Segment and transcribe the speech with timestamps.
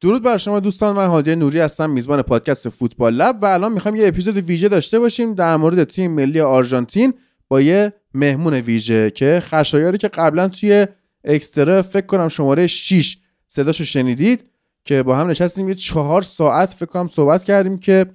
[0.00, 3.94] درود بر شما دوستان من هادی نوری هستم میزبان پادکست فوتبال لب و الان می‌خوام
[3.96, 7.14] یه اپیزود ویژه داشته باشیم در مورد تیم ملی آرژانتین
[7.48, 10.86] با یه مهمون ویژه که خشایاری که قبلا توی
[11.24, 14.44] اکسترا فکر کنم شماره 6 صداشو شنیدید
[14.84, 18.06] که با هم نشستیم یه چهار ساعت فکر کنم صحبت کردیم که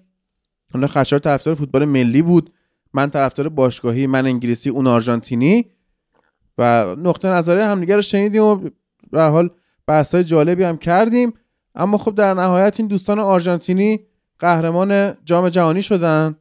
[0.74, 2.54] اون خشایار طرفدار فوتبال ملی بود
[2.94, 5.66] من طرفدار باشگاهی من انگلیسی اون آرژانتینی
[6.58, 8.70] و نقطه نظری همدیگه رو شنیدیم و
[9.12, 9.50] به حال
[9.88, 11.34] بحث های جالبی هم کردیم.
[11.76, 14.00] اما خب در نهایت این دوستان آرژانتینی
[14.40, 16.36] قهرمان جام جهانی شدن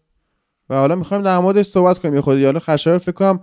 [0.71, 2.15] و حالا می‌خوایم در موردش صحبت کنیم.
[2.15, 3.41] یه خودی حالا خشایار فکر کنم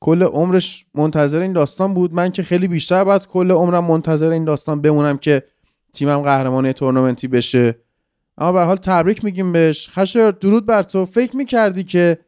[0.00, 2.14] کل عمرش منتظر این داستان بود.
[2.14, 5.42] من که خیلی بیشتر بعد کل عمرم منتظر این داستان بمونم که
[5.92, 7.78] تیمم قهرمان تورنمنتی بشه.
[8.38, 9.88] اما به حال تبریک میگیم بهش.
[9.88, 11.04] خشایار درود بر تو.
[11.04, 12.18] فکر می‌کردی که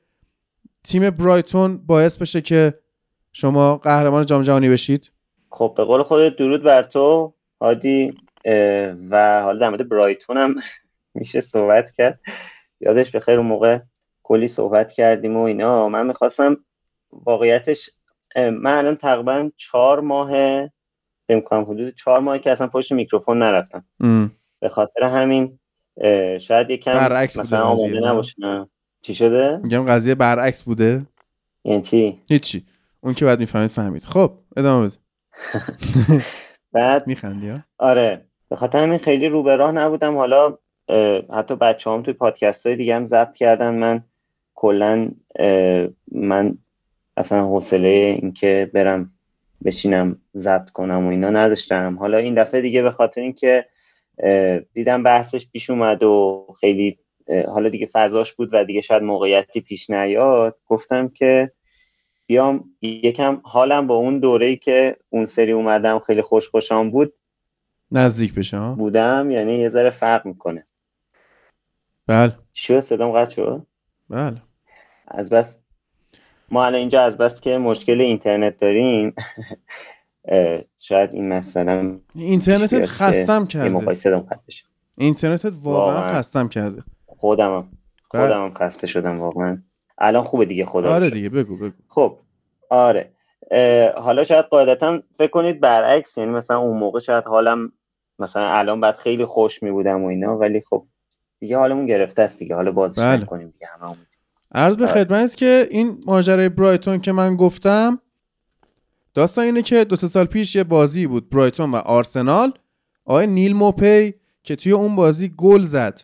[0.84, 2.74] تیم برایتون باعث بشه که
[3.32, 5.10] شما قهرمان جام جهانی بشید؟
[5.50, 7.34] خب به قول خودت درود بر تو.
[7.60, 8.14] هادی
[9.10, 10.54] و حالا در مورد برایتون هم
[11.14, 12.20] میشه صحبت کرد.
[12.80, 13.78] یادش به خیر اون موقع
[14.22, 15.88] کلی صحبت کردیم و اینا.
[15.88, 16.56] من می‌خواستم
[17.12, 17.90] واقعیتش
[18.36, 20.30] من الان تقریبا چهار ماه
[21.44, 23.84] کنم حدود چهار ماهی که اصلا پشت میکروفون نرفتم.
[24.60, 25.58] به خاطر همین
[26.38, 28.68] شاید یکم برعکس مثلا آماده نباشم
[29.00, 31.06] چی شده؟ میگم قضیه برعکس بوده.
[31.64, 32.66] یعنی چی؟ هیچی.
[33.00, 34.04] اون که بعد می‌فهمید فهمید.
[34.04, 34.96] خب ادامه بده.
[36.72, 38.26] بعد میخندی آره.
[38.52, 40.16] به خاطر همین خیلی رو به راه نبودم.
[40.16, 40.58] حالا
[41.32, 43.74] حتی بچه هم توی پادکست های دیگه هم ضبط کردن.
[43.74, 44.04] من
[44.54, 45.10] کلا
[46.12, 46.58] من
[47.16, 49.12] اصلا حوصله اینکه برم
[49.64, 51.96] بشینم ضبط کنم و اینا نداشتم.
[51.98, 53.66] حالا این دفعه دیگه به خاطر اینکه
[54.72, 56.98] دیدم بحثش پیش اومد و خیلی
[57.46, 61.52] حالا دیگه فضاش بود و دیگه شاید موقعیتی پیش نیاد گفتم که
[62.26, 67.14] بیام یکم حالم با اون دوره که اون سری اومدم خیلی خوش خوشام بود
[67.92, 70.66] نزدیک بشه بودم یعنی یه ذره فرق می‌کنه.
[72.06, 72.32] بله.
[72.52, 73.66] شو صدام قطع شد؟
[74.10, 74.42] بله.
[75.08, 75.58] از بس
[76.50, 79.14] ما الان اینجا از بس که مشکل اینترنت داریم
[80.78, 84.64] شاید این مثلا اینترنتت خستم کرده موقعی صدام قطع بشه.
[84.98, 86.82] اینترنتت واقعا خستم کرده.
[87.06, 87.68] خودمم.
[88.08, 89.62] خودمم خسته شدم واقعا.
[89.98, 91.76] الان خوبه دیگه خدا آره دیگه بگو بگو.
[91.88, 92.18] خب
[92.70, 93.12] آره.
[93.96, 97.72] حالا شاید قاعدتا فکر کنید برعکس یعنی مثلا اون موقع شاید حالم
[98.18, 100.86] مثلا الان بعد خیلی خوش می بودم و اینا ولی خب
[101.38, 102.54] دیگه حالمون گرفته است دیگه.
[102.54, 103.22] حالا بازش بله.
[103.22, 103.96] نکنیم دیگه همه
[104.54, 108.00] عرض به خدمت که این ماجرای برایتون که من گفتم
[109.14, 112.52] داستان اینه که دو سه سال پیش یه بازی بود برایتون و آرسنال.
[113.04, 116.00] آقای نیل موپی که توی اون بازی گل زد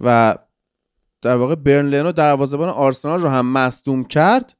[0.00, 0.36] و
[1.22, 4.56] در واقع برنلنو دروازه‌بان آرسنال رو هم مصدوم کرد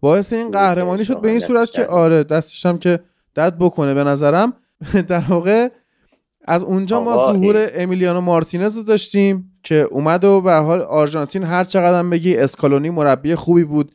[0.00, 3.00] باعث این قهرمانی شد به این صورت که آره دستش هم که
[3.36, 4.52] دد بکنه به نظرم.
[5.08, 5.68] در واقع
[6.44, 11.64] از اونجا ما ظهور امیلیانو مارتینز رو داشتیم که اومد و به حال آرژانتین هر
[11.64, 13.94] چقدر بگی اسکالونی مربی خوبی بود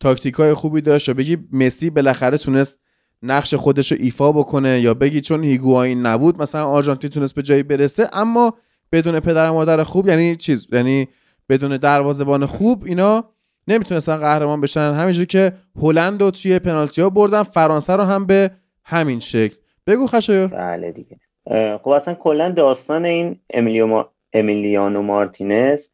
[0.00, 2.78] تاکتیک های خوبی داشت و بگی مسی بالاخره تونست
[3.22, 7.62] نقش خودش رو ایفا بکنه یا بگی چون هیگواین نبود مثلا آرژانتین تونست به جایی
[7.62, 8.54] برسه اما
[8.92, 11.08] بدون پدر و مادر خوب یعنی چیز یعنی
[11.48, 13.24] بدون دروازه‌بان خوب اینا
[13.68, 14.94] نمی‌تونستن قهرمان بشن.
[14.94, 18.50] همینجوری که هلند رو توی پنالتی ها بردن فرانسه رو هم به
[18.84, 19.56] همین شکل.
[19.86, 20.46] بگو خشایار.
[20.46, 21.20] بله دیگه.
[21.48, 24.04] خب اصلا کلا داستان این امیلیو.
[24.32, 25.88] امیلیانو مارتینز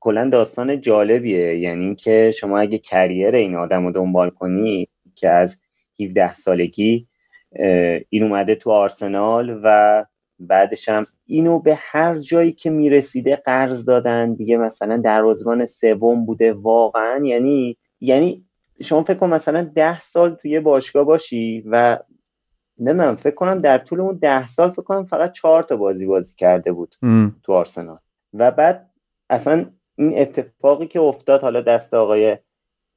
[0.00, 5.58] کلا داستان جالبیه یعنی اینکه شما اگه کریر این آدم رو دنبال کنی که از
[6.00, 7.06] 17 سالگی
[8.08, 10.04] این اومده تو آرسنال و
[10.38, 16.52] بعدش هم اینو به هر جایی که می‌رسیده قرض دادن دیگه مثلا دروازه‌بان سوم بوده
[16.52, 18.44] واقعا یعنی یعنی
[18.82, 21.98] شما فکر کن مثلا ده سال توی باشگاه باشی و
[22.80, 26.34] نمی‌دونم فکر کنم در طول اون ده سال فکر کنم فقط چهار تا بازی بازی
[26.36, 27.36] کرده بود ام.
[27.42, 27.98] تو آرسنال
[28.34, 28.90] و بعد
[29.30, 32.36] اصلا این اتفاقی که افتاد حالا دست آقای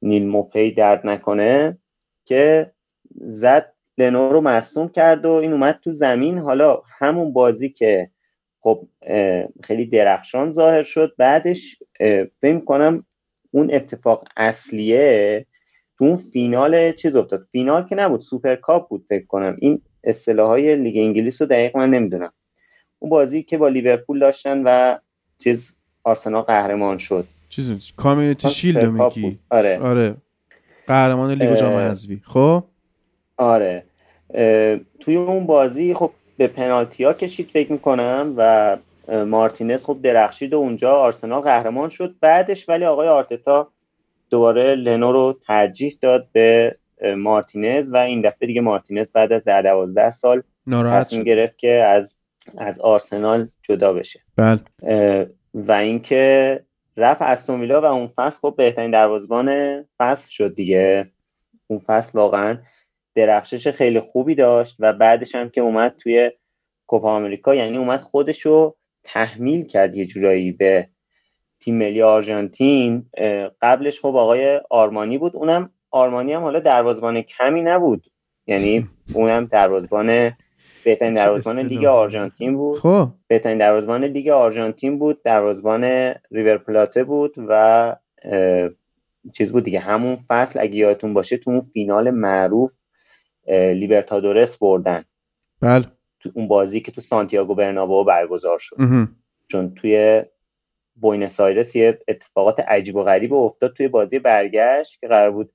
[0.02, 1.78] نیل موپی درد نکنه
[2.24, 2.72] که
[3.14, 8.10] زد لنو رو مصدوم کرد و این اومد تو زمین حالا همون بازی که
[8.60, 8.88] خب
[9.62, 11.78] خیلی درخشان ظاهر شد بعدش
[12.40, 13.06] فکر کنم
[13.50, 15.46] اون اتفاق اصلیه
[15.98, 17.46] تو اون فینال چیز افتاد.
[17.52, 19.56] فینال که نبود سوپر کاپ بود فکر کنم.
[19.58, 22.32] این اصطلاح های لیگ انگلیس رو دقیق من نمی‌دونم.
[22.98, 24.98] اون بازی که با لیورپول داشتن و
[25.38, 27.26] چیز آرسنال قهرمان شد.
[27.48, 29.78] چیز کامیونیتی شیلد میگی؟ آره.
[29.78, 30.14] آره.
[30.86, 32.22] قهرمان لیگ جام حذفی.
[32.24, 32.64] خب؟
[33.36, 33.84] آره.
[35.00, 38.76] توی اون بازی خب به پنالتی ها کشید فکر می‌کنم و
[39.26, 42.14] مارتینز خب درخشید و اونجا آرسنال قهرمان شد.
[42.20, 43.70] بعدش ولی آقای آرتتا
[44.34, 46.76] دوباره لنو رو ترجیح داد به
[47.16, 52.18] مارتینز و این دفعه دیگه مارتینز بعد از ده دوازده سال تصمیم گرفت که از
[52.58, 54.20] از آرسنال جدا بشه.
[54.36, 54.60] بله.
[55.54, 56.60] و اینکه
[56.96, 61.10] رفت استون ویلا و اون فصل خب بهترین دروازبان فصل شد دیگه.
[61.66, 62.58] اون فصل واقعا
[63.14, 66.30] درخشش خیلی خوبی داشت و بعدش هم که اومد توی
[66.86, 70.88] کوپا آمریکا یعنی اومد خودشو تحمیل کرد یه جورایی به
[71.64, 73.06] تیم ملی آرژانتین
[73.62, 75.36] قبلش خب آقای آرمانی بود.
[75.36, 78.06] اونم آرمانی هم حالا دروازبان کمی نبود.
[78.46, 80.32] یعنی اونم دروازبان
[80.84, 82.78] بهترین دروازبان لیگ آرژانتین بود.
[82.78, 83.08] خب.
[83.28, 85.22] بهترین دروازبان لیگ آرژانتین بود.
[85.22, 87.96] دروازبان ریور پلاته بود و
[89.32, 89.80] چیز بود دیگه.
[89.80, 92.72] همون فصل اگه یادتون باشه تو اون فینال معروف
[93.48, 95.04] لیبرتادورس بردن.
[95.60, 95.84] بله.
[96.20, 98.76] تو اون بازی که تو سانتیاگو برنابو برگزار شد.
[99.48, 100.22] چون توی
[100.96, 105.52] بوینس آیرس یه اتفاقات عجیب و غریب افتاد توی بازی برگشت که قرار بود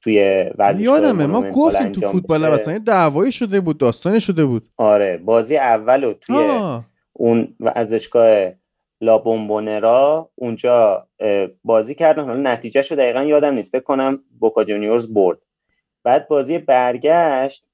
[0.00, 4.68] توی ورزشگاه یادمه ما گفتیم تو فوتبال اصلا دعوایی شده بود داستانی شده بود.
[4.76, 6.84] آره بازی اول توی آه.
[7.12, 8.52] اون ورزشگاه
[9.00, 11.06] لا بومبونرا اونجا
[11.64, 12.24] بازی کردن.
[12.24, 15.38] حالا نتیجه شو دقیقا یادم نیست فکر کنم بوکا جونیورز برد.
[16.04, 17.64] بعد بازی برگشت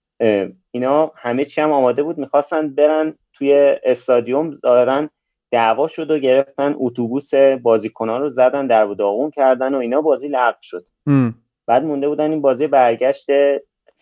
[0.70, 5.08] اینا همه چی هم آماده بود می‌خواستن برن توی استادیوم ظاهرا
[5.52, 10.28] دعوا شد و گرفتن اتوبوس بازیکنان رو زدن در و داغون کردن و اینا بازی
[10.28, 10.86] لغو شد.
[11.66, 13.26] بعد مونده بودن این بازی برگشت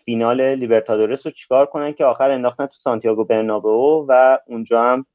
[0.05, 5.05] فینال لیبرتادورس رو چیکار کنن که آخر انداختن تو سانتیاگو برنابئو و اونجا هم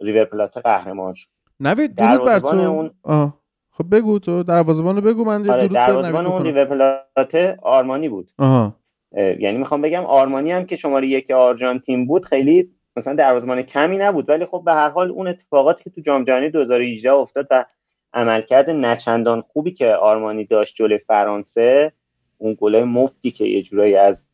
[0.00, 1.28] ریور پلاته قهرمان شد.
[1.60, 2.56] نوید درود بر تو.
[2.56, 2.90] اون...
[3.02, 3.40] آه.
[3.70, 4.42] خب بگو تو.
[4.42, 8.30] دروازه‌بانو بگو من آره دروازه‌بان اون ریور پلاته آرمانی بود.
[8.38, 8.76] آها.
[9.16, 14.28] یعنی می‌خوام بگم آرمانی هم که شماره یک آرژانتین بود خیلی مثلا دروازه‌بان کمی نبود
[14.28, 17.64] ولی خب به هر حال اون اتفاقاتی که تو جام جهانی 2018 افتاد و
[18.12, 21.92] عملکرد نچندان خوبی که آرمانی داشت جلوی فرانسه
[22.38, 24.28] اون گله مفتی که یه جورایی از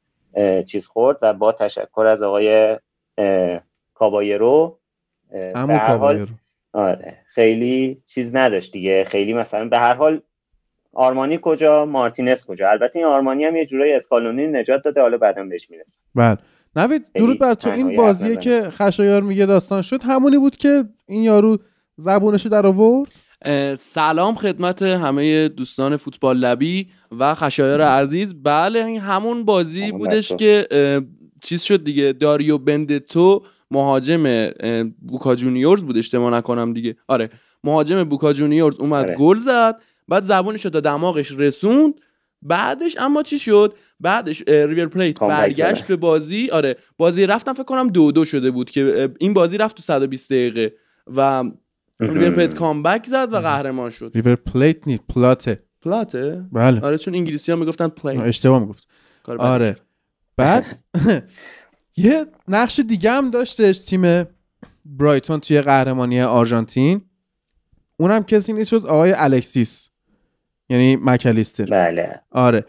[0.67, 2.79] چیز خورد و با تشکر از آقای
[3.95, 4.79] کابایرو
[5.31, 6.27] به هر حال
[6.73, 9.05] آره خیلی چیز نداشت دیگه.
[9.05, 10.21] خیلی مثلا به هر حال
[10.93, 15.45] آرمانی کجا مارتینز کجا؟ البته این آرمانی هم یه جورایی اسکالونی نجات داده حالا بعدا
[15.45, 16.39] بهش می‌رسه بله.
[16.77, 17.71] نوید درود بر تو.
[17.71, 20.03] این بازیه که خشایار میگه داستان شد.
[20.03, 21.59] همونی بود که این یارو
[21.97, 23.13] زبونشو در آورد؟
[23.79, 26.89] سلام خدمت همه دوستان فوتبال لبی
[27.19, 28.35] و خشایار عزیز.
[28.43, 30.67] بله این همون بازی بودش که
[31.43, 32.13] چیز شد دیگه.
[32.13, 34.51] داریو بندتو مهاجم
[35.09, 36.97] بوکا جونیورز بود اشتباه نکنم دیگه.
[37.09, 37.31] آره
[37.65, 39.17] مهاجم بوکا جونیورز اومد آره.
[39.17, 41.95] گل زد بعد زبونش تا دماغش رسوند.
[42.43, 46.49] بعدش اما چی شد؟ بعدش ریور پلیت برگشت به بازی.
[46.51, 50.33] آره بازی رفتم فکر کنم دو دو شده بود که این بازی رفت تو 120
[50.33, 50.73] دقیقه
[51.17, 51.45] و
[52.01, 54.13] ریور پلیت comeback زد و قهرمان شد.
[54.15, 56.81] ریور پلیت نی پلاته پلاته بله.
[56.81, 58.89] آره چون انگلیسی ها می‌گفتن پلیت اشتباه می‌گفت.
[59.39, 59.77] آره.
[60.37, 60.79] بعد
[61.97, 64.25] یه نقش دیگه هم داشتش تیم
[64.85, 67.01] برایتون توی قهرمانی آرژانتین.
[67.97, 69.91] اونم کسی نیست جز آقای الکسیس.
[70.73, 71.65] یعنی مک‌آلیستر.
[71.65, 72.21] بله.
[72.31, 72.65] آره.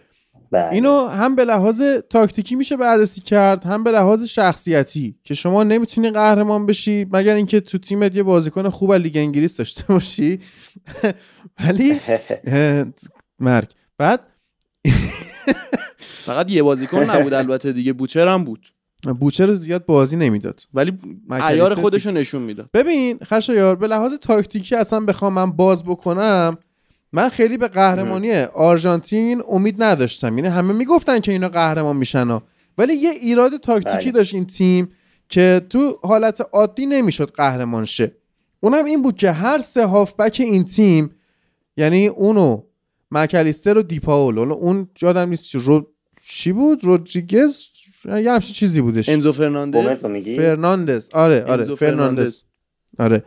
[0.51, 0.71] بله.
[0.71, 6.09] اینو هم به لحاظ تاکتیکی میشه بررسی کرد هم به لحاظ شخصیتی که شما نمی‌تونی
[6.09, 10.39] قهرمان بشی مگر اینکه تو تیمت یه بازیکن خوب از لیگ انگلیس داشته باشی.
[11.67, 11.99] ولی
[13.39, 13.69] مرگ.
[13.97, 14.19] بعد
[16.27, 18.67] فقط یه بازیکن نبود البته دیگه بوچر هم بود.
[19.19, 20.61] بوچر زیاد بازی نمی‌داد.
[20.73, 20.97] ولی
[21.31, 22.69] عیار خودشو نشون می‌داد.
[22.73, 26.57] ببین خشایار به لحاظ تاکتیکی اصلا بخوام من باز بکنم
[27.13, 30.37] من خیلی به قهرمانی آرژانتین امید نداشتم.
[30.37, 32.39] یعنی همه می‌گفتن که اینا قهرمان میشن
[32.77, 34.11] ولی یه ایراد تاکتیکی بله.
[34.11, 34.89] داشت این تیم
[35.29, 38.11] که تو حالت عادی نمی‌شد قهرمان شه.
[38.59, 41.11] اونم این بود که هر سه هافبک این تیم
[41.77, 42.61] یعنی اونو
[43.11, 45.87] مک‌آلیستر و دی‌پاول اون یادم نیست رو
[46.27, 47.57] چی بود؟ رودریگز؟
[48.05, 49.09] یه همچین چیزی بودش.
[49.09, 50.05] انزو فرناندز.
[50.35, 51.09] فرناندز.
[51.13, 52.41] آره آره فرناندز.
[52.99, 53.23] آره.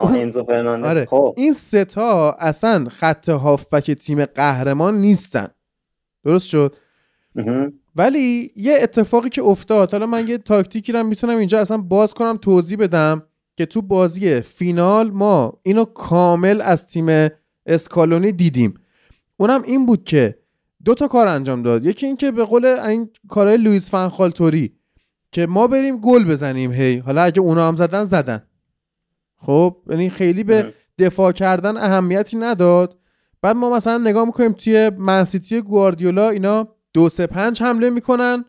[0.00, 0.86] انزو فرناندز.
[0.86, 1.04] آره.
[1.04, 1.34] خب.
[1.36, 5.48] این سه تا اصلا خط هافبک تیم قهرمان نیستن.
[6.24, 6.76] درست شد؟
[7.96, 12.36] ولی یه اتفاقی که افتاد حالا من یه تاکتیکی رو می‌تونم اینجا اصلا باز کنم
[12.36, 13.22] توضیح بدم
[13.56, 17.28] که تو بازی فینال ما اینو کامل از تیم
[17.66, 18.74] اسکالونی دیدیم.
[19.36, 20.38] اونم این بود که
[20.84, 21.84] دو تا کار انجام داد.
[21.84, 24.72] یکی اینکه به قول این کارهای لوئیس فنخالتوری
[25.32, 26.96] که ما بریم گل بزنیم هی.
[26.96, 28.42] حالا اگه اونا هم زدن زدن.
[29.40, 32.96] خب یعنی خیلی به دفاع کردن اهمیتی نداد.
[33.42, 38.44] بعد ما مثلا نگاه می‌کنیم توی منسیتی گواردیولا اینا دو سه پنج حمله می‌کنن.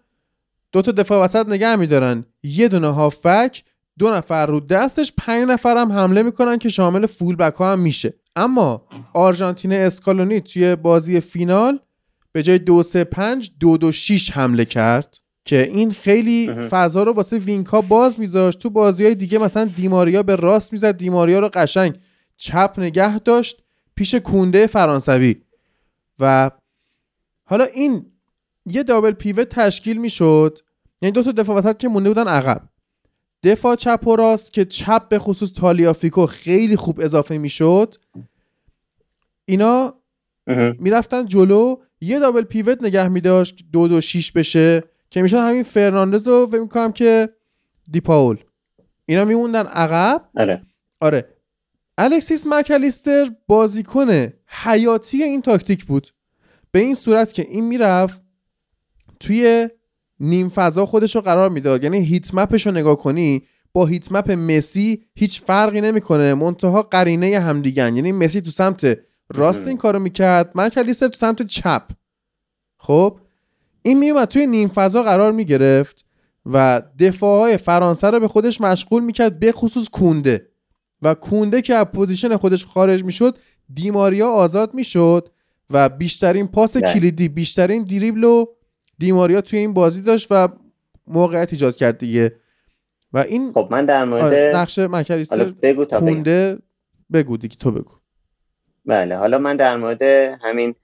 [0.71, 2.25] دو تا دفاع وسط نگه میدارن.
[2.43, 3.63] یه دونه هافبک
[3.99, 7.79] دو نفر رو دستش پنج نفر هم حمله می‌کنن که شامل full back ها هم
[7.79, 8.13] میشه.
[8.35, 11.79] اما آرژانتین اسکالونی توی بازی فینال
[12.31, 15.17] به جای دو سه پنج دو دو شیش حمله کرد.
[15.45, 18.59] که این خیلی فضا رو واسه wing ها باز میذاشت.
[18.59, 20.97] تو بازی های دیگه مثلا دیماریا به راست می‌زد.
[20.97, 21.99] دیماریا رو قشنگ
[22.37, 23.63] چپ نگه داشت
[23.95, 25.35] پیش کونده فرانسوی.
[26.19, 26.51] و
[27.43, 28.05] حالا این
[28.65, 30.59] یه دابل پیوت تشکیل می‌شد.
[31.01, 32.61] یعنی دو تا دفاع وسط که مونده بودن عقب.
[33.43, 37.95] دفاع چپ و راست که چپ به خصوص تالیافیکو خیلی خوب اضافه می‌شد.
[39.45, 39.93] اینا
[40.79, 41.75] می‌رفتن جلو.
[42.01, 43.59] یه دابل پیوت نگه میداشت.
[43.71, 44.83] دو دو شیش بشه.
[45.11, 47.29] که می‌شد همین فرناندز رو فکر می‌کنم که
[47.91, 48.37] دیپاول
[49.05, 50.29] اینا میموندن عقب.
[50.37, 50.61] آره.
[50.99, 51.25] آره.
[51.97, 56.07] الکسیس مکالیستر بازیکن حیاتی این تاکتیک بود.
[56.71, 58.21] به این صورت که این می‌رفت
[59.19, 59.69] توی
[60.19, 61.83] نیم فضا خودش رو قرار می‌داد.
[61.83, 66.33] یعنی هیت مپش رو نگاه کنی با هیت مپ مسی هیچ فرقی نمی‌کنه.
[66.33, 68.97] منتها قرینه همدیگن یعنی مسی تو سمت
[69.29, 71.83] راست این کارو می‌کرد مکالیستر تو سمت چپ.
[72.77, 73.19] خب؟
[73.83, 76.05] این میومد توی نیم فضا قرار می‌گرفت
[76.45, 80.47] و دفاع های فرانسه رو به خودش مشغول می‌کرد به خصوص کونده.
[81.01, 83.37] و کونده که از position خودش خارج می‌شد
[83.73, 85.29] دیماریا آزاد می‌شد
[85.69, 88.45] و بیشترین پاس کلیدی بیشترین دریبل و
[88.99, 90.47] دیماریا توی این بازی داشت و
[91.07, 92.35] موقعیت ایجاد کرد دیگه.
[93.13, 96.57] و این خب من در مورد آره، نقش مکالیستر بگو تا کونده
[97.13, 97.91] بگو دیگه تو بگو.
[98.85, 100.01] بله حالا من در مورد
[100.41, 100.75] همین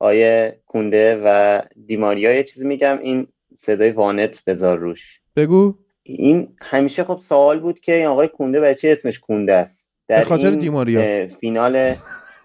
[0.00, 3.26] آقای کونده و دیماریا یه چیزی میگم این
[3.56, 5.20] صدای وانت بذار روش.
[5.36, 5.74] بگو.
[6.02, 10.24] این همیشه خب سوال بود که این آقای کونده برای چی اسمش کونده است؟ در
[10.24, 11.28] خاطر دیماریا.
[11.28, 11.94] فینال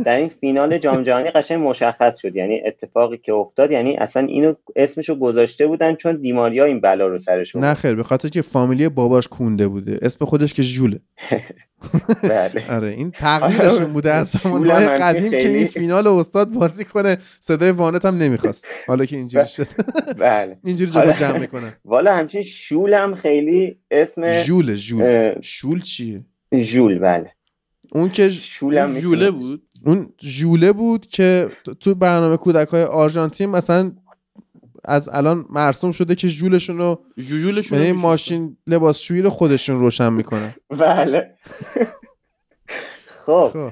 [0.04, 2.36] در این فینال جام جهانی قشنگ مشخص شد.
[2.36, 7.18] یعنی اتفاقی که افتاد یعنی اصلا اینو اسمشو گذاشته بودن چون دیماریا این بلا رو
[7.18, 10.00] سرش نه خیر به خاطر که فامیلی باباش کونده بوده.
[10.02, 11.00] اسم خودش که ژوله.
[12.24, 12.72] بله.
[12.76, 14.14] آره این تقدیرشون بوده.
[14.14, 18.68] از زمانهای قدیم که این فینال استاد بازی کنه صدای وانت هم نمی‌خواست.
[18.88, 19.68] حالا که اینجوری شد.
[20.18, 20.58] بله.
[20.64, 21.74] اینجوری جلو جمع می‌کنن.
[21.86, 27.32] والا همچین شول هم خیلی اسم ژول ژول شول چیه؟ ژول بله.
[27.92, 33.92] اون که شولم ژوله بود؟ اون ژوله بود که تو برنامه کودک های آرژانتین مثلا
[34.88, 40.54] از الان مرسوم شده که ژولشون رو ژولشون یعنی ماشین لباسشویی رو خودشون روشن می‌کنن.
[40.70, 41.36] بله.
[43.26, 43.72] خب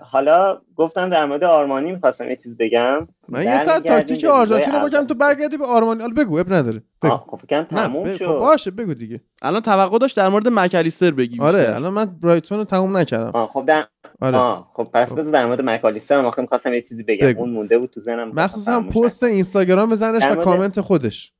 [0.00, 3.08] حالا گفتم در مورد آرمانی می‌خواستم یه چیز بگم.
[3.28, 6.00] من یه ساعت تاکتیک آرژانتین رو بگم تو برگردی به آرمانی.
[6.00, 6.82] حالا بگو اب نداره.
[7.02, 7.16] بگو.
[7.16, 8.26] خب فکرم تموم شد.
[8.26, 9.20] خب باشه بگو دیگه.
[9.42, 11.74] الان توقع داشت در مورد مکالیستر بگی آره.
[11.74, 13.46] الان من برایتون رو تموم نکردم.
[13.46, 13.86] خب در
[14.22, 15.18] آره آه خب پس خب.
[15.18, 17.40] بذار در مورد مکالیستر هم آخه می‌خواستم یه چیزی بگم بگو.
[17.40, 21.32] اون مونده بود تو ذهنم مخصوصا پست اینستاگرام بزنش و کامنت خودش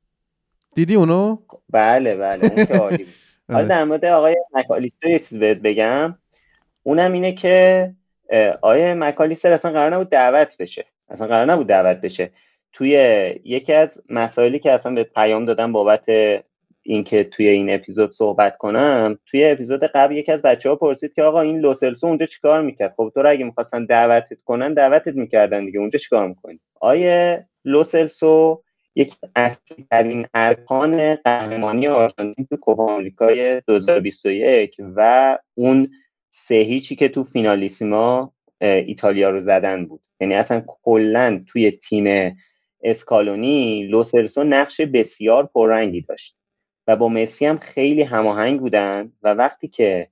[0.75, 1.59] دیدی اونو نکردم.
[1.69, 3.13] بله بله اون که عالی بود
[3.47, 3.67] حالا آره.
[3.67, 6.17] در مورد آقای مکالیستر یه چیز بهت بگم
[6.83, 7.93] اونم اینه که
[8.61, 12.31] آقای مکالیستر اصلا قرار نبود دعوت بشه اصلا قرار نبود دعوت بشه
[12.73, 12.91] توی
[13.43, 16.05] یکی از مسائلی که اصلا بهت پیام دادم بابت
[16.83, 21.23] اینکه توی این اپیزود صحبت کنم توی اپیزود قبل یکی از بچه ها پرسید که
[21.23, 25.65] آقا این لوسلسو اونجا چیکار می‌کرد؟ خب تو رو اگه می‌خواستن دعوتت کنن دعوتت می‌کردن
[25.65, 28.63] دیگه اونجا چیکار می‌کنی؟ آیه لوسلسو
[28.95, 29.59] یکی از
[29.91, 35.91] ترین ارکان قهرمانی آرژانتین تو کوپا آمریکای 2021 و اون
[36.29, 40.01] سه هیچی که تو فینالیسیما ایتالیا رو زدن بود.
[40.19, 42.37] یعنی اصلا کلا توی تیم
[42.83, 46.35] اسکالونی لوسلسو نقش بسیار پررنگی داشت.
[46.87, 50.09] و با مسی هم خیلی هماهنگ بودن و وقتی که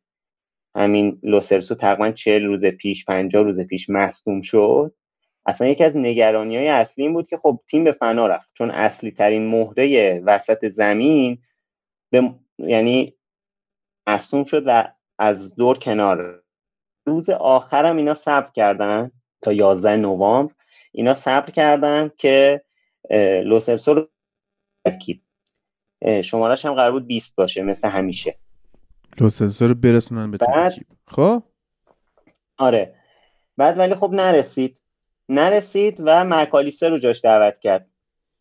[0.75, 4.95] همین لوسلسو تقریبا 40 روز پیش 50 روز پیش مصدوم شد
[5.45, 8.49] اصلا یکی از نگرانی های اصلی این بود که خب تیم به فنا رفت.
[8.53, 11.41] چون اصلی ترین مهره وسط زمین
[12.09, 13.17] به یعنی
[14.07, 16.43] مصدوم شد و از دور کنار.
[17.05, 19.11] روز آخرم اینا صبر کردن
[19.41, 20.53] تا 11 نوامبر
[20.91, 22.63] اینا صبر کردن که
[23.09, 24.09] اه، لوسلسو رو
[26.23, 28.35] شمارش هم قرار بود 20 باشه مثل همیشه.
[29.19, 31.43] لوسلسو رو برسونن به بعد- خب؟
[32.57, 32.95] آره.
[33.57, 34.77] بعد ولی خب نرسید.
[35.29, 37.87] نرسید و مکالیستر رو جاش دعوت کرد.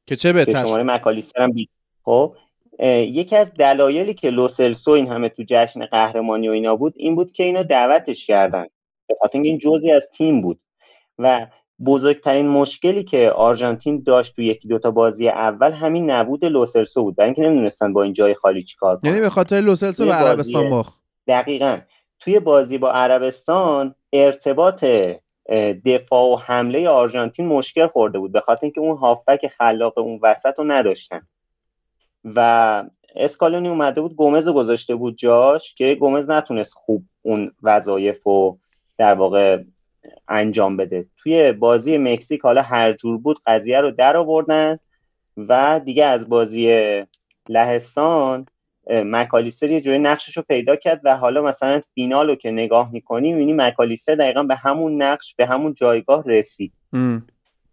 [0.06, 1.70] که چه که بهتر شماره؟ مکالیستر هم 20
[2.04, 2.36] خب؟
[2.82, 7.32] یکی از دلایلی که لوسلسو این همه تو جشن قهرمانی و اینا بود این بود
[7.32, 8.66] که اینا دعوتش کردن.
[9.06, 10.60] به خاطر این جزئی از تیم بود.
[11.18, 11.46] و
[11.86, 17.16] بزرگترین مشکلی که آرژانتین داشت تو یکی دوتا بازی اول همین نبود لوسلسو بود.
[17.16, 19.10] برای اینکه نمی‌دونستن با این جای خالی چیکار کنن.
[19.10, 20.98] یعنی به خاطر لوسلسو به عربستان باخت.
[21.26, 21.78] دقیقا.
[22.20, 24.84] توی بازی با عربستان ارتباط
[25.84, 28.32] دفاع و حمله آرژانتین مشکل خورده بود.
[28.32, 31.20] به خاطر اینکه اون هافبک خلاق اون وسط رو نداشتن.
[32.24, 32.84] و
[33.16, 38.58] اسکالونی اومده بود گومز رو گذاشته بود جاش که گومز نتونست خوب اون وظایف رو
[38.98, 39.62] در واقع
[40.28, 41.06] انجام بده.
[41.16, 44.78] توی بازی مکزیک حالا هر جور بود قضیه رو در آوردن
[45.36, 47.02] و دیگه از بازی
[47.48, 48.46] لهستان
[48.90, 53.32] مکالیستر یه جوری نقشش رو پیدا کرد و حالا مثلا فینال رو که نگاه می‌کنی
[53.32, 56.72] می‌بینی مکالیستر دقیقا به همون نقش به همون جایگاه رسید.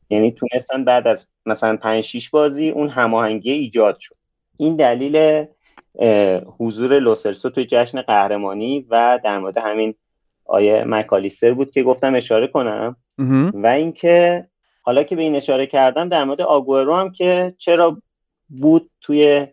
[0.09, 4.15] یعنی تونستن بعد از مثلا 5 6 بازی اون هماهنگی ایجاد شد.
[4.57, 5.45] این دلیل
[6.59, 9.95] حضور لوسرسو توی جشن قهرمانی و در مورد همین
[10.47, 12.95] آیه مکالیستر بود که گفتم اشاره کنم.
[13.53, 14.47] و اینکه
[14.81, 18.01] حالا که به این اشاره کردم در مورد آگورو هم که چرا
[18.49, 19.47] بود توی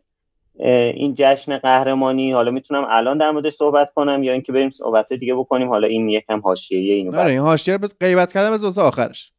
[0.58, 2.32] این جشن قهرمانی.
[2.32, 5.68] حالا می‌تونم الان در مورد صحبت کنم یا اینکه بریم صحبت دیگه بکنیم.
[5.68, 9.32] حالا این یکم حاشیه اینو آره این حاشیه رو غیبت کردم از آخرش.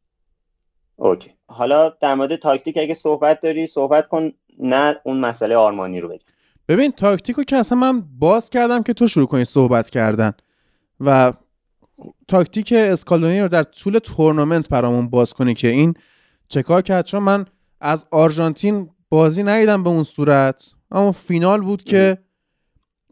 [0.96, 1.30] okay.
[1.46, 6.18] حالا در مورد تاکتیک اگه صحبت داری صحبت کن من اون مسئله آرمانی رو بگم.
[6.68, 10.32] ببین تاکتیکو که اصلا من باز کردم که تو شروع کنی صحبت کردن.
[11.00, 11.32] و
[12.28, 15.94] تاکتیک اسکالونی رو در طول تورنمنت برامون باز کنی که این
[16.48, 17.44] چکار کرد؟ چون من
[17.80, 22.18] از آرژانتین بازی ندیدم به اون صورت اما فینال بود که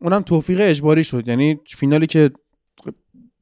[0.00, 1.28] اونم توفیق اجباری شد.
[1.28, 2.30] یعنی فینالی که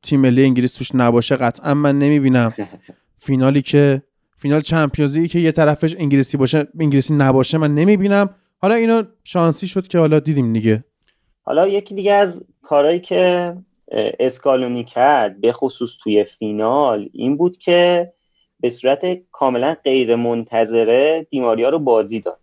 [0.02, 2.54] تیم ملی انگلیس توش نباشه قطعا من نمی‌بینم.
[3.24, 4.02] فینالی که
[4.38, 8.30] فینال چمپیونزی که یه طرفش انگلیسی باشه انگلیسی نباشه من نمی‌بینم.
[8.58, 10.84] حالا اینو شانسی شد که حالا دیدیم دیگه.
[11.42, 13.54] حالا یکی دیگه از کارهایی که
[13.94, 18.12] اسکالونی کرد به خصوص توی فینال این بود که
[18.60, 22.40] به صورت کاملا غیر منتظره دیماریا رو بازی داد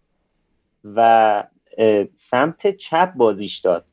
[0.83, 1.43] و
[2.13, 3.85] سمت چپ بازیش داد.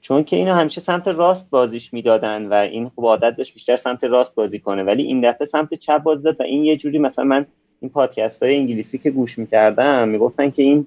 [0.00, 4.04] چون که اینو همیشه سمت راست بازیش می‌دادن و این خوب عادت داشت بیشتر سمت
[4.04, 4.82] راست بازی کنه.
[4.82, 7.46] ولی این دفعه سمت چپ بازی داد و این یه جوری مثلا من
[7.80, 10.86] این پادکست های انگلیسی که گوش می‌کردم می‌گفتن که این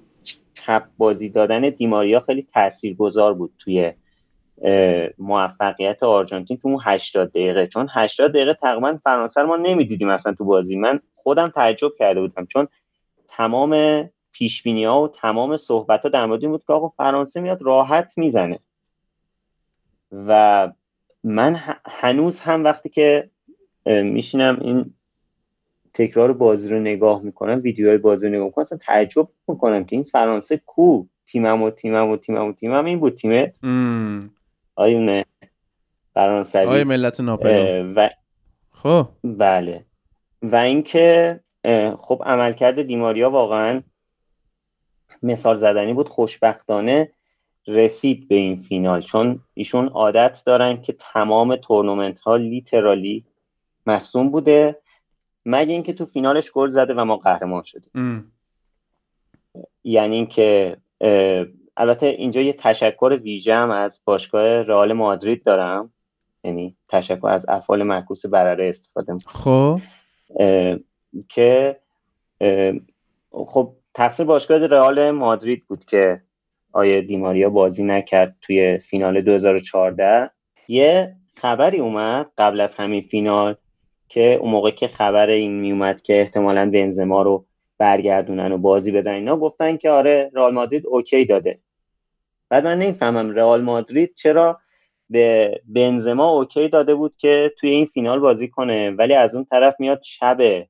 [0.54, 3.92] چپ بازی دادن دیماریا خیلی تاثیرگذار بود توی
[5.18, 7.66] موفقیت آرژانتین تو اون 80 دقیقه.
[7.66, 10.76] چون 80 دقیقه تقریبا فرانسه ما نمی‌دیدیم اصلا تو بازی.
[10.76, 12.46] من خودم تعجب کرده بودم.
[12.46, 12.68] چون
[13.28, 17.62] تمام پیش ها و تمام صحبت ها در مورد این بود که آقا فرانسه میاد
[17.62, 18.58] راحت می‌زنه.
[20.12, 20.72] و
[21.24, 23.30] من هنوز هم وقتی که
[23.86, 24.94] میشینم این
[25.94, 30.04] تکرار بازی رو نگاه می‌کنم ویدیوهای بازی رو نگاه می‌کنم اصلا تعجب می‌کنم که این
[30.04, 33.58] فرانسه کو؟ تیمم و تیمم و تیمم و تیمم این بود تیمت؟
[34.80, 35.24] آیونه
[36.14, 38.08] فرانسوی آیه ملت ناپلو و
[38.70, 39.08] خب.
[39.24, 39.84] بله.
[40.42, 41.40] و اینکه
[41.98, 43.82] خب عملکرد دیماریا واقعا
[45.22, 47.12] مثال زدنی بود خوشبختانه
[47.66, 53.24] رسید به این فینال چون ایشون عادت دارن که تمام تورنمنت ها لیترالی
[53.86, 54.76] مصدوم بوده
[55.46, 58.32] مگه اینکه تو فینالش گل زده و ما قهرمان شدیم.
[59.84, 60.76] یعنی اینکه
[61.80, 65.92] البته اینجا یه تشکر ویژه هم از باشگاه رئال مادرید دارم.
[66.44, 69.80] یعنی تشکر از افعال معکوس برره استفاده خب.
[71.28, 71.76] که
[73.30, 76.22] خب تقصیر باشگاه رئال مادرید بود که
[76.72, 80.30] آیه دیماریا بازی نکرد توی فینال 2014
[80.68, 83.54] یه خبری اومد قبل از همین فینال
[84.08, 87.46] که اون موقع که خبر این میومد که احتمالا بنزما رو
[87.78, 91.58] برگردونن و بازی بدن اینا گفتن که آره رئال مادرید اوکی داده.
[92.50, 94.60] بعد من نمی‌فهمم رئال مادرید چرا
[95.10, 99.74] به بنزما okay داده بود که توی این فینال بازی کنه ولی از اون طرف
[99.78, 100.66] میاد شب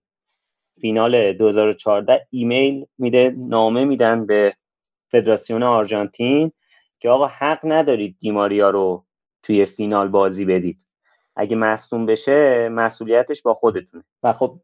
[0.81, 4.55] فینال 2014 ایمیل میده نامه میدن به
[5.09, 6.53] فدراسیون آرژانتین
[6.99, 9.05] که آقا حق ندارید دیماریا رو
[9.43, 10.87] توی فینال بازی بدید.
[11.37, 14.05] اگه مصدوم بشه مسئولیتش با خودتونه.
[14.23, 14.61] و خب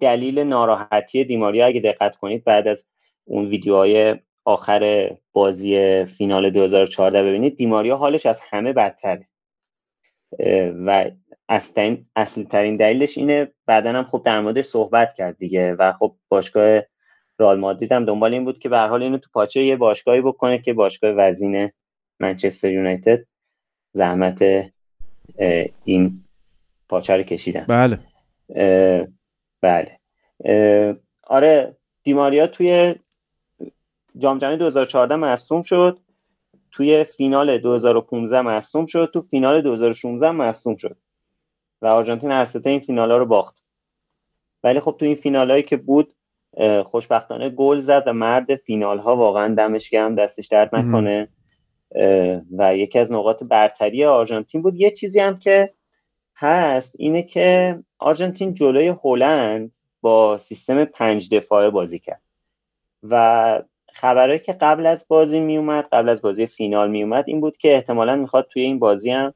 [0.00, 2.84] دلیل ناراحتی دیماریا اگه دقت کنید بعد از
[3.24, 4.16] اون ویدیوهای
[4.48, 9.28] آخر بازی فینال 2014 ببینید دیماریا حالش از همه بدتره.
[10.86, 11.10] و
[11.48, 16.82] اصلی ترین دلیلش اینه بعدا هم خب در مورد صحبت کرد دیگه و خب باشگاه
[17.38, 20.58] رئال مادرید هم دنبال این بود که به حال اینو تو پاچه یه باشگاهی بکنه
[20.58, 21.70] که باشگاه وزین
[22.20, 23.24] منچستر یونایتد
[23.92, 24.70] زحمت
[25.84, 26.24] این
[26.88, 27.66] پاچه رو کشیدن.
[27.68, 27.98] بله.
[29.62, 29.98] بله.
[31.22, 32.94] آره دیماریا توی
[34.18, 35.98] جام جهانی 2014 مصدوم شد.
[36.70, 39.10] توی فینال 2015 مصدوم شد.
[39.14, 40.96] تو فینال 2016 مصدوم شد.
[41.82, 43.64] و آرژانتین هر این فینال ها رو باخت.
[44.64, 46.14] ولی خب تو این فینال هایی که بود
[46.84, 51.28] خوشبختانه گل زد و مرد فینال ها واقعا دمش گرم دستش درد نکنه.
[52.58, 54.80] و یکی از نقاط برتری آرژانتین بود.
[54.80, 55.74] یه چیزی هم که
[56.36, 62.22] هست اینه که آرژانتین جلوی هلند با سیستم پنج دفاعه بازی کرد.
[63.02, 63.62] و
[64.00, 68.16] خبره که قبل از بازی میومد قبل از بازی فینال میومد این بود که احتمالا
[68.16, 69.34] می‌خواد توی این بازی هم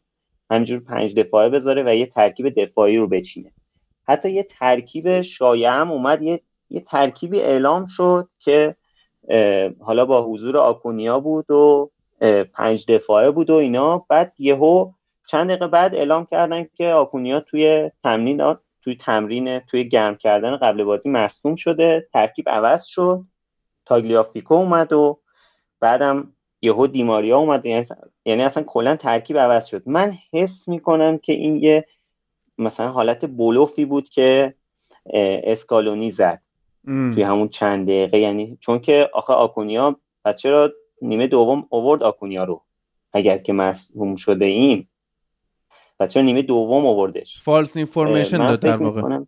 [0.51, 3.53] همینجور پنج دفاعه بذاره و یه ترکیب دفاعی رو بچینه.
[4.09, 8.77] حتی یه ترکیب شایع هم اومد یه یه ترکیبی اعلام شد که
[9.81, 11.91] حالا با حضور آکونیا بود و
[12.55, 13.99] پنج دفاعه بود و اینا.
[14.09, 14.93] بعد یهو
[15.27, 20.85] چند دقیقه بعد اعلام کردن که آکونیا توی تمرین توی تمرین توی گرم کردن قبل
[20.85, 23.25] بازی مصدوم شده ترکیب عوض شد.
[23.93, 25.19] تاگلیافیکو اومد و
[25.81, 27.67] بعدم یهو دیماریا اومد.
[27.67, 27.87] یعنی,
[28.25, 29.83] یعنی اصلا کلا ترکیب عوض شد.
[29.87, 31.87] من حس می‌کنم که این یه
[32.59, 34.55] مثلا حالت بلوفی بود که
[35.45, 36.43] اسکالونی زد
[36.85, 38.19] توی همون چند دقیقه.
[38.19, 42.63] یعنی چون که آخه آکونیا پس چرا نیمه دوم اوورد آکونیا رو؟
[43.13, 44.87] اگر که مصدوم شده این.
[46.09, 49.19] چرا نیمه دوم اووردش؟ فالس اینفورمیشن داد در واقع.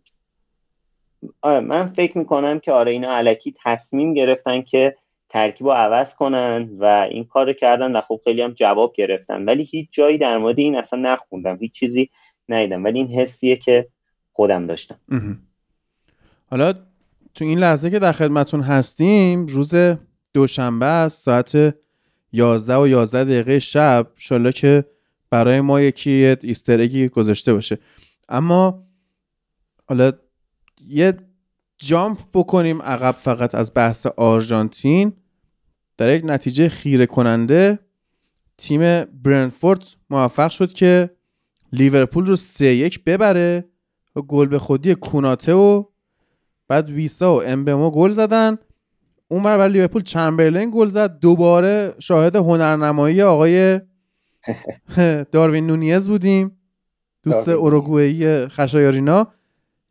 [1.43, 4.95] من فکر می‌کنم که آره اینا علکی تصمیم گرفتن که
[5.29, 9.45] ترکیب رو عوض کنن و این کار کردن و خب خیلی هم جواب گرفتن.
[9.45, 12.09] ولی هیچ جایی در مورد این اصلا نخوندم هیچ چیزی
[12.49, 12.83] ندیدم.
[12.83, 13.87] ولی این حسیه که
[14.33, 14.99] خودم داشتم.
[16.51, 16.73] حالا
[17.35, 19.73] تو این لحظه که در خدمتون هستیم روز
[20.33, 21.75] دوشنبه است ساعت
[22.33, 24.07] 11 و 11 دقیقه شب.
[24.15, 24.85] شالا که
[25.29, 27.77] برای ما یکی ایسترگی گذاشته باشه.
[28.29, 28.83] اما
[29.85, 30.11] حالا
[30.87, 31.17] یه
[31.77, 35.13] جامپ بکنیم عقب فقط از بحث آرژانتین.
[35.97, 37.79] در یک نتیجه خیره کننده
[38.57, 41.09] تیم برنفورد موفق شد که
[41.73, 43.65] لیورپول رو سه یک ببره
[44.15, 45.83] و گل به خودی کوناته و
[46.67, 48.57] بعد ویسا و امبمو گل زدن.
[49.27, 51.19] اون برای لیورپول چمبرلین گل زد.
[51.19, 53.81] دوباره شاهد هنرنمایی آقای
[55.31, 56.57] داروین نونیز بودیم.
[57.23, 59.27] دوست اوروگوئه خشایارینا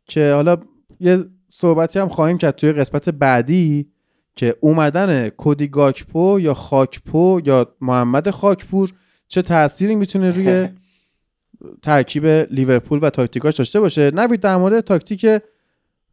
[0.05, 0.57] که حالا
[0.99, 3.91] یه صحبتی هم خواهیم کرد توی قسمت بعدی
[4.35, 8.93] که اومدن کودی گاکپو یا خاکپو یا محمد خاکپور
[9.27, 10.69] چه تأثیری می‌تونه روی
[11.83, 15.25] ترکیب لیورپول و تاکتیکاش داشته باشه؟ نوید در مورد تاکتیک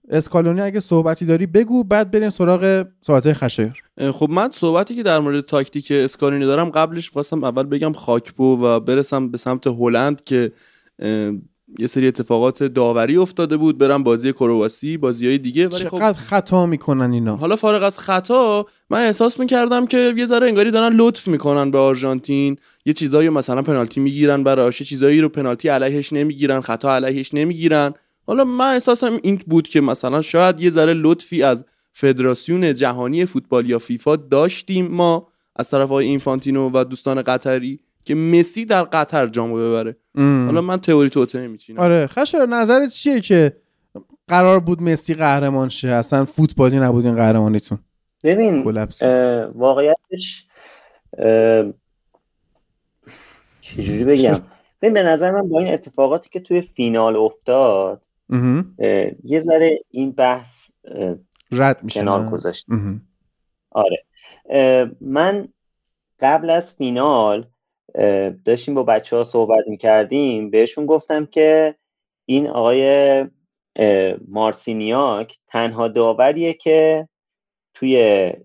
[0.09, 5.19] اسکالونی اگه صحبتی داری بگو بعد بریم سراغ صحبت خشایر خب من صحبتی که در
[5.19, 10.53] مورد تاکتیک اسکالونی دارم قبلش خواستم اول بگم خاکپو و برسم به سمت هلند که
[11.79, 16.67] یه سری اتفاقات داوری افتاده بود برم بازی کرواسی بازی های دیگه ولی خب خطا
[16.67, 21.29] می‌کنن اینا؟ حالا فارغ از خطا من احساس می‌کردم که یه ذره انگاری دارن لطف
[21.29, 22.57] می‌کنن به آرژانتین.
[22.87, 27.95] یه چیزایی مثلا پنالتی می‌گیرن براش یه چیزایی رو پنالتی علیهش نمی‌گیرن خطا علیهش نمی‌گیرن.
[28.27, 33.71] حالا من احساسم این بود که مثلا شاید یه ذره لطفی از فدراسیون جهانی فوتبال
[33.71, 37.81] یا فیفا داشتیم ما از طرف های اینفانتینو و دوستان قطری.
[38.05, 39.97] که مسی در قطر جامو ببره.
[40.17, 43.57] حالا من تئوری توته میچینم آره خشر نظرت چیه که
[44.29, 47.79] قرار بود مسی قهرمان شه؟ اصلا فوتبالی نبود این قهرمانیتون.
[48.25, 48.63] ببین
[49.55, 50.47] واقعیتش
[53.61, 54.43] چجوری بگم؟
[54.83, 58.07] ببین به نظر من با این اتفاقاتی که توی فینال افتاد
[59.25, 60.69] یه ذره این بحث
[61.53, 62.01] رد میشه.
[62.01, 62.67] کنار گذاشت.
[63.71, 64.05] آره.
[65.01, 65.49] من
[66.21, 67.47] قبل از فینال
[68.45, 71.75] داشتیم با بچه ها صحبت می‌کردیم بهشون گفتم که
[72.27, 73.25] این آقای
[74.29, 77.09] مارسینیاک تنها داوریه که
[77.75, 77.97] توی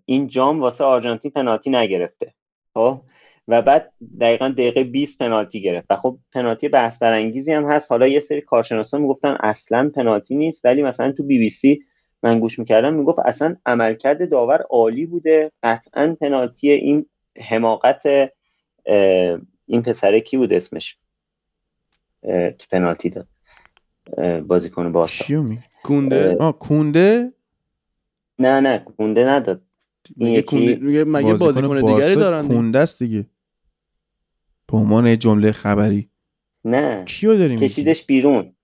[0.06, 2.34] این جام واسه آرژانتین پنالتی نگرفته.
[2.74, 3.02] خب؟
[3.48, 5.88] و بعد دقیقا دقیقه 20 پنالتی گرفت.
[5.90, 7.92] و خب پنالتی بحث برانگیزی هم هست.
[7.92, 11.84] حالا یه سری کارشناسان می‌گفتن اصلا پنالتی نیست ولی مثلا تو بی بی سی
[12.24, 15.52] من گوش می‌کردم می‌گفت اصلا عملکرد داور عالی بوده.
[15.64, 17.06] قطعا پنالتی این
[17.42, 18.32] حماقت
[19.66, 20.98] این پسره کی بود اسمش؟
[22.24, 23.28] که پنالتی داد.
[24.48, 25.46] بازیکن بارسا.
[25.84, 27.34] کونده؟ آه کونده؟
[28.40, 29.62] نه نه کونده نداد.
[30.18, 33.26] این یکی مگه بازیکن دیگری دارن کونده است دیگه.
[34.72, 36.10] به عنوان جمله خبری.
[36.66, 37.04] نه.
[37.06, 38.56] کیو داریم کشیدش بیرون.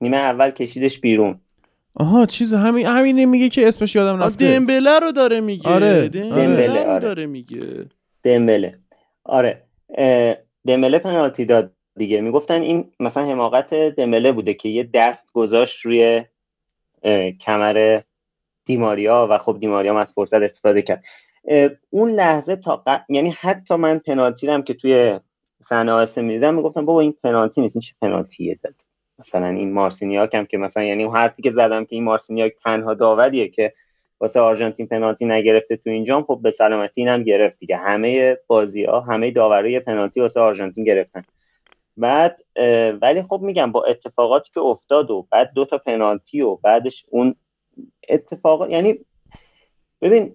[0.00, 1.40] نیمه اول کشیدش بیرون.
[1.94, 4.58] آها چیز همین همین میگه که اسمش یادم رفته.
[4.58, 5.68] دمبله رو داره میگه.
[5.68, 7.86] آره دمبله رو داره میگه.
[8.22, 8.78] دمبله.
[9.24, 9.62] آره.
[10.66, 12.20] دمله پنالتی داد دیگه.
[12.20, 16.24] می‌گفتن این مثلا حماقت دمله بوده که یه دست گذاشت روی
[17.40, 18.00] کمر
[18.64, 21.04] دیماریا و خب دیماریا از فرصت استفاده کرد.
[21.90, 25.20] اون لحظه تا یعنی حتی من پنالتی هم که توی
[25.62, 28.74] صحنه آسه می‌دیدم می‌گفتم بابا این پنالتی نیست این چه پنالتیه داد؟
[29.18, 32.94] مثلا این مارسینیاک هم که مثلا یعنی اون حرفی که زدم که این مارسینیاک تنها
[32.94, 33.74] داوریه که
[34.20, 37.76] واسه آرژانتین پنالتی نگرفته تو اینجام خب به سلامتی اینم گرفت دیگه.
[37.76, 41.22] همه بازی ها همه داوری پنالتی واسه آرژانتین گرفتن.
[41.96, 42.40] بعد
[43.02, 47.34] ولی خب میگم با اتفاقاتی که افتاد و بعد دو تا پنالتی و بعدش اون
[48.08, 48.98] اتفاقات یعنی
[50.00, 50.32] ببین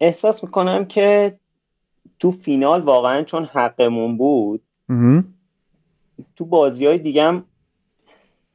[0.00, 1.38] احساس می‌کنم که
[2.18, 4.62] تو فینال واقعا چون حقمون بود
[6.36, 7.42] تو بازی های دیگه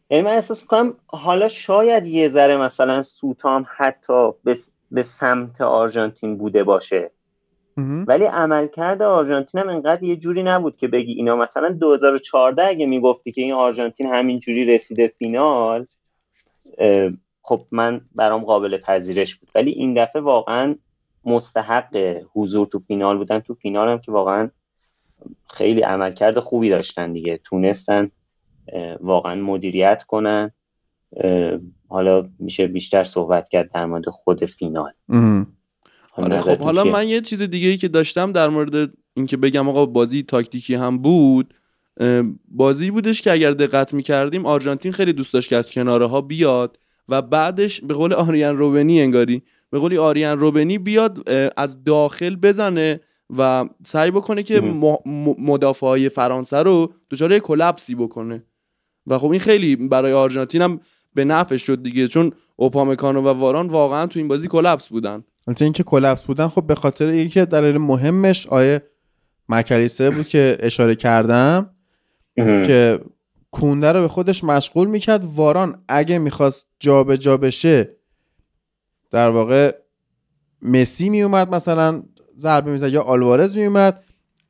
[0.09, 4.57] یعنی من احساس می‌کنم حالا شاید یه ذره مثلا سوتام حتی به,
[4.91, 7.11] به سمت آرژانتین بوده باشه.
[8.07, 13.31] ولی عملکرد آرژانتین هم انقدر یه جوری نبود که بگی اینا مثلا 2014 اگه می‌گفتی
[13.31, 15.85] که این آرژانتین همین جوری رسیده فینال
[17.41, 19.49] خب من برام قابل پذیرش بود.
[19.55, 20.75] ولی این دفعه واقعا
[21.25, 23.39] مستحق حضور تو فینال بودن.
[23.39, 24.49] تو فینال هم که واقعا
[25.49, 27.39] خیلی عملکرد خوبی داشتن دیگه.
[27.43, 28.11] تونستن
[29.01, 30.51] واقعا مدیریت کنن.
[31.89, 34.91] حالا میشه بیشتر صحبت کرد در مورد خود فینال.
[36.12, 39.86] آره خب حالا من یه چیز دیگه ای که داشتم در مورد اینکه بگم آقا
[39.86, 41.53] بازی تاکتیکی هم بود
[42.47, 46.80] بازی بودش که اگر دقت می‌کردیم آرژانتین خیلی دوست داشت که از کناره ها بیاد
[47.10, 52.99] و بعدش به قول آریان روبنی انگاری به قولی آریان روبنی بیاد از داخل بزنه
[53.38, 54.62] و سعی بکنه که
[55.38, 58.43] مدافع های فرانسه رو دچار کلپسی بکنه.
[59.07, 60.79] و خب این خیلی برای آرژانتین هم
[61.13, 65.23] به نفع شد دیگه چون اوپامکانو و واران واقعا تو این بازی کلپس بودن.
[65.47, 68.83] البته اینکه کلپس بودن خب به خاطر اینکه دلیل مهمش آیه
[69.49, 71.69] مکریسه بود که اشاره کردم
[72.35, 72.99] که
[73.51, 75.25] کونده رو به خودش مشغول می‌کرد.
[75.35, 77.97] واران اگه می‌خواست جابجا جا بشه
[79.11, 79.75] در واقع
[80.61, 82.03] مسی میومد مثلا
[82.37, 84.03] ضربه می‌زد یا آلوارز میومد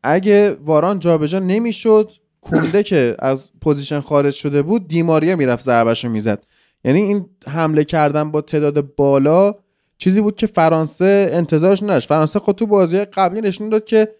[0.03, 2.11] اگه واران جابجا نمی‌شد
[2.49, 6.43] کونده که از position خارج شده بود دیماریا می‌رفت ضربهش رو می‌زد.
[6.83, 9.55] یعنی این حمله کردن با تعداد بالا
[9.97, 12.09] چیزی بود که فرانسه انتظارش نداشت.
[12.09, 14.15] فرانسه خود تو بازی قبلی نشون داد که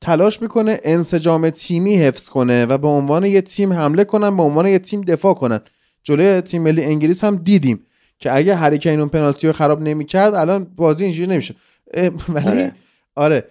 [0.00, 4.66] تلاش می‌کنه انسجام تیمی حفظ کنه و به عنوان یه تیم حمله کنن به عنوان
[4.66, 5.60] یه تیم دفاع کنن.
[6.02, 7.86] جلوی تیم ملی انگلیس هم دیدیم
[8.18, 11.54] که اگه هریکین اون پنالتی رو خراب نمی‌کرد الان بازی اینجوری نمیشه.
[12.28, 12.72] ولی آره.
[13.14, 13.44] آره.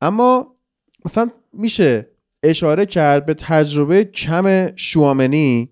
[0.00, 0.54] اما
[1.04, 2.11] مثلا میشه
[2.42, 5.70] اشاره کرد به تجربه کم شوامنی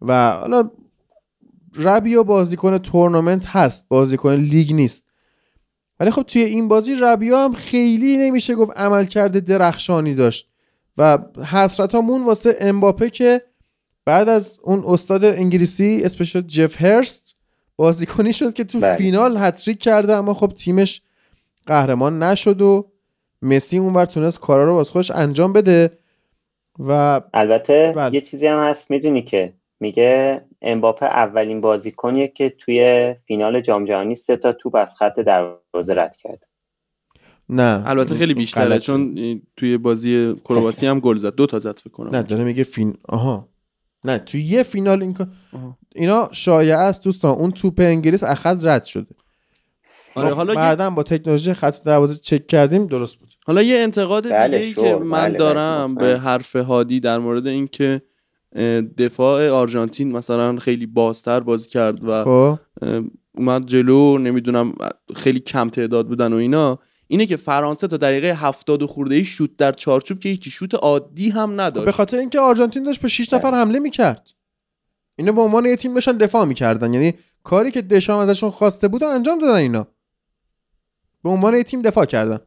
[0.00, 0.70] و حالا
[1.76, 5.04] ربیو بازیکن تورنمنت هست بازیکن لیگ نیست
[6.00, 10.50] ولی خب توی این بازی ربیو هم خیلی نمیشه گفت عملکرد درخشانی داشت
[10.98, 11.18] و
[11.50, 13.42] حسرت همون واسه امباپه که
[14.04, 17.36] بعد از اون استاد انگلیسی اسمش جف هرست
[17.76, 18.96] بازیکنی شد که تو بله.
[18.96, 21.02] فینال هتریک کرده اما خب تیمش
[21.66, 22.92] قهرمان نشد و
[23.42, 25.98] مسی اونور تونست کارا رو واسه خودش انجام بده
[26.78, 28.14] و البته بله.
[28.14, 34.14] یه چیزی هم هست می‌دونی که میگه امباپه اولین بازیکنیه که توی فینال جام جهانی
[34.14, 36.46] سه تا توپ از خط دروازه رد کرد.
[37.48, 37.82] نه.
[37.86, 39.14] البته خیلی بیشتره چون
[39.56, 41.34] توی بازی کرواسی هم گل زد.
[41.34, 42.16] دو تا زد فکر کنم.
[42.16, 43.48] نه داره میگه فین آها.
[44.04, 45.16] نه توی یه فینال این
[45.94, 47.34] اینا شایعه است دوستان.
[47.34, 49.14] اون توپ انگلیس اخذ رد شده.
[50.24, 53.28] آره حالا بعدا با تکنولوژی خط دروازه چک کردیم درست بود.
[53.46, 58.02] حالا یه انتقاد بله دیگه که من بله دارم به حرف هادی در مورد اینکه
[58.98, 62.58] دفاع آرژانتین مثلا خیلی بازتر بازی کرد و خب.
[63.36, 64.74] اومد جلو نمی‌دونم
[65.16, 66.78] خیلی کم تعداد بودن و اینا.
[67.10, 70.74] اینه که فرانسه تا دقیقه هفتاد و خورده ای شوت در چارچوب که هیچی شوت
[70.74, 71.84] عادی هم نداشت.
[71.84, 74.28] به خاطر اینکه آرژانتین داشت به 6 نفر حمله می‌کرد.
[75.18, 76.94] اینا به عنوان یه تیم داشتن دفاع می‌کردن.
[76.94, 79.86] یعنی کاری که دشام ازشون خواسته بود انجام دادن اینا.
[81.24, 82.38] به عنوان یه تیم دفاع کردن.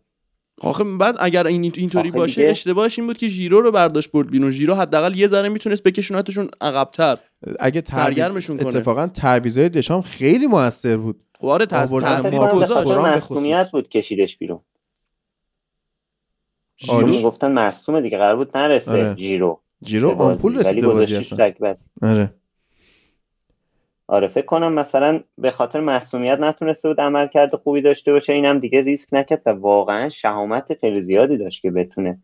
[0.62, 4.50] آخه بعد اگر این اینطوری باشه اشتباهش این بود که ژیرو رو برداشت برد بیرون.
[4.50, 7.18] ژیرو حداقل یه ذره می‌تونست بکشونتشون عقبتر.
[7.60, 8.68] اگه سرگرمشون کنه.
[8.68, 11.24] اتفاقا تعویضای دشام خیلی موثر بود.
[11.40, 11.56] خب آره
[13.72, 14.60] بود کشیدش بیرون.
[16.78, 19.16] ژیرو گفتن مصدومه دیگه قرار بود نرسه آره.
[19.18, 21.52] ژیرو جیرو آمپول رسید بازی اصلا.
[22.02, 22.34] آره.
[24.12, 24.74] آره فکر کنم.
[24.74, 28.34] مثلا به خاطر مصومیت نتونسته بود عمل کرده خوبی داشته باشه.
[28.34, 32.20] اینم دیگه ریسک نکرد و واقعا شهامت خیلی زیادی داشت که بتونه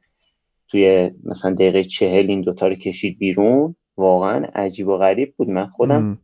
[0.67, 3.75] توی مثلا دقیقه چهل این دوتا رو کشید بیرون.
[3.97, 5.49] واقعا عجیب و غریب بود.
[5.49, 6.19] من خودم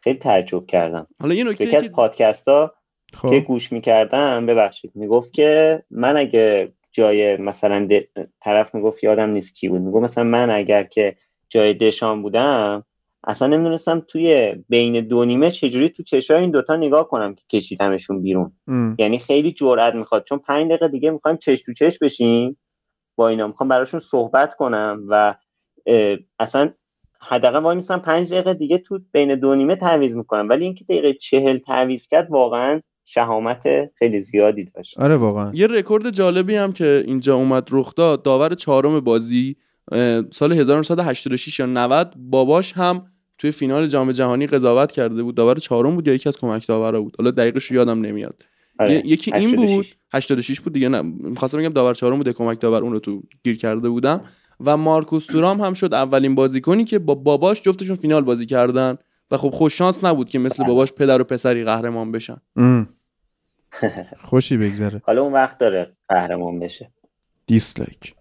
[0.00, 1.06] خیلی تعجب کردم.
[1.20, 2.74] حالا یه یکی از پادکست ها
[3.14, 3.30] خب.
[3.30, 7.88] که گوش می‌کردم ببخشید می‌گفت که من اگه جای مثلا
[8.40, 9.80] طرف می‌گفت یادم نیست کی بود.
[9.80, 11.16] می‌گفت مثلا من اگر که
[11.48, 12.84] جای دشان بودم
[13.26, 18.22] اصلا نمی‌دونستم توی بین دو نیمه چجوری تو چشای این دوتا نگاه کنم که کشیدمشون
[18.22, 18.52] بیرون.
[18.98, 20.24] یعنی خیلی جرئت می‌خواد.
[20.24, 22.58] چون پنج دقیقه دیگه می‌خوایم چش تو چش بشیم
[23.16, 23.46] با اینا.
[23.46, 25.34] می‌خوام براشون صحبت کنم و
[26.38, 26.70] اصلا
[27.20, 30.48] حداقل وای میسم پنج دقیقه دیگه تو بین دو نیمه تعویض می‌کنم.
[30.48, 33.62] ولی اینکه دقیقه چهل تعویض کرد واقعا شهامت
[33.94, 35.00] خیلی زیادی داشت.
[35.00, 35.50] آره واقعا.
[35.54, 38.22] یه رکورد جالبی هم که اینجا اومد رخ داد.
[38.22, 39.56] داور چهارم بازی
[40.32, 43.06] سال 1986 یا 90 باباش هم
[43.38, 45.34] توی فینال جام جهانی قضاوت کرده بود.
[45.34, 47.16] داور چهارم بود یا یکی از کمک داورا بود.
[47.18, 48.42] حالا دقیقش یادم نمیاد.
[48.78, 48.94] آره.
[48.94, 49.86] یکی این بود.
[50.12, 51.02] 86 بود دیگه نه.
[51.02, 54.20] می‌خواستم بگم داور چهارم بود کمک داور اون رو تو گیر کرده بودم.
[54.64, 58.96] و مارکوس تورام هم شد اولین بازیکنی که با باباش جفتشون فینال بازی کردن.
[59.30, 62.36] و خب خوش شانس نبود که مثل باباش پدر و پسری قهرمان بشن.
[64.28, 65.02] خوشی بگذره.
[65.04, 66.90] حالا اون وقت داره قهرمان بشه.
[67.46, 68.14] دیسلایک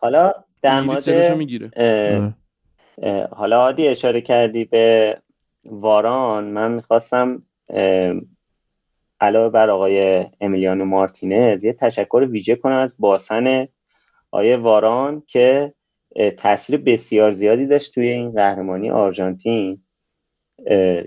[0.00, 1.74] حالا در مورد.
[3.30, 5.16] حالا عادی اشاره کردی به
[5.64, 7.42] واران من می‌خواستم
[9.20, 13.68] علاوه بر آقای امیلیانو مارتینز یه تشکر ویژه کنم از باسن
[14.30, 15.74] آقای واران که
[16.36, 19.82] تاثیر بسیار زیادی داشت توی این قهرمانی آرژانتین.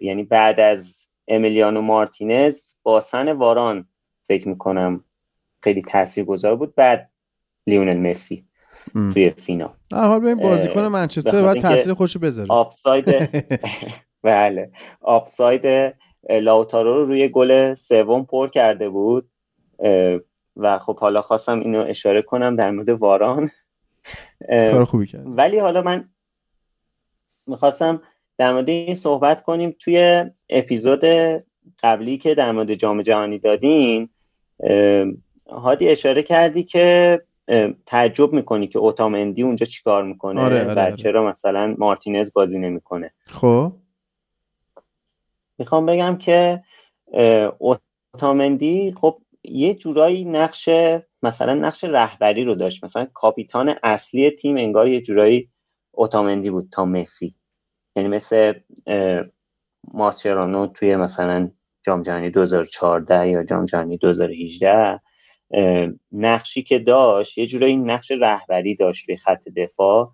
[0.02, 3.88] یعنی بعد از امیلیانو مارتینز باسن واران
[4.24, 5.04] فکر می‌کنم
[5.64, 5.84] خیلی
[6.28, 6.76] گذار بود.
[6.76, 7.10] بعد
[7.68, 8.49] لیونل مسی.
[8.94, 9.70] توی فینال.
[9.92, 12.48] حال به این بازیکن منچستر باید تاثیر خوشو بذاره.
[12.52, 13.06] آفساید
[14.24, 14.72] بله.
[15.02, 15.96] آفساید
[16.30, 19.30] لاوتارو رو روی گل سوم پر کرده بود.
[20.58, 23.50] و خب حالا خواستم اینو اشاره کنم در مورد واران.
[24.50, 25.24] کار خوبی کرد.
[25.26, 26.10] ولی حالا من
[27.48, 28.02] می‌خواستم
[28.38, 29.76] در مورد این صحبت کنیم.
[29.80, 31.04] توی اپیزود
[31.84, 34.10] قبلی که در مورد جام جهانی دادیم
[35.50, 37.22] هادی اشاره کردی که
[37.86, 40.96] تعجب می‌کنی که اوتامندی اونجا چیکار می‌کنه آره، آره، و آره.
[40.96, 43.12] چرا مثلا مارتینز بازی نمی‌کنه.
[43.28, 43.72] خب.
[45.58, 46.64] می‌خوام بگم که
[47.58, 50.70] اوتامندی خب یه جورایی نقش
[51.24, 52.84] مثلا نقش رهبری رو داشت.
[52.84, 55.50] مثلا کاپیتان اصلی تیم انگار یه جورایی
[55.92, 57.36] اوتامندی بود تا مسی.
[57.96, 58.54] یعنی مثل
[59.94, 61.52] ماسچرانو توی مثلا
[61.84, 65.02] جام جهانی 2014 یا جام جهانی 2018
[66.12, 70.12] نقشی که داشت یه جورایی نقش رهبری داشت توی خط دفاع.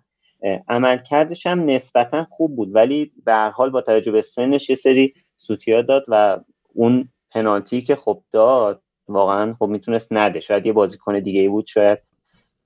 [0.68, 5.14] عملکردش هم نسبتا خوب بود ولی به هر حال با توجه به سنش یه سری
[5.36, 6.40] سوتیا داد و
[6.74, 10.40] اون پنالتی که خب داد واقعا خب می‌تونست نده.
[10.40, 11.98] شاید یه بازیکن دیگه ای بود شاید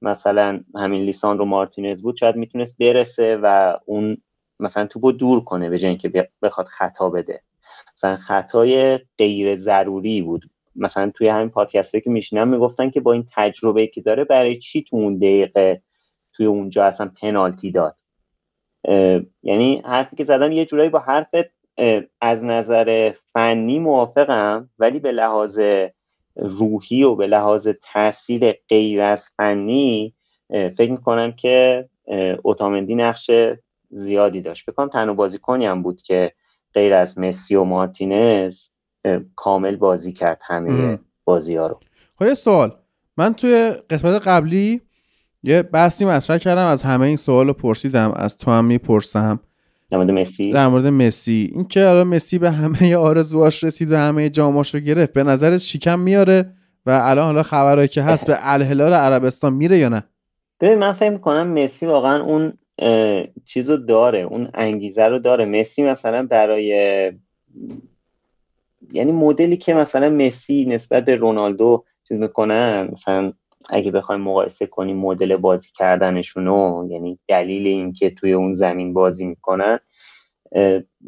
[0.02, 4.16] مثلا همین لیسان رو مارتینز بود شاید می‌تونست برسه و اون
[4.60, 7.42] مثلا توپو دور کنه به جای اینکه بخواد خطا بده.
[7.96, 10.50] مثلا خطای غیر ضروری بود.
[10.76, 14.82] مثلا توی همین پادکست که میشینم می‌گفتن که با این تجربه که داره برای چی
[14.82, 15.82] تو اون دقیقه
[16.32, 18.00] توی اونجا اصلا پنالتی داد؟
[19.42, 21.50] یعنی حرفی که زدم یه جورایی با حرفت
[22.20, 25.60] از نظر فنی موافقم ولی به لحاظ
[26.36, 30.14] روحی و به لحاظ تاثیر غیر از فنی
[30.50, 31.88] فکر می‌کنم که
[32.42, 33.30] اوتامندی نقش
[33.90, 34.70] زیادی داشت.
[34.70, 36.32] بکنم تنها بازیکنی هم بود که
[36.74, 38.68] غیر از مسی و مارتینز
[39.36, 41.80] کامل بازی کرد همه بازی ها رو.
[42.18, 42.76] خب سوال.
[43.16, 44.80] من توی قسمت قبلی
[45.42, 49.40] یه بحثی مطرح کردم از همه این سوال رو پرسیدم از تو هم می‌پرسم.
[49.90, 51.50] در مورد مسی؟ در مورد مسی.
[51.54, 55.60] این که الان مسی به همه آرزوهاش رسید و همه جاماش رو گرفت به نظرت
[55.60, 56.52] شیکم میاره؟
[56.86, 60.02] و الان حالا خبرهایی که هست به الهلال عربستان میره یا نه؟
[60.60, 62.52] ببین من فکر کنم مسی واقعا اون
[63.44, 65.44] چیزو داره اون انگیزه رو داره.
[65.44, 67.12] مسی مثلا برای
[68.92, 73.32] یعنی مدلی که مثلا مسی نسبت به رونالدو چیز می‌کنن مثلا
[73.70, 79.78] اگه بخوایم مقایسه کنیم مدل بازی کردنشونو یعنی دلیل اینکه توی اون زمین بازی می‌کنن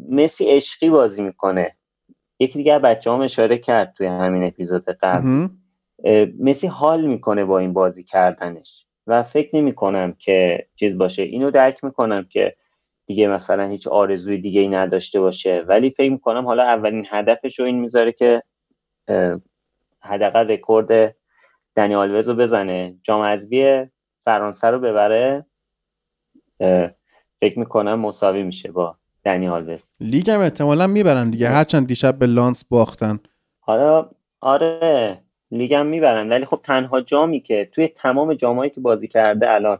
[0.09, 1.75] مسی عشقی بازی می‌کنه.
[2.39, 5.47] یکی دیگه بچه هم اشاره کرد توی همین اپیزود قبل.
[6.39, 8.85] مسی حال می‌کنه با این بازی کردنش.
[9.07, 11.23] و فکر نمی کنم که چیز باشه.
[11.23, 12.55] اینو درک می‌کنم که
[13.05, 15.65] دیگه مثلا هیچ آرزوی دیگه ای نداشته باشه.
[15.67, 18.43] ولی فکر می‌کنم حالا اولین هدفش رو این می‌ذاره که
[20.01, 21.15] حداقل رکورد
[21.75, 22.95] دنی آلوز رو بزنه.
[23.03, 23.85] جام حذفی
[24.25, 25.45] فرانسه رو ببره.
[27.41, 29.91] فکر می‌کنم مساوی میشه با دنی آلوز.
[29.99, 31.49] لیگ هم احتمالا می‌برن دیگه.
[31.49, 33.19] هرچند دیشب به لانس باختن.
[33.59, 34.09] حالا
[34.41, 36.29] آره لیگ هم می‌برن.
[36.29, 39.79] ولی خب تنها جامی که توی تمام جامایی که بازی کرده الان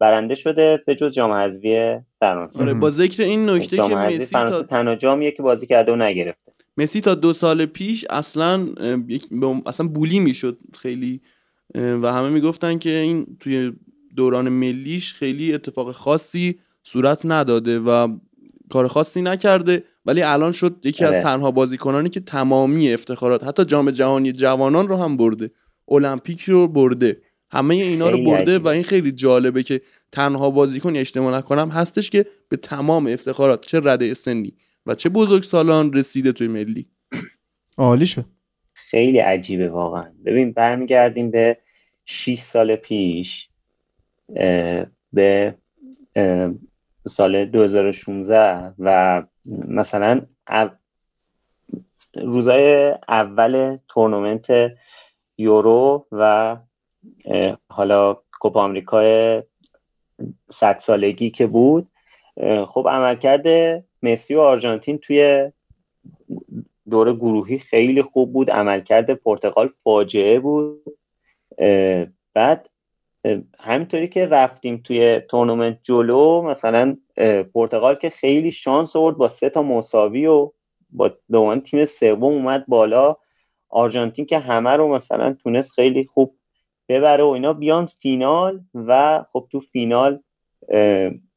[0.00, 2.62] برنده شده به جز جام حذفی فرانسه.
[2.62, 6.52] آره با ذکر این نکته که مسی تا تنها جامیه که بازی کرده و نگرفته.
[6.76, 8.66] مسی تا دو سال پیش اصلا
[9.66, 11.20] اصلا بولی می‌شد خیلی
[11.74, 13.72] و همه می‌گفتن که این توی
[14.16, 18.18] دوران ملیش خیلی اتفاق خاصی صورت نداده و
[18.70, 23.90] کار خاصی نکرده ولی الان شد یکی از تنها بازیکنانی که تمامی افتخارات حتی جام
[23.90, 25.50] جهانی جوانان رو هم برده
[25.88, 27.16] المپیک رو برده.
[27.50, 29.80] همه اینا رو برده و این خیلی جالبه که
[30.12, 35.42] تنها بازیکنی اشتباه نکنم هستش که به تمام افتخارات چه رده سنی و چه بزرگ
[35.42, 36.86] سالان رسیده توی ملی.
[37.78, 38.24] عالی شد.
[38.74, 40.12] خیلی عجیبه واقعا.
[40.24, 41.56] ببین برمیگردیم به
[42.04, 43.48] 6 سال پیش
[45.12, 45.54] به
[47.06, 49.22] سال 2016 و
[49.68, 50.20] مثلا
[52.14, 54.72] روزای اول تورنمنت
[55.38, 56.56] یورو و
[57.68, 59.42] حالا کوپا آمریکای
[60.50, 61.88] صد سالگی که بود
[62.68, 63.46] خب عملکرد
[64.02, 65.50] مسی و آرژانتین توی
[66.90, 70.84] دور گروهی خیلی خوب بود عملکرد پرتغال فاجعه بود.
[72.34, 72.70] بعد
[73.58, 76.96] همینطوری که رفتیم توی تورنمنت جلو مثلا
[77.54, 80.50] پرتغال که خیلی شانس آورد با سه تا مساوی و
[80.90, 83.16] با به تیم سوم اومد بالا.
[83.68, 86.36] آرژانتین که همه رو مثلا تونست خیلی خوب
[86.90, 90.20] ببره و اینا بیان فینال و خب تو فینال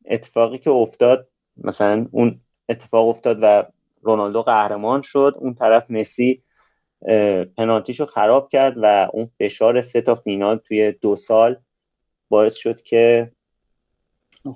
[0.06, 1.28] اتفاقی که افتاد
[1.58, 2.40] مثلا اون
[2.70, 3.64] اتفاق افتاد و
[4.02, 6.44] رونالدو قهرمان شد اون طرف مسی
[7.58, 11.58] پنالتیشو خراب کرد و اون فشار سه تا فینال توی دو سال
[12.30, 13.32] باعث شد که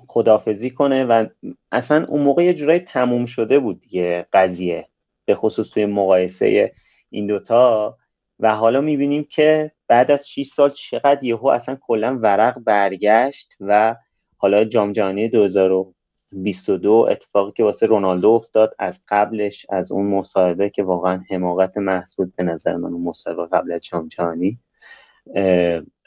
[0.06, 1.26] خدافزی کنه و
[1.72, 4.88] اصلا اون موقع یه جورایی تموم شده بود دیگه قضیه
[5.24, 6.74] به خصوص توی مقایسه
[7.10, 7.96] این دوتا.
[8.40, 13.96] و حالا می‌بینیم که بعد از 6 سال چقدر یهو اصلا کلا ورق برگشت و
[14.36, 20.82] حالا جام جهانی 2022 اتفاقی که واسه رونالدو افتاد از قبلش از اون مصاحبه که
[20.82, 24.58] واقعا حماقت محض بود به نظر من اون مصاحبه قبل از جام جهانی.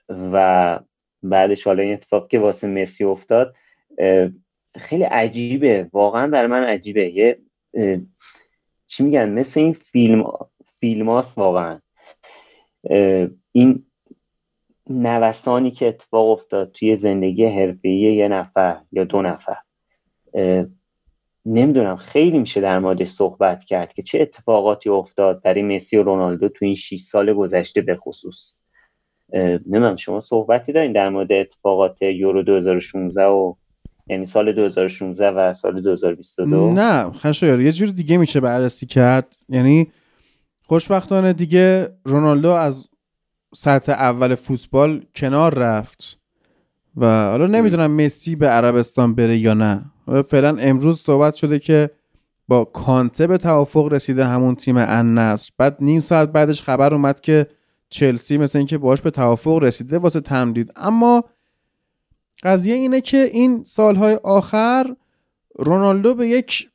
[0.10, 0.80] و
[1.24, 3.56] بعدش حالا این اتفاقی که واسه مسی افتاد
[4.76, 7.06] خیلی عجیبه واقعا برای من عجیبه.
[7.06, 7.40] یه
[8.88, 10.34] چی میگن؟ مثل این فیلم
[10.80, 11.80] فیلماست واقعا.
[13.52, 13.86] این
[14.90, 19.58] نوسانی که اتفاق افتاد توی زندگی حرفه‌ای یه نفر یا دو نفر
[21.46, 26.50] نمی‌دونم خیلی میشه در موردش صحبت کرد که چه اتفاقاتی افتاد برای مسی و رونالدو
[26.50, 28.56] تو این 6 سال گذشته به خصوص.
[29.34, 33.56] نمی‌دونم شما صحبتی دارین در مورد اتفاقات یورو 2016 و
[34.08, 39.38] یعنی سال 2016 و سال 2022 نه خشایار یه جور دیگه میشه بررسی کرد.
[39.50, 39.92] یعنی
[40.72, 42.90] خوشبختانه دیگه رونالدو از
[43.56, 46.20] سطح اول فوتبال کنار رفت
[46.98, 49.86] و حالا نمی‌دونم مسی به عربستان بره یا نه.
[50.28, 51.90] فعلا امروز صحبت شده که
[52.48, 55.52] با کانته به توافق رسیده همون تیم النصر.
[55.58, 57.48] بعد نیم ساعت بعدش خبر اومد که
[57.90, 61.24] چلسی مثل اینکه باش به توافق رسیده واسه تمدید اما
[62.44, 64.96] قضیه اینه که این سالهای آخر
[65.60, 66.71] رونالدو به یک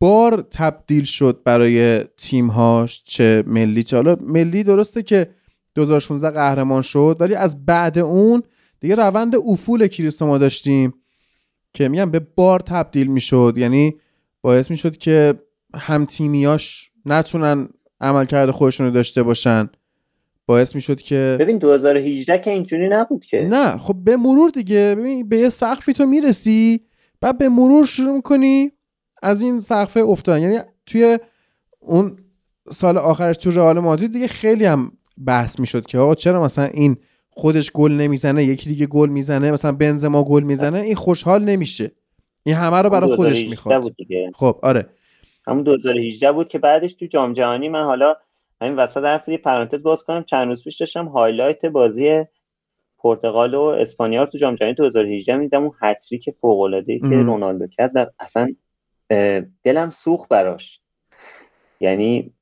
[0.00, 3.82] بار تبدیل شد برای تیمهاش چه ملی.
[3.82, 5.30] چه حالا ملی درسته که
[5.74, 8.42] 2016 قهرمان شد ولی از بعد اون
[8.80, 10.94] دیگه روند افول کریستو ما داشتیم
[11.74, 13.54] که میگم به بار تبدیل می‌شد.
[13.56, 13.94] یعنی
[14.42, 15.34] باعث می‌شد که
[15.74, 17.68] هم تیمیاش نتونن
[18.00, 19.68] عملکرد خودشون رو داشته باشن.
[20.46, 23.40] باعث می‌شد که ببین 2018 که اینجوری نبود که.
[23.40, 26.80] نه خب به مرور دیگه ببین به یه سقفی تو می‌رسی
[27.20, 28.72] بعد به مرور شروع می‌کنی
[29.22, 30.42] از این سقف افتادن.
[30.42, 31.18] یعنی توی
[31.80, 32.16] اون
[32.70, 34.92] سال آخرش تو رئال مادرید دیگه خیلی هم
[35.26, 36.96] بحث می‌شد که آقا چرا مثلا این
[37.30, 41.92] خودش گل نمی‌زنه یکی دیگه گل می‌زنه مثلا بنزما گل می‌زنه؟ این خوشحال نمیشه.
[42.42, 43.92] این همه رو برای خودش می‌خواد.
[44.34, 44.86] خب آره.
[45.46, 48.16] همون 2018 بود که بعدش تو جام جهانی من حالا
[48.60, 50.24] همین وسط حرف یه پرانتز باز کنم.
[50.24, 52.24] چند روز پیش داشتم highlight بازی
[52.98, 57.66] پرتغال و اسپانیا تو جام جهانی 2018 می‌دیدم اون هتریک فوق العاده ای که رونالدو
[57.66, 57.92] کرد.
[57.92, 58.54] در اصلا
[59.64, 60.80] دلم سوخت براش.
[61.80, 62.32] یعنی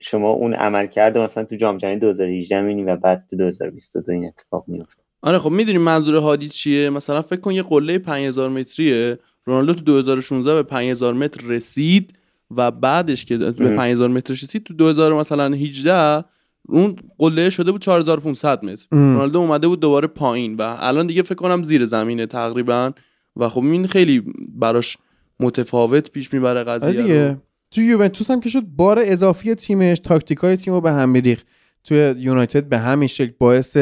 [0.00, 4.26] شما اون عمل کرده مثلا تو جام جهانی 2018 می‌بینی و بعد تو 2022 این
[4.26, 9.18] اتفاق میفته آره خب می‌دونی منظور هادی چیه؟ مثلا فکر کن یه قله 5000 متریه
[9.44, 12.18] رونالدو تو 2016 به 5000 متر رسید
[12.56, 16.24] و بعدش که به 5000 متر رسید تو 2000 مثلا 18
[16.68, 18.86] اون قله شده بود 4500 متر.
[18.90, 22.92] رونالدو اومده بود دوباره پایین و الان دیگه فکر کنم زیر زمینه تقریبا.
[23.36, 24.96] و خب این خیلی براش
[25.40, 27.36] متفاوت پیش می‌بره قضیه آره دیگه
[27.70, 31.46] تو یوونتوس هم که شد بار اضافی تیمش تاکتیکای تیم به هم میریخت.
[31.84, 33.76] توی یونایتد به همین شکل باعث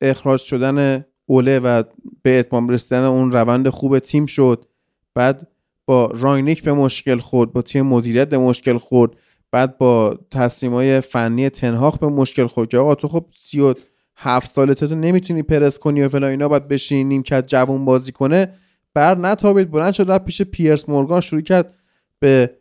[0.00, 1.82] اخراج شدن اوله و
[2.22, 4.66] به اتمام رسیدن اون روند خوب تیم شد.
[5.14, 5.48] بعد
[5.86, 9.12] با راینیک به مشکل خورد با تیم مدیریت به مشکل خورد.
[9.52, 13.74] بعد با تصمیم فنی تنهاخ به مشکل خورد که آقا تو خب سی و
[14.16, 18.12] هفت سالته تو نمی‌تونی پرس کنی و فلا اینا باید بشینی نیم کرد جوون بازی
[18.12, 18.54] کنه.
[18.94, 19.70] بر نتابید.
[19.70, 21.78] بلند شد رفت پیش پیرس مورگان شروع کرد
[22.18, 22.56] به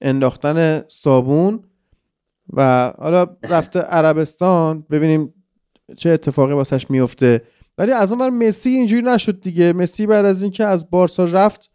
[0.00, 1.64] انداختن صابون
[2.52, 4.86] و حالا رفته عربستان.
[4.90, 5.34] ببینیم
[5.96, 7.42] چه اتفاقی واسش میفته.
[7.78, 9.72] ولی از اون مسی اینجوری نشد دیگه.
[9.72, 11.70] مسی بعد از اینکه از بارسا رفت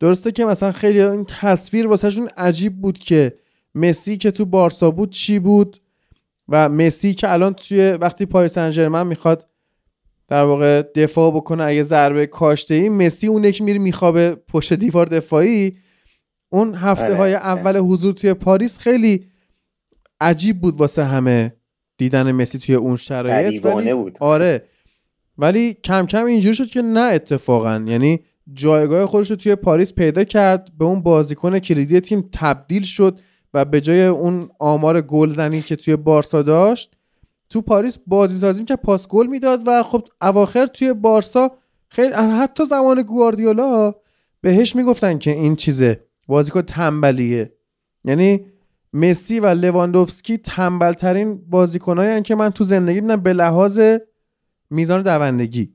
[0.00, 3.38] درسته که مثلا خیلی این تصویر واسهشون عجیب بود که
[3.74, 5.80] مسی که تو بارسا بود چی بود
[6.48, 9.49] و مسی که الان توی وقتی پاریس سن می‌خواد
[10.30, 15.06] در واقع دفاع بکنه اگه ضربه کاشته ای مسی اون که میره میخوابه پشت دیوار
[15.06, 15.76] دفاعی
[16.52, 17.46] اون هفته های آره.
[17.46, 19.26] اول حضور توی پاریس خیلی
[20.20, 21.56] عجیب بود واسه همه
[21.98, 24.18] دیدن مسی توی اون شرایط ولی بود.
[24.20, 24.64] آره
[25.38, 28.20] ولی کم کم اینجوری شد که نه اتفاقا یعنی
[28.52, 33.20] جایگاه خودش رو توی پاریس پیدا کرد به اون بازیکن کلیدی تیم تبدیل شد
[33.54, 36.96] و به جای اون آمار گلزنی که توی بارسا داشت
[37.50, 41.50] تو پاریس بازی سازیم که پاس گل می‌داد و خب اواخر توی بارسا
[41.88, 43.94] خیلی حتی زمان گواردیولا
[44.40, 47.52] بهش می‌گفتن که این چیزه بازیکن تنبلیه.
[48.04, 48.46] یعنی
[48.92, 53.80] مسی و لواندوفسکی تنبل ترین بازیکنایی که من تو زندگی دیدم به لحاظ
[54.70, 55.72] میزان دوندگی.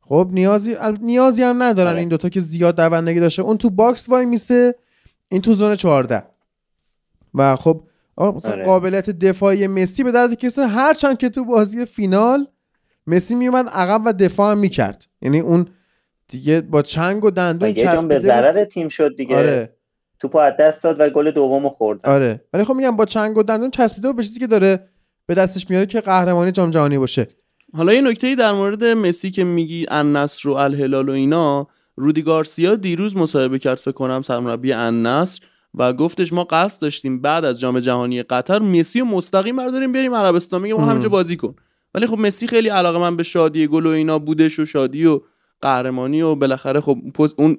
[0.00, 2.00] خب نیازی نیازی هم ندارن آره.
[2.00, 3.42] این دوتا که زیاد دوندگی داشته.
[3.42, 4.74] اون تو box وایمیسه
[5.28, 6.22] این تو zone 14
[7.34, 7.82] و خب
[8.18, 8.64] مثلا آره.
[8.64, 12.46] قابلیت دفاعی مسی به درد کسی هرچند که تو بازی فینال
[13.06, 15.06] مسی میومد عقب و دفاع هم می‌کرد.
[15.22, 15.66] یعنی اون
[16.28, 19.76] دیگه با چنگ و دندون چسبیده به ضرر تیم شد دیگه؟ آره.
[20.18, 22.44] توپو از دست داد و گل دومو خورد آره.
[22.52, 24.88] ولی خب میگم با چنگ و دندون چسبیده به چیزی که داره
[25.26, 27.28] به دستش میاره که قهرمانی جام جهانی باشه.
[27.74, 32.74] حالا یه نکته در مورد مسی که میگی النصر و الهلال و اینا رودی گارسیا
[32.74, 35.40] دیروز مصاحبه کرد فکر کنم سرمربی النصر.
[35.76, 40.62] و گفتش ما قصد داشتیم بعد از جام جهانی قطر مسی مستقیم برداریم بریم عربستان
[40.62, 41.54] میگم همینجا بازی کن.
[41.94, 45.20] ولی خب مسی خیلی علاقه من به شادی گل و اینا بودش و شادی و
[45.62, 46.98] قهرمانی و بالاخره خب
[47.36, 47.58] اون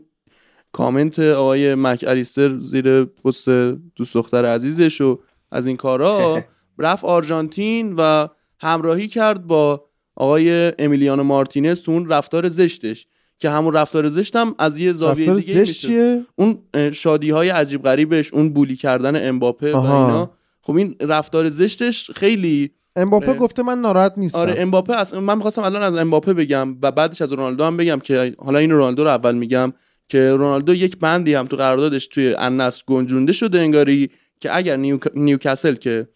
[0.71, 3.49] کامنت آقای مک الیستر زیر پست
[3.95, 5.19] دوست دختر عزیزش و
[5.51, 6.43] از این کارا
[6.79, 8.27] رفت آرژانتین و
[8.59, 13.07] همراهی کرد با آقای امیلیانو مارتینز اون رفتار زشتش.
[13.39, 16.57] که همون رفتار زشتم از یه زاویه دیگه چیه؟ اون
[16.93, 20.31] شادی های عجیب غریبش اون بولی کردن امباپه و اینا.
[20.61, 24.39] خب این رفتار زشتش خیلی امباپه گفته من ناراحت نیستم.
[24.39, 28.35] آره امباپه من می‌خواستم الان از امباپه بگم و بعدش از رونالدو هم بگم که
[28.37, 29.73] حالا این رونالدو رو اول میگم
[30.09, 34.09] که رونالدو یک بندی هم تو قراردادش توی النصر گنجونده شده انگاری
[34.39, 34.99] که اگر نیو...
[35.15, 36.07] نیوکاسل که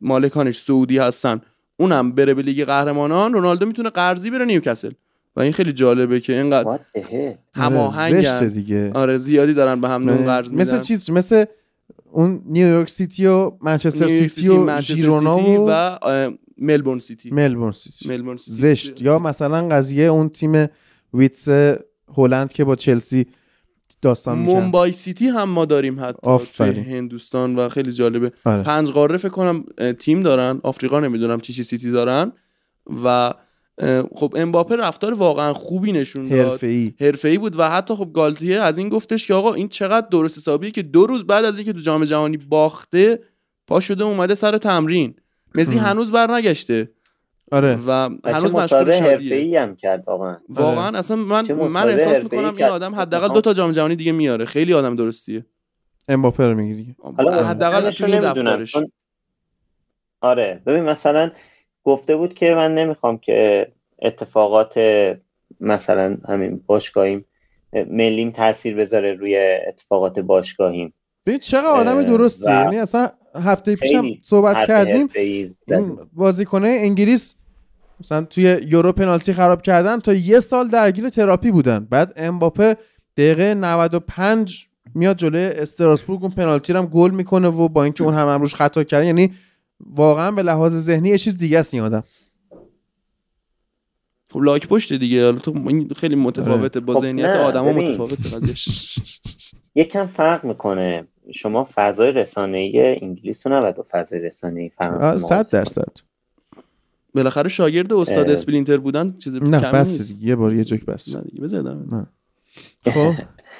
[0.00, 1.40] مالکانش سعودی هستن
[1.76, 4.90] اونم بره به لیگ قهرمانان رونالدو می‌تونه قرضی بره نیوکاسل.
[5.36, 6.78] و این خیلی جالبه که اینقدر
[7.56, 8.92] هماهنگ آره، دیگه.
[8.94, 10.60] آره زیادی دارن به هم نون قرض میدن.
[10.60, 11.44] مثل چیز مثل
[12.12, 15.98] اون نیویورک سیتی و منچستر سیتی و ژیرونا و
[16.58, 17.30] ملبورن سیتی.
[17.30, 18.36] ملبورن سیتی.
[18.36, 19.02] زشت.
[19.02, 20.66] یا مثلا قضیه اون تیم
[21.14, 21.48] ویتسه
[22.16, 23.26] هلند که با چلسی
[24.02, 24.56] داستان می‌کرد.
[24.56, 28.32] مومبای سیتی هم ما داریم حتی توی هندوستان و خیلی جالبه.
[28.44, 28.62] آره.
[28.62, 29.64] پنج قاره فکر کنم
[29.98, 30.60] تیم دارن.
[30.62, 32.32] آفریقا نمی‌دونم چی چی سیتی دارن.
[33.04, 33.34] و
[34.14, 36.62] خب امباپه رفتار واقعا خوبی نشون داد.
[37.00, 37.38] حرفه‌ای.
[37.38, 40.82] بود و حتی خب گالتیه از این گفتش که آقا این چقدر درست حسابیه که
[40.82, 43.20] دو روز بعد از اینکه تو جام جهانی باخته
[43.66, 45.14] پا شده اومده سر تمرین.
[45.54, 46.90] مسی هنوز برنگشته.
[47.52, 47.78] آره.
[47.86, 47.90] و
[48.24, 49.60] هنوز مشغول شادیه.
[49.60, 50.36] هم کرد واقعا.
[50.48, 50.98] واقعا آره.
[50.98, 54.44] اصلا من من احساس می‌کنم این آدم حداقل دو تا جام جهانی دیگه میاره.
[54.44, 55.46] خیلی آدم درستیه.
[56.08, 56.96] امباپه رو می‌گیری.
[57.18, 58.76] حداقل تو این رفتارش.
[60.20, 60.62] آره.
[60.66, 61.30] ببین مثلا
[61.84, 63.68] گفته بود که من نمی‌خوام که
[64.02, 64.74] اتفاقات
[65.60, 67.24] مثلا همین باشگاهیم
[67.72, 70.92] ملیم تاثیر بذاره روی اتفاقات باشگاهیم.
[71.26, 72.50] ببین چقدر آدم درستی.
[72.50, 75.08] یعنی اصلا هفته پیشم صحبت کردیم.
[76.12, 77.36] بازیکنه انگلیس
[78.00, 81.86] مثلا توی یورو پنالتی خراب کردن تا یه سال درگیر تراپی بودن.
[81.90, 82.76] بعد امباپه
[83.16, 88.14] دقیقه 95 میاد جلوی استراسبورگ اون پنالتی رو هم گل می‌کنه و با اینکه اون
[88.14, 89.32] هم امروش خطا کرد یعنی
[89.86, 92.04] واقعا به لحاظ ذهنی یه چیز دیگه است این آدم.
[94.30, 95.54] خب لاک پشت دیگه حالا تو
[95.96, 96.80] خیلی متفاوته.
[96.80, 98.54] با خب ذهنیت آدما متفاوته
[99.74, 101.06] یکم فرق می‌کنه.
[101.34, 105.92] شما فضای رسانه‌ای انگلیس رو نباید با فضای رسانه‌ای فرانسه 100 درصد.
[107.14, 111.16] بالاخره شاگرد استاد اسپلینتر بودن چیز نه بس یه بار یه جوک بس.
[111.16, 111.48] نه دیگه
[112.84, 113.14] خب.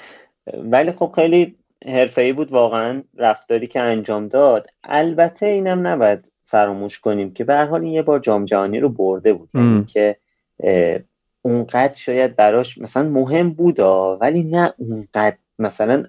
[0.73, 1.57] ولی خب خیلی
[1.87, 4.67] حرفه‌ای بود واقعا رفتاری که انجام داد.
[4.85, 9.33] البته اینم نباید فراموش کنیم که به حال این یه بار جام جهانی رو برده
[9.33, 9.51] بود.
[9.55, 10.17] یعنی که
[11.43, 15.37] اونقدر شاید براش مثلا مهم بودا ولی نه اونقدر.
[15.59, 16.05] مثلا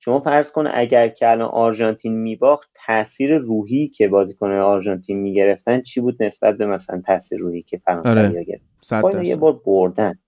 [0.00, 6.00] شما فرض کن اگر که الان آرژانتین میباخت تاثیر روحی که بازیکن آرژانتین می‌گرفتن چی
[6.00, 8.44] بود نسبت به مثلا تاثیر روحی که فرانسه آره.
[8.44, 10.18] گرفت؟ یه بار بردن.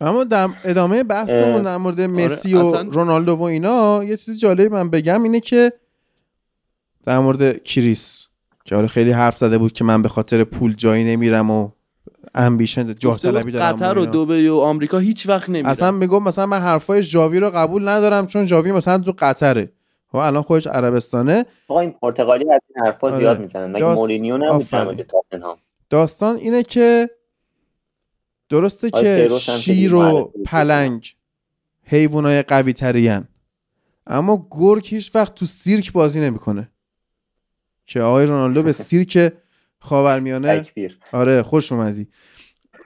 [0.00, 4.68] اما در ادامه بحثمون در مورد آره، مسی و رونالدو و اینا یه چیزی جالبی
[4.68, 5.72] من بگم اینه که
[7.04, 8.26] در مورد کریس
[8.64, 11.70] که آره خیلی حرف زده بود که من به خاطر پول جایی نمیرم و
[12.34, 16.46] امبیشن جاه طلبی دارم قطر و دبی و آمریکا هیچ وقت نمیرم اصلا میگم مثلا
[16.46, 19.62] من حرفای جاوی رو قبول ندارم چون جاوی مثلا تو قطره.
[19.62, 19.68] و
[20.12, 21.46] خب الان خودش عربستانه.
[21.68, 23.16] آقا این پرتغالی از این حرفا آره.
[23.16, 23.70] زیاد می‌زنن.
[23.70, 24.00] مگه داست...
[24.00, 25.06] مورینیو نبود
[25.90, 27.10] داستان اینه که
[28.48, 31.14] درسته که شیر و پلنگ
[31.82, 33.24] حیوانای قوی ترین.
[34.06, 36.70] اما گرگ هیچ وقت تو سیرک بازی نمی‌کنه.
[37.86, 39.32] که آقای رونالدو به سیرک
[39.78, 40.66] خاورمیانه
[41.12, 42.08] آره خوش اومدی.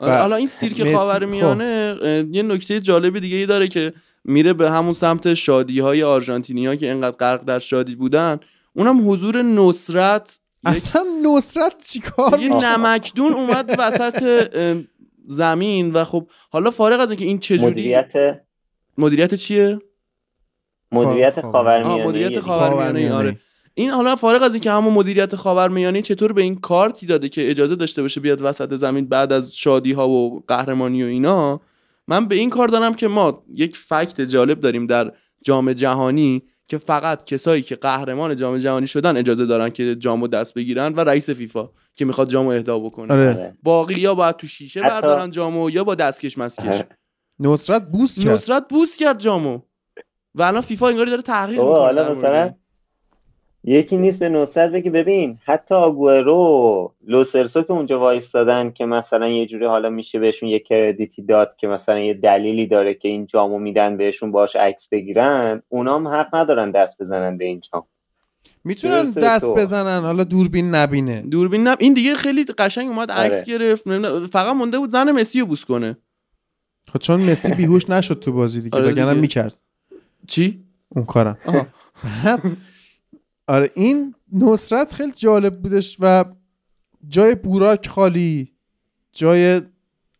[0.01, 2.35] آره، حالا این سیرک خاورمیانه خب.
[2.35, 3.93] یه نکته جالبی دیگه ای داره که
[4.25, 8.41] میره به همون سمت شادی های آرژانتینیا که انقدر غرق در شادی بودن.
[8.73, 14.23] اونم حضور نصرت اصلا نصرت چیکار یه نمکدون اومد وسط
[15.27, 18.41] زمین و خب حالا فارغ از اینکه این چجوری مدیریت
[18.99, 19.79] مدیریت چیه؟
[20.93, 22.07] مدیریت خاورمیانه.
[22.07, 23.37] مدیریت خاورمیانه آره.
[23.75, 27.77] این حالا فارغ از اینکه همون مدیریت خاورمیانه چطور به این کارتی داده که اجازه
[27.77, 31.61] داشته باشه بیاد وسط زمین بعد از شادی ها و قهرمانی و اینا؟
[32.09, 35.13] من به این کار دارم که ما یک فکت جالب داریم در
[35.45, 36.43] جام جهانی.
[36.69, 41.01] که فقط کسایی که قهرمان جام جهانی شدن اجازه دارن که جامو دست بگیرن و
[41.01, 43.13] رئیس فیفا که می‌خواد جامو اهدا بکنه.
[43.13, 43.59] آره.
[43.63, 46.83] باقی یا باید تو شیشه بردارن جامو یا با دستکش مسکش.
[47.41, 48.29] نصرت بوس کرد.
[48.29, 49.61] نصرت بوس کرد جامو.
[50.35, 52.55] و الان فیفا انگاری داره تحقیق می‌کنه حالا مثلا
[53.65, 59.47] یکی نیست به نصرت بگی ببین حتی آگورو لوسرسو که اونجا وایستادن که مثلا یه
[59.47, 63.59] جوری حالا میشه بهشون یه کردیتی داد که مثلا یه دلیلی داره که این جامو
[63.59, 67.83] میدن بهشون باش عکس بگیرن اونام حق ندارن دست بزنن به این جام.
[68.65, 71.21] می‌تونن دست بزنن حالا دوربین نبینه.
[71.21, 71.79] دوربین نب...
[71.81, 73.45] این دیگه خیلی قشنگ اومد عکس آره.
[73.47, 73.83] گرفت
[74.27, 75.97] فقط مونده بود زن مسی رو بوس کنه.
[76.93, 79.57] خب چون مسی بیهوش نشد تو بازی دیگه آره وگرنه می‌کرد.
[80.27, 81.37] چی؟ اون کارم.
[83.49, 86.25] آره این نصرت خیلی جالب بودش و
[87.09, 88.53] جای بوراک خالی
[89.13, 89.61] جای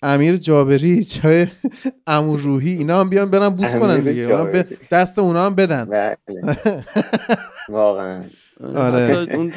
[0.03, 1.47] امیر جابری جای
[2.07, 4.23] امور روحی اینا هم بیان برن بوس کنن دیگه.
[4.23, 5.85] اونا دست اونا هم بدن.
[5.85, 6.17] بله.
[7.69, 8.25] واقعا.
[8.75, 9.27] آره.
[9.35, 9.53] اون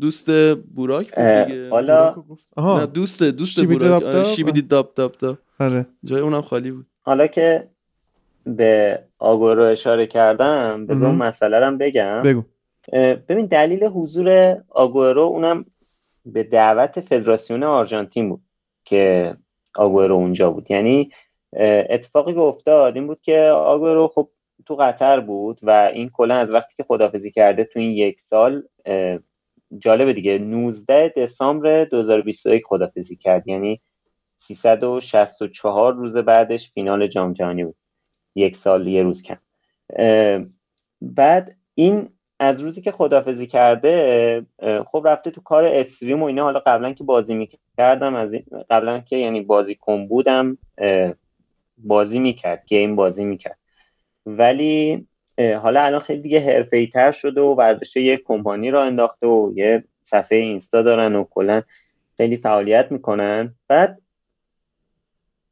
[0.00, 1.70] دوست بوراک بود دیگه.
[1.70, 4.02] حالا دوست دوست بوراک.
[4.02, 5.86] آره، شیبیدی داب داب داب آره.
[6.04, 6.86] جای اونم خالی بود.
[7.02, 7.68] حالا که
[8.44, 12.22] به آگورو اشاره کردم بذار اون مسئله رو بگم.
[12.22, 12.42] بگو.
[12.92, 15.64] ببین دلیل حضور آگورو اونم
[16.26, 18.42] به دعوت فدراسیون آرژانتین بود
[18.84, 19.34] که
[19.74, 20.70] آگورو اونجا بود.
[20.70, 21.10] یعنی
[21.90, 24.30] اتفاقی که افتاد این بود که آگورو خب
[24.66, 28.62] تو قطر بود و این کلا از وقتی که خدافزی کرده تو این یک سال
[29.78, 30.38] جالبه دیگه.
[30.38, 33.48] 19 دسامبر 2021 خدافزی کرد.
[33.48, 33.80] یعنی
[34.34, 37.76] 364 روز بعدش فینال جام جهانی بود.
[38.34, 39.38] یک سال یه روز کم.
[41.00, 42.08] بعد این
[42.38, 44.46] از روزی که خدافزی کرده
[44.86, 46.42] خب رفته تو کار استریم و اینا.
[46.42, 50.58] حالا قبلا که بازی می‌کردم از این قبلا که یعنی بازی کن بودم
[51.78, 53.58] بازی می‌کرد گیم بازی می‌کرد.
[54.26, 55.06] ولی
[55.38, 59.84] حالا الان خیلی دیگه حرفه تر شده و برداشته یه کمپانی را انداخته و یه
[60.02, 61.62] صفحه اینستا دارن و کلا
[62.16, 63.54] خیلی فعالیت می‌کنن.
[63.68, 63.98] بعد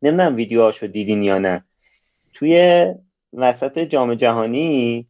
[0.03, 1.65] نمی‌دونم ویدیوهاشو دیدین یا نه.
[2.33, 2.87] توی
[3.33, 5.07] وسط جام جهانی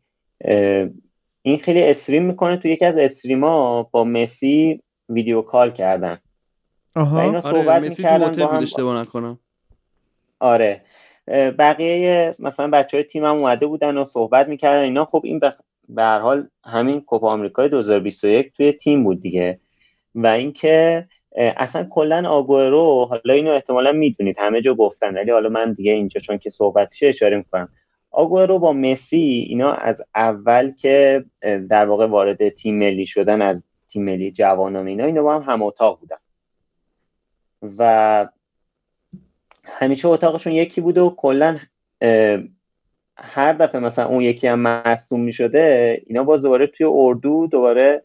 [1.47, 6.19] این خیلی استریم می‌کنه تو یکی از استریما با مسی ویدیو کال کردن.
[6.97, 7.21] آها.
[7.21, 8.47] اینا آره، صحبت مسی می‌کردن
[8.85, 9.39] با نکنم.
[10.41, 10.83] آره.
[11.59, 14.83] بقیه مثلا بچه های تیم هم اومده بودن و صحبت می‌کردن.
[14.83, 15.39] اینا خب این
[15.89, 19.61] به هر حال همین کوپا آمریکای 2021 توی تیم بود دیگه.
[20.15, 25.73] و اینکه اصلا کلا آگورو حالا اینو احتمالا می‌دونید همه جا گفتن ولی حالا من
[25.73, 27.69] دیگه اینجا چون که صحبتش اشاره می‌کنم.
[28.15, 34.05] آگورو با مسی اینا از اول که در واقع وارد تیم ملی شدن از تیم
[34.05, 36.17] ملی جوانان اینا اینا با هم هم اتاق بودن.
[37.79, 38.29] و
[39.65, 41.59] همیشه اتاقشون یکی بوده و کلا
[43.17, 48.05] هر دفعه مثلا اون یکی هم مصدوم می شده اینا باز دوباره توی اردو دوباره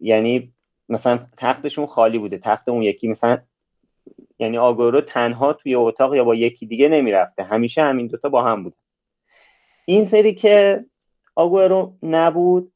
[0.00, 0.52] یعنی
[0.88, 2.38] مثلا تختشون خالی بوده.
[2.38, 3.38] تخت اون یکی مثلا
[4.40, 7.42] یعنی آگورو تنها توی اتاق یا با یکی دیگه نمی‌رفته.
[7.42, 8.76] همیشه همین دوتا با هم بوده
[9.84, 10.84] این سری که
[11.36, 12.72] آگورو نبود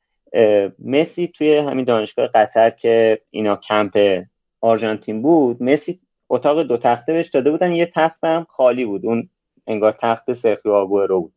[0.79, 4.23] مسی توی همین دانشگاه قطر که اینا کمپ
[4.61, 7.73] آرژانتین بود مسی اتاق دو تخته بهش داده بودن.
[7.73, 9.07] یه تختم خالی بود.
[9.07, 9.29] اون
[9.67, 11.33] انگار تخت سرخی آگورو بود.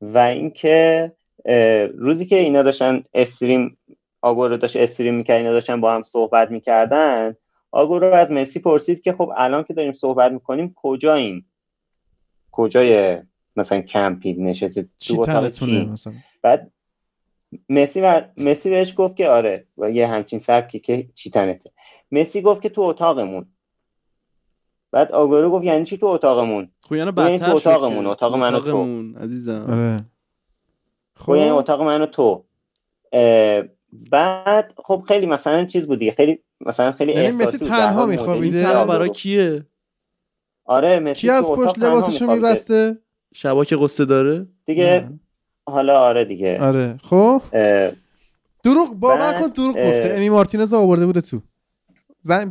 [0.00, 1.12] و اینکه
[1.94, 3.78] روزی که اینا داشتن استریم
[4.22, 7.36] آگورو داشت استریم می‌کرد اینا داشتن با هم صحبت می‌کردن
[7.76, 11.50] آگورو از مسی پرسید که خب الان که داریم صحبت می‌کنیم کجاییم؟
[12.52, 13.18] کجای
[13.56, 15.26] مثلا کمپی نشسته تو
[15.92, 16.72] مثلا؟ بعد
[17.68, 21.72] مسی و مسی بهش گفت که آره و یه همچین سبکی که چی تنته.
[22.12, 23.46] مسی گفت که تو اتاقمون.
[24.90, 29.12] بعد آگورو گفت یعنی چی تو اتاقمون؟ خب یعنی بدتر تو اتاقمون اتاق منو تو.
[29.18, 29.66] عزیزم.
[29.68, 30.04] آره.
[31.14, 32.44] خب یعنی اتاق منو تو.
[34.10, 38.84] بعد خب خیلی مثلا چیز بود دیگه خیلی مثلا خیلی یعنی مسی تنها میخوابیده تنها
[38.84, 39.66] برای کیه؟
[40.64, 42.98] آره مسی کی از پشت لباسشو میبسته؟
[43.34, 45.08] شبا که قصه داره؟ دیگه
[45.68, 46.58] حالا آره دیگه.
[46.60, 46.98] آره.
[47.02, 47.42] خب؟
[48.64, 50.14] دروغ واقعا کن دروغ گفته.
[50.16, 51.40] امی مارتینز آورده بوده تو.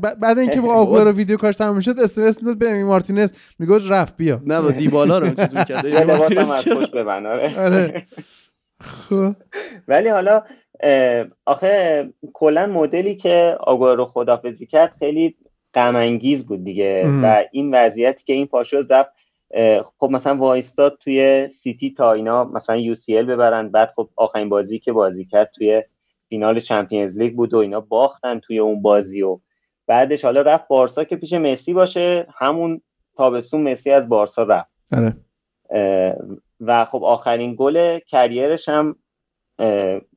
[0.02, 3.32] بعد اینکه با آگورو ویدیو کارش تموم شد استرس داد به امی مارتینز.
[3.60, 4.42] می‌گفت رفت بیا.
[4.46, 5.86] نه با دیبالا رو چیز می‌کرد.
[7.26, 8.08] آره, آره.
[8.82, 9.36] خب.
[9.88, 10.44] ولی حالا
[11.46, 15.36] آخه کلا مدلی که آگورو خدافزی کرد خیلی
[15.74, 17.10] غم بود دیگه.
[17.24, 19.12] و این وضعیتی که این پاشوز رفت
[20.00, 23.70] خب مثلا وایستاد توی سیتی تا اینا مثلا یو سی ال ببرن.
[23.70, 25.84] بعد خب آخرین بازی که بازی کرد توی
[26.30, 29.40] فینال چمپیونز لیگ بود و اینا باختن توی اون بازی و
[29.88, 32.28] بعدش حالا رفت بارسا که پیش مسی باشه.
[32.38, 32.82] همون
[33.18, 34.72] تابستون مسی از بارسا رفت.
[34.92, 35.16] آره.
[36.62, 38.96] و خب آخرین گل career ش هم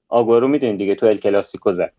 [0.09, 1.93] آگورو می‌دونین دیگه تو ال کلاسیکو زد.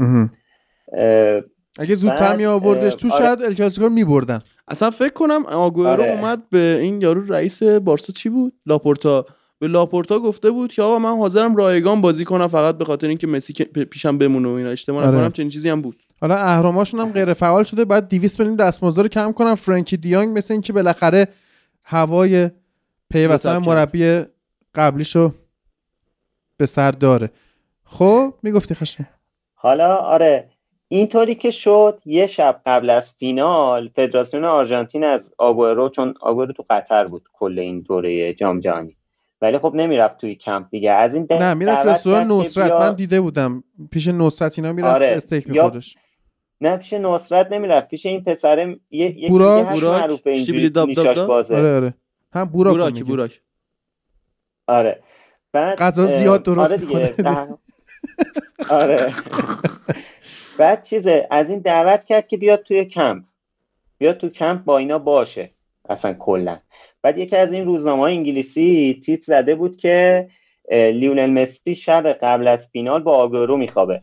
[1.80, 3.26] اگه زودتر می آوردش تو آره.
[3.26, 6.12] شاید ال کلاسیکو می بردن اصلا فکر کنم آگورو آره.
[6.12, 9.26] اومد به این یارو رئیس بارسا چی بود؟ لاپورتا.
[9.60, 13.28] به لاپورتا گفته بود که آقا من حاضرم رایگان بازی کنم فقط به خاطر اینکه
[13.28, 14.70] مسی پیشم بمونه و اینا.
[14.70, 15.18] اشتباه آره.
[15.18, 15.96] فکر کنم چنین چیزی هم بود.
[16.22, 17.86] حالا اهراماشون هم غیر فعال شده.
[17.86, 19.56] بعد 200 میلیون دستمزد رو کم کنم.
[19.56, 21.28] فرانکی دیانگ مثل اینکه بالاخره
[21.84, 22.50] هوای
[23.10, 24.24] پیوستن مربی
[24.76, 25.34] قبلیشو
[26.58, 27.30] به سر داره.
[27.90, 29.08] خب می‌گفتی خشه
[29.54, 30.50] حالا آره
[30.88, 36.66] اینطوری که شد یه شب قبل از فینال فدراسیون آرژانتین از آگورو چون آگورو تو
[36.70, 38.98] قطر بود کل این دوره جام جهانی.
[39.42, 40.92] ولی خب نمی‌رفت توی کمپ دیگه.
[40.92, 42.72] از این نه می‌رفت رستوران نصرت.
[42.72, 43.64] من دیده بودم.
[43.92, 45.08] پیش نصرت اینا می‌رفت آره.
[45.08, 45.98] استیک میخوردش.
[46.62, 47.88] نه پیش نصرت نمی‌رفت.
[47.88, 51.56] پیش این پسر یه بورا بورا معروفه اینجوری نیشاش بازه.
[51.56, 51.94] آره آره.
[52.34, 53.42] هم بورا بوراکی بوراک.
[54.68, 55.04] آره.
[55.52, 57.16] بعد غذا زیاد درست آره دیگه.
[58.70, 59.14] آره.
[60.58, 63.24] بعد چیزه از این دعوت کرد که بیاد توی کمپ.
[63.98, 65.52] بیاد تو کمپ با اینا باشه
[65.90, 66.60] اصلا کلا.
[67.02, 70.28] بعد یکی از این روزنامه انگلیسی تیت زده بود که
[70.72, 74.02] لیونل مسی شب قبل از فینال با آگورو میخوابه.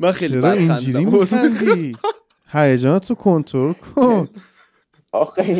[0.00, 1.10] من خیلی بد خندیدم
[2.52, 4.28] هیجانات رو کنترل کن.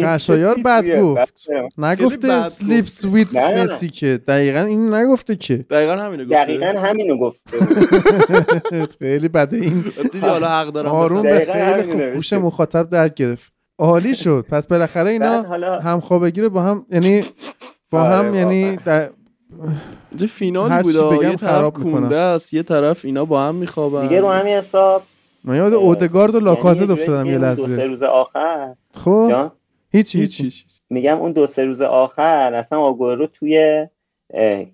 [0.04, 1.46] خشایار بد گفت.
[1.78, 4.20] نگفته sleeps with مسی که.
[4.28, 5.56] دقیقا این نگفته که.
[5.56, 6.44] دقیقا همینو گفته.
[6.44, 7.58] دقیقا همینو گفته.
[8.98, 9.84] خیلی بده این.
[10.02, 12.14] دیدی حالا حق دارم آروم به خیلی خوب.
[12.14, 13.52] گوش مخاطب درک گرفت.
[13.78, 14.46] عالی شد.
[14.50, 15.42] پس بالاخره اینا
[15.80, 17.22] هم خوابگی رو با هم یعنی
[17.90, 19.10] با آره، هم یعنی در
[20.28, 24.02] فینال بود یه طرف کونده است یه طرف اینا با هم میخوابن.
[24.02, 25.02] دیگه رو همین حساب
[25.46, 29.50] من یاد اودگارد و لاکازه یعنی افتادم یه لحظه دو سه روز آخر؟ خب.
[29.90, 33.86] هیچی هیچی میگم اون دو سه روز آخر اصلا آگورو توی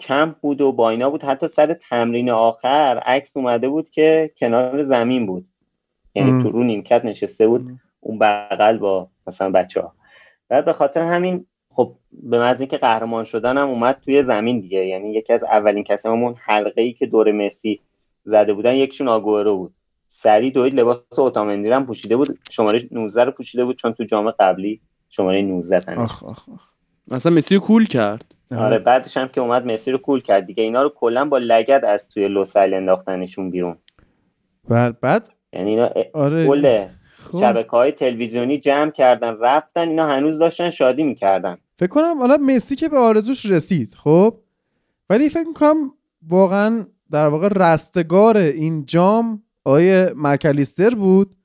[0.00, 1.22] کمپ بود و با اینا بود.
[1.22, 5.46] حتی سر تمرین آخر عکس اومده بود که کنار زمین بود.
[6.14, 7.66] یعنی تو رو نیمکت نشسته بود
[8.00, 9.94] اون بغل با مثلا بچه ها
[10.48, 14.86] بعد به خاطر همین خب به محض که قهرمان شدن هم اومد توی زمین دیگه.
[14.86, 17.80] یعنی یکی از اولین کسی همون حلقه ای که دور مسی
[18.24, 19.74] زده بودن یکشون آگورو بود.
[20.22, 22.38] سری دوید لباس اوتامندی هم پوشیده بود.
[22.50, 26.60] شماره 19 رو پوشیده بود چون تو جام قبلی شماره 19 آخ آخ آخ.
[27.10, 28.34] اصلا مسی رو کول کرد.
[28.50, 30.62] آره بعدش هم که اومد مسی رو کول کرد دیگه.
[30.62, 33.76] اینا رو کلا با لگد از توی لوسایل انداختنشون بیرون.
[34.68, 36.46] بعد بعد؟ یعنی اینا آره.
[36.46, 37.40] کل خب.
[37.40, 41.58] شبکه های تلویزیونی جمع کردن رفتن اینا هنوز داشتن شادی می‌کردن.
[41.78, 44.38] فکر کنم حالا مسی که به آرزوش رسید خب؟
[45.10, 45.92] ولی فکر می‌کنم
[46.28, 51.36] واقعا در واقع رستگار این جام آیه مکلیستر بود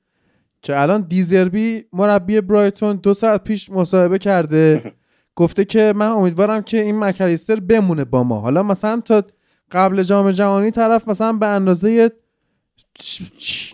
[0.62, 4.92] که الان دیزربی مربی برایتون دو ساعت پیش مصاحبه کرده.
[5.34, 8.40] گفته که من امیدوارم که این مکلیستر بمونه با ما.
[8.40, 9.22] حالا مثلا تا
[9.70, 12.10] قبل جام جهانی طرف مثلا به اندازه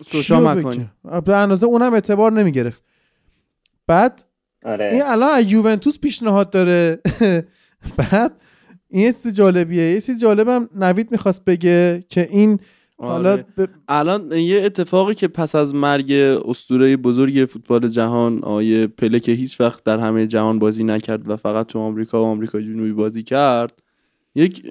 [0.05, 0.89] سوشا مکانی.
[1.25, 2.83] به اندازه اونم اعتبار نمی گرفت
[3.87, 4.23] بعد
[4.65, 4.89] آره.
[4.91, 7.01] این الان از یوونتوس پیشنهاد داره.
[7.97, 8.31] بعد
[8.89, 9.91] این است جالبیه.
[9.91, 12.59] یه چیز جالبم نوید می‌خواست بگه که این
[12.97, 13.45] حالا آره.
[13.87, 16.11] الان یه اتفاقی که پس از مرگ
[16.45, 21.35] اسطوره بزرگ فوتبال جهان آیه پله که هیچ وقت در همه جهان بازی نکرد و
[21.35, 23.81] فقط تو آمریکا و آمریکا جنوبی بازی کرد
[24.35, 24.65] یک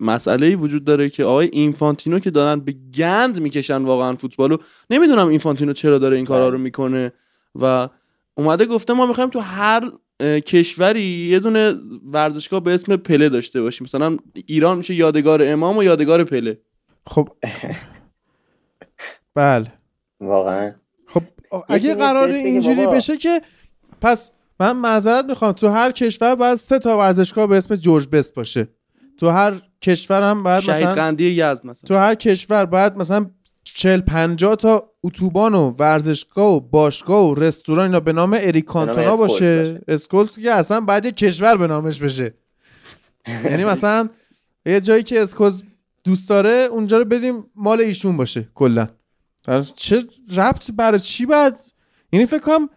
[0.00, 4.56] مسئله وجود داره که آقای اینفانتینو که دارن به گند می‌کشن واقعا فوتبالو.
[4.90, 7.12] نمی‌دونم اینفانتینو چرا داره این کارا رو می‌کنه
[7.60, 7.88] و
[8.34, 11.74] اومده گفته ما می‌خوایم تو هر کشوری یه دونه
[12.12, 13.84] ورزشگاه به اسم پله داشته باشیم.
[13.84, 14.16] مثلا
[14.46, 16.58] ایران میشه یادگار امام و یادگار پله.
[17.06, 17.28] خب.
[19.34, 19.72] بله.
[20.20, 20.74] واقعا.
[21.06, 21.22] خب
[21.68, 23.42] اگه قرار اینجوری بشه که
[24.00, 28.34] پس من معذرت می‌خوام تو هر کشور باید سه تا ورزشگاه به اسم جورج بست
[28.34, 28.68] باشه.
[29.18, 31.86] تو هر کشور هم باید مثلا قندی یزد مثلا.
[31.86, 33.30] تو هر کشور باید مثلا
[33.64, 39.16] 40 50 تا اتوبان و ورزشگاه و باشگاه و رستوران اینا به نام اریک کانتونا
[39.16, 39.80] باشه.
[39.88, 42.34] اسکولز که اصلا باید یه کشور به نامش بشه.
[43.44, 44.08] یعنی مثلا
[44.66, 45.64] یه جایی که اسکوز
[46.06, 48.88] دوست داره اونجا رو بدیم مال ایشون باشه کلا.
[49.76, 50.02] چه
[50.36, 51.60] ربط برای چی بعد
[52.12, 52.68] یعنی فکر کنم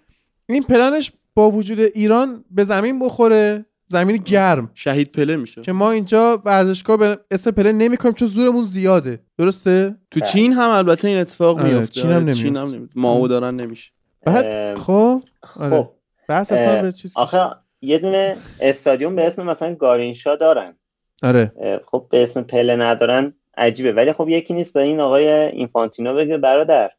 [0.49, 4.71] این پلنش با وجود ایران به زمین بخوره زمین گرم.
[4.73, 5.61] شهید پله میشه.
[5.61, 9.19] که ما اینجا ورزشگاه به اسم پله نمی‌کنیم چون زورمون زیاده.
[9.37, 12.43] درسته؟ تو چین هم البته این اتفاق آره، میفته چین هم آره، نمیفته.
[12.43, 13.91] چین هم نمیفته ماو دارن نمیشه.
[14.25, 15.21] بعد اه، خب؟
[15.55, 15.69] آره.
[15.69, 15.89] خب
[16.27, 17.39] بحث اصلا به چیز آخه
[17.81, 20.75] یه دونه استادیوم به اسم مثلا گارینشا دارن.
[21.23, 21.51] آره.
[21.85, 23.93] خب به اسم پله ندارن عجیبه.
[23.93, 26.91] ولی خب یکی نیست به این آقای اینفانتینو بگه برادر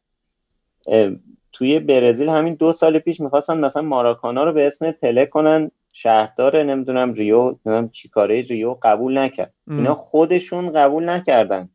[1.53, 6.63] توی برزیل همین دو سال پیش می‌خواستن مثلا ماراکانا رو به اسم پله کنن شهردار
[6.63, 9.53] نمی‌دونم ریو نمی‌دونم چیکاره ریو قبول نکرد.
[9.69, 11.69] اینا خودشون قبول نکردن.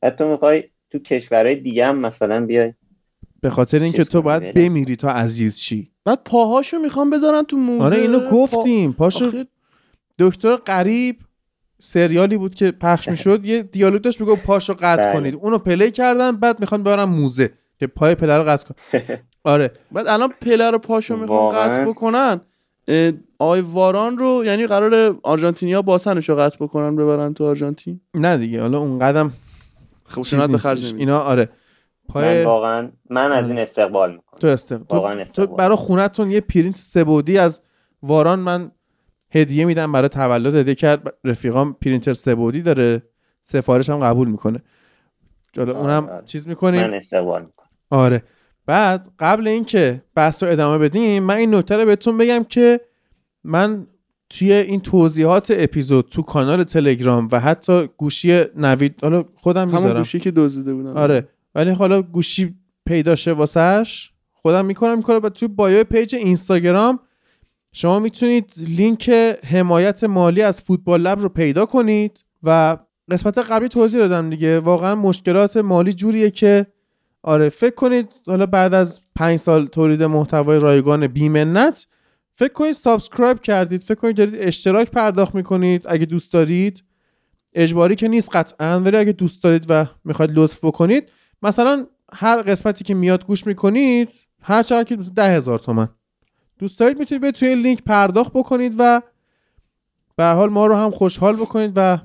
[0.00, 2.74] بعد تو می‌خوای تو کشورهای دیگه هم مثلا بیای.
[3.40, 4.54] به خاطر اینکه تو باید.
[4.54, 7.84] بمیری تا عزیز چی بعد پاهاشو می‌خوام بذارن تو موزه.
[7.84, 9.46] آره اینو پا- گفتیم پاشو آخه
[10.18, 11.16] دکتر قریب
[11.84, 15.12] سریالی بود که پخش می‌شد یه دیالوگ داشت میگه پاشو قطع بله.
[15.12, 15.34] کنید.
[15.34, 18.74] اونو پلی کردن بعد می‌خوان ببرن موزه که پای پله رو قطع کن.
[19.44, 19.72] آره.
[19.92, 22.40] بعد الان پله رو پاشو واقعا؟ قطع بکنن
[23.38, 28.60] آقای واران رو یعنی قرار آرژانتینیا باسنش رو قطع بکنن ببرن تو آرژانتین؟ نه دیگه
[28.60, 29.32] حالا اون قدم
[30.04, 31.48] خب چیز سنت به خرج اینا آره.
[32.08, 35.56] من پای واقعا من از این استقبال تو می‌کنم تو, واقعا تو استقبال.
[35.56, 37.60] برای خونتون یه پرینت سبودی از
[38.02, 38.70] واران من
[39.34, 40.54] هدیه میدم برای تولد.
[40.54, 43.02] هدیه کرد رفیقام پرینتر سبودی داره.
[43.42, 44.62] سفارش هم قبول می‌کنه.
[45.56, 46.22] حالا آره، اونم آره.
[46.26, 47.68] چیز می‌کنیم؟ من استقبال می‌کنم.
[47.90, 48.22] آره.
[48.66, 52.80] بعد قبل اینکه بحث رو ادامه بدیم من این نکته رو بهتون بگم که
[53.44, 53.86] من
[54.30, 59.96] توی این توضیحات اپیزود تو کانال تلگرام و حتی گوشی نوید حالا خودم همون می‌ذارم.
[59.96, 61.28] گوشی که دزدیده بودن آره.
[61.54, 62.54] ولی حالا گوشی
[62.86, 67.00] پیدا شه واسش خودم می‌کنم می‌کنم و توی bio page اینستاگرام
[67.72, 69.10] شما می‌تونید لینک
[69.44, 72.76] حمایت مالی از فوتبال لب رو پیدا کنید و
[73.10, 74.60] قسمت قبلی توضیح دادم دیگه.
[74.60, 76.66] واقعا مشکلات مالی جوریه که
[77.22, 81.86] آره فکر کنید حالا بعد از پنج سال تولید محتوای رایگان بیمنت
[82.32, 86.84] فکر کنید subscribe کردید فکر کنید دارید اشتراک پرداخت می‌کنید اگه دوست دارید.
[87.54, 91.08] اجباری که نیست قطعا ولی اگه دوست دارید و می‌خواید لطف بکنید
[91.42, 94.08] مثلا هر قسمتی که میاد گوش می‌کنید
[94.42, 95.88] هر چقدر که ده هزار تومن.
[96.62, 99.02] دوست دارید می‌تونید به توی لینک پرداخت بکنید و
[100.16, 101.98] به حال ما رو هم خوشحال بکنید و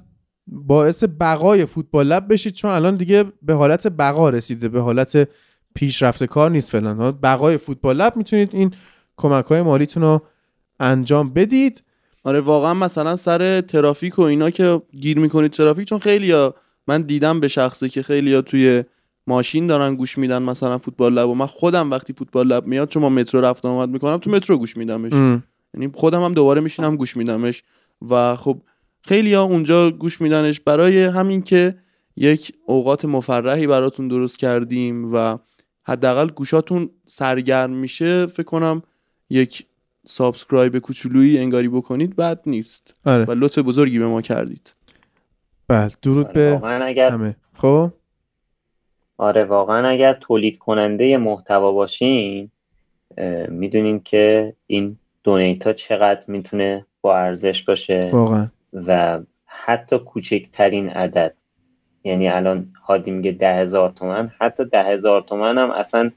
[0.47, 5.30] باعث بقای فوتبال لب بشید چون الان دیگه به حالت بقا رسیده به حالت
[5.76, 7.12] پیشرفت کار نیست فعلا.
[7.12, 8.74] بقای فوتبال لب می‌تونید این
[9.18, 10.22] کمک های مالیتون رو
[10.80, 11.84] انجام بدید.
[12.24, 16.55] آره واقعا مثلا سر ترافیک و اینا که گیر می‌کنید ترافیک چون خیلی ها
[16.88, 18.84] من دیدم به شخصی که خیلی ها توی
[19.28, 23.01] ماشین دارن گوش میدن مثلا فوتبال لب و من خودم وقتی فوتبال لب میاد چون
[23.01, 25.13] ما مترو رفت و آمد می‌کنم تو مترو گوش میدمش.
[25.73, 27.63] یعنی خودم هم دوباره میشینم گوش میدمش.
[28.09, 28.61] و خب
[29.01, 30.59] خیلی ها اونجا گوش میدنش.
[30.59, 31.75] برای همین که
[32.15, 35.38] یک اوقات مفرحی براتون درست کردیم و
[35.84, 38.82] حداقل گوشاتون سرگرم میشه فکر کنم
[39.30, 39.65] یک
[40.05, 42.95] سابسکرایب کوچولویی انگاری بکنید بد نیست.
[43.05, 43.25] آره.
[43.25, 44.73] و لطف بزرگی به ما کردید.
[45.67, 47.36] بله درود آره، به همه.
[47.53, 47.91] خب؟
[49.18, 52.51] آره واقعا اگر تولید کننده محتوا باشین
[53.47, 58.47] می‌دونین که این دونیت ها چقدر می‌تونه با ارزش باشه واقعا.
[58.74, 61.34] و حتی کوچکترین عدد
[62.03, 66.11] یعنی الان هادی میگه ده هزار تومن حتی ده هزار تومن هم اصلا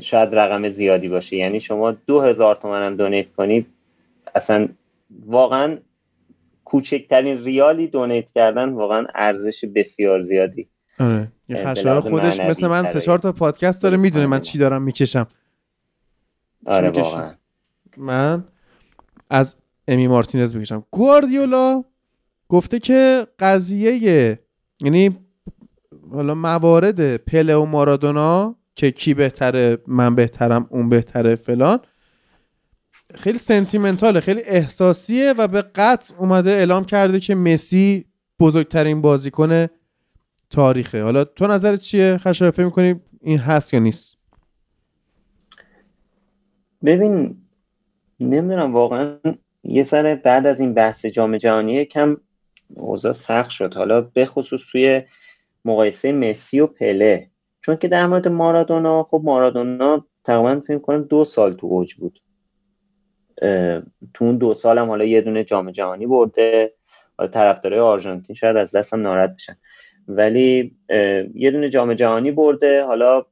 [0.00, 1.36] شاید رقم زیادی باشه.
[1.36, 3.66] یعنی شما دو هزار تومن هم دونیت کنید
[4.34, 4.68] اصلا
[5.26, 5.78] واقعا
[6.64, 10.68] کوچکترین ریالی دونیت کردن واقعا ارزش بسیار زیادی.
[10.98, 11.32] آره.
[11.52, 15.26] خشایار خودش مثل من سه چهار تا پادکست داره تولید می‌دونه من چی دارم می‌کشم.
[16.66, 17.34] آره؟ واقعا.
[17.96, 18.44] من
[19.30, 19.56] از
[19.88, 21.84] امی مارتینز بکشم گواردیولا
[22.48, 24.38] گفته که قضیه
[24.80, 25.18] یعنی
[26.12, 31.78] حالا موارد پله و مارادونا که کی بهتره من بهترم اون بهتره فلان
[33.14, 38.04] خیلی سنتیمنتاله خیلی احساسیه و به قطع اومده اعلام کرده که مسی
[38.40, 39.66] بزرگترین بازیکن
[40.56, 41.02] تاریخه.
[41.02, 44.18] حالا تو نظرت چیه؟ خشایار فکر می‌کنی این هست یا نیست؟
[46.84, 47.36] ببین
[48.20, 49.18] نمی‌دونم واقعا
[49.64, 52.16] یه سر بعد از این بحث جام جهانی یکم
[52.74, 53.74] اوضاع سخت شد.
[53.74, 55.02] حالا به خصوص توی
[55.64, 57.30] مقایسه مسی و پله.
[57.60, 62.22] چون که در مورد مارادونا خب مارادونا تقریبا فکر کنم دو سال تو اوج بود.
[64.14, 66.72] تو اون دو سال هم حالا یه دونه جام جهانی برده.
[67.18, 69.56] حالا طرفدارای آرژانتین شاید از دستم ناراحت بشن.
[70.08, 70.76] ولی
[71.34, 72.84] یه دونه جام جهانی برده.
[72.84, 73.24] حالا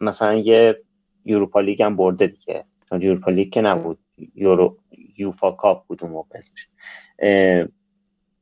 [0.00, 0.82] مثلا یه
[1.24, 2.64] یوروپا لیگ هم برده دیگه.
[3.00, 3.98] یوروپا لیگ که نبود.
[4.34, 4.78] یورو
[5.16, 6.68] یوفا کاپ بود اون موقع اسمش.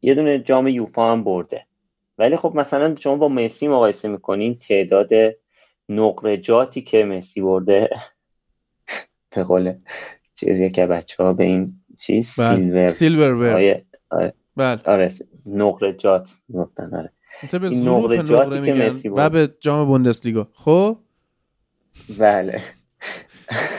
[0.03, 1.67] یه دونه جام یوفا هم برده.
[2.19, 5.11] ولی خب مثلا شما با مسی مقایسه می‌کنین تعداد
[5.89, 7.91] نقرجاتی که مسی برده.
[9.31, 9.73] به قول
[10.35, 12.57] چیزی که بچه ها به این چیز بله.
[12.57, 14.81] سیلور سیلور آره آره, بله.
[14.85, 15.11] آره
[15.47, 17.13] نقرجات گفتن آره.
[17.53, 19.29] به این نقره جاتی که مسی و.
[19.29, 20.49] به جام بوندسلیگا.
[20.53, 20.99] خب؟
[22.19, 22.63] بله.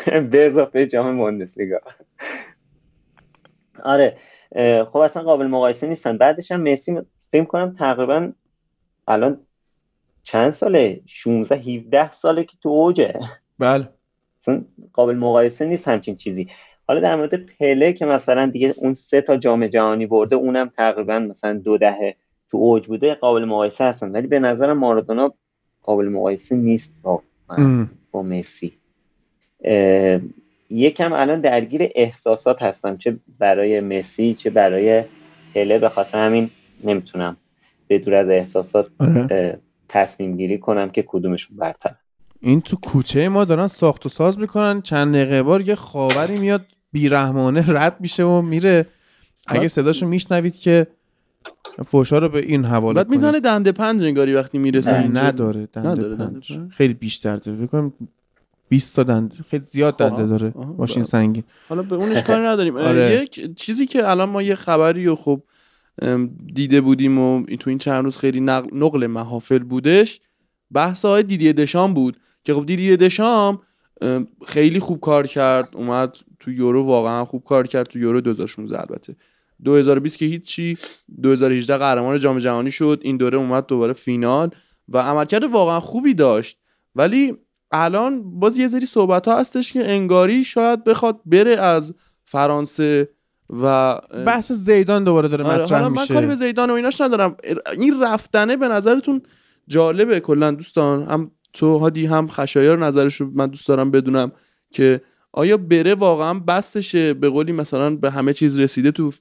[0.06, 1.80] به اضافه جام بوندسلیگا.
[3.84, 4.18] آره
[4.86, 6.18] خب اصلا قابل مقایسه نیستن.
[6.18, 7.02] بعدش هم مسی
[7.32, 8.32] فکر کنم تقریبا
[9.08, 9.40] الان
[10.24, 13.20] چند ساله؟ 16 17 ساله که تو اوجه.
[13.60, 13.90] بله.
[14.94, 16.50] قابل مقایسه نیست همچین چیزی.
[16.88, 21.20] حالا در مورد پله که مثلا دیگه اون سه تا جام جهانی برده اونم تقریبا
[21.20, 22.16] مثلا دو دهه
[22.52, 24.12] تو اوج بوده قابل مقایسه هستن.
[24.12, 25.34] ولی به نظرم مارادونا
[25.84, 27.22] قابل مقایسه نیست با.
[28.12, 28.74] با مسی.
[30.70, 35.04] یکم الان درگیر احساسات هستم چه برای مسی چه برای
[35.54, 36.50] پله به خاطر همین
[36.84, 37.38] نمی‌تونم
[37.88, 39.60] به دور از احساسات آره.
[39.90, 41.96] تصمیم گیری کنم که کدومشون برتر.
[42.42, 46.66] این تو کوچه ما دارن ساخت و ساز می‌کنن چند دقیقه بار یه خاوری میاد
[46.92, 48.86] بیرحمانه رد میشه و میره.
[49.48, 50.88] اگه صداشو میشنوید که
[51.84, 53.10] فوشا رو به این حواله بعد.
[53.10, 55.22] می‌زنه دنده پنج انگاری وقتی می‌رسه اینجا.
[55.22, 56.58] نداره دنده نداره دنده پنج.
[56.58, 57.94] پنج؟ خیلی بیشتر داره فکر کنم
[58.70, 60.00] 20 تا دنده خیلی زیاد خب.
[60.00, 60.54] دنده داره.
[60.78, 61.06] ماشین بله.
[61.06, 63.22] سنگین حالا به اونش کاری نداریم آره.
[63.24, 65.42] یک چیزی که الان ما یه خبری و خب
[66.54, 70.22] دیده بودیم و تو این چند روز خیلی نقل, نقل محافل بودش
[70.72, 73.60] بحث های دیدی دشام بود که خب دیدی دشام
[74.02, 78.80] ام، خیلی خوب کار کرد اومد تو یورو واقعا خوب کار کرد تو یورو 2016
[78.80, 79.16] البته
[79.66, 80.78] 2020 که هیچی.
[81.22, 83.00] 2018 قهرمان جام جهانی شد.
[83.02, 84.50] این دوره اومد دوباره فینال
[84.90, 86.58] و عملکرد واقعا خوبی داشت.
[86.96, 87.34] ولی
[87.72, 91.94] الان باز یه سری صحبت ها هستش که انگاری شاید بخواد بره از
[92.24, 93.10] فرانسه
[93.50, 93.96] و
[94.26, 96.14] بحث زیدان دوباره داره آره، مطرح حالا من میشه.
[96.14, 97.38] کاری به زیدان و ایناش ندارم.
[97.74, 99.22] این رفتنه به نظرتون
[99.68, 104.32] جالبه کلا دوستان؟ هم تو هادی هم خشایار نظرش رو من دوست دارم بدونم
[104.72, 105.02] که
[105.34, 109.12] آیا بره واقعا بستشه به قولی مثلا به همه چیز رسیده تو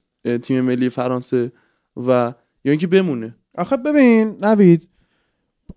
[0.42, 1.52] تیم ملی فرانسه
[1.96, 3.34] و یا اینکه بمونه.
[3.58, 4.88] آخه ببین نوید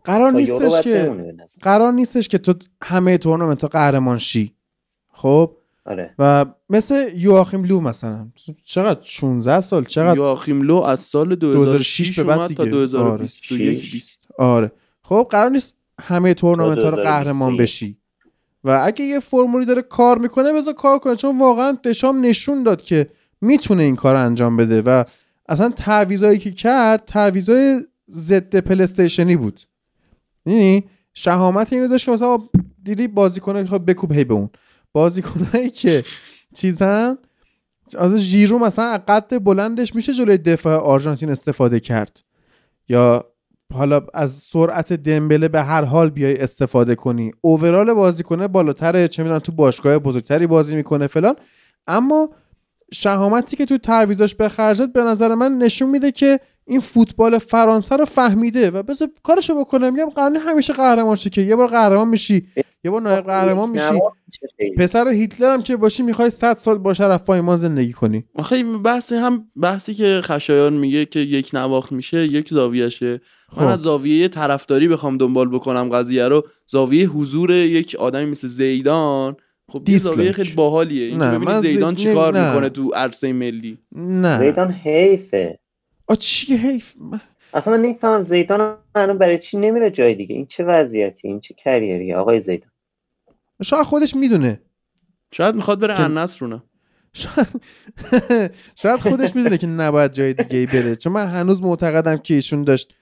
[0.04, 1.36] قرار یورو نیستش که.
[1.62, 4.54] قرار نیستش که تو همه تورنمنت ها قهرمان شی.
[5.14, 6.14] خب؟ آره.
[6.20, 8.28] و مثل یواخیم لو مثلا.
[8.64, 12.78] چقدر 16 سال چقدر یواخیم لو از سال 2006 2006 به بعد تا دیگه.
[12.78, 13.92] 2021 آره.
[13.92, 14.72] 20 آره.
[15.02, 17.08] خب قرار نیست همه تورنمنت ها رو 2021.
[17.08, 17.98] قهرمان بشی.
[18.64, 21.16] و اگه یه فرمولی داره کار می‌کنه بذار کار کنه.
[21.16, 23.10] چون واقعا دشام نشون داد که
[23.42, 25.04] می‌تونه این کار انجام بده و
[25.50, 27.82] اصلا تعویضایی که کرد تعویضای
[28.12, 29.62] ضد پلیستیشنی بود.
[30.46, 30.84] یعنی
[31.14, 32.40] شهامت اینو داشت که مثلا
[32.84, 34.50] دیدی بازیکنه که بکوب هی به اون.
[34.92, 36.04] بازیکنایی که
[36.56, 37.18] چیزن
[37.98, 42.22] از ژیرو مثلا قد بلندش میشه جلوی دفاع آرژانتین استفاده کرد.
[42.90, 43.26] یا
[43.74, 47.32] حالا از سرعت دمبله به هر حال بیای استفاده کنی.
[47.42, 51.36] اوورال بازیکنه بالاتره چه می‌دونم تو باشگاه بزرگتری بازی می‌کنه فلان.
[51.88, 52.30] اما
[52.94, 54.52] شهامتی که تو تعویضاش به
[54.94, 59.90] به نظر من نشون میده که این فوتبال فرانسه رو فهمیده و بذار کارشو بکنه
[59.90, 62.48] میگم نیست همیشه قهرمان شی که یه بار قهرمان میشی
[62.84, 64.00] یه بار نایب قهرمان میشی.
[64.78, 68.24] پسر هیتلر هم که باشی می‌خوای 100 سال با شرف با ایمان زندگی کنی.
[68.36, 73.12] آخه این بحث هم بحثی که خشایار میگه که یک نواخت میشه یک زاویهشه.
[73.58, 73.68] من خب.
[73.68, 76.44] از زاویه طرفداری بخوام دنبال بکنم قضیه رو.
[76.68, 79.36] زاویه حضور یک آدمی مثل زیدان
[79.72, 79.98] خب یه.
[79.98, 81.06] زاویه خیلی باحالیه.
[81.06, 82.50] این نه، ببینید من زیدان زی- چی کار نه.
[82.54, 83.78] می‌کنه تو عرصه ملی.
[83.96, 84.40] نه.
[84.40, 85.60] زیدان حیفه.
[86.08, 87.22] آ چی حیف؟ من-
[87.54, 91.54] اصلا من نمی‌فهمم زیدان الان برای چی نمیره جای دیگه؟ این چه وضعیتی؟ این چه
[91.54, 92.70] کریریه آقای زیدان.
[93.64, 94.62] شاید خودش می‌دونه.
[95.32, 96.64] شاید می‌خواد بره که- النصر رو نه
[98.82, 100.96] شاید خودش می‌دونه که نباید جای دیگه ای بره.
[100.96, 102.94] چون من هنوز معتقدم که ایشون داشت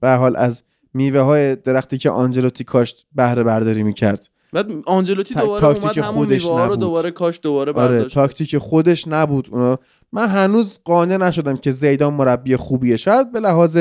[0.00, 0.64] به هر حال از
[0.94, 4.28] میوه های درختی که آنجلوتی کاشت بهره برداری می‌کرد.
[4.54, 6.80] بعد آنجلوتی تا- دوباره تاکتیک اومد همون خودش میوه ها رو نبود.
[6.80, 8.14] دوباره کاشت دوباره آره برداشت.
[8.14, 9.78] تاکتیک خودش نبود اونا.
[10.12, 12.96] من هنوز قانع نشدم که زیدان مربی خوبیه.
[12.96, 13.78] شاید به لحاظ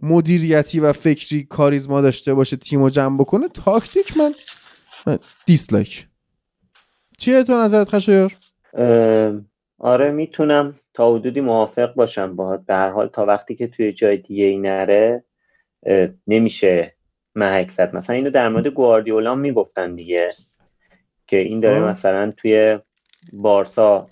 [0.00, 3.48] مدیریتی و فکری کاریزما داشته باشه تیم رو جمع بکنه.
[3.48, 4.34] تاکتیک من,
[5.06, 6.06] من دیسلایک.
[7.18, 8.32] چیه تو نظرت خشایار؟
[9.78, 12.66] آره می‌تونم تا حدودی موافق باشم باهات.
[12.66, 15.24] به هر حال تا وقتی که توی جای دیگه ای نره
[16.26, 16.95] نمیشه
[17.36, 17.96] محک زد.
[17.96, 20.32] مثلا اینو در مورد گواردیولا می‌گفتن دیگه
[21.26, 21.88] که این داره آه.
[21.88, 22.78] مثلا توی
[23.32, 24.06] بارسا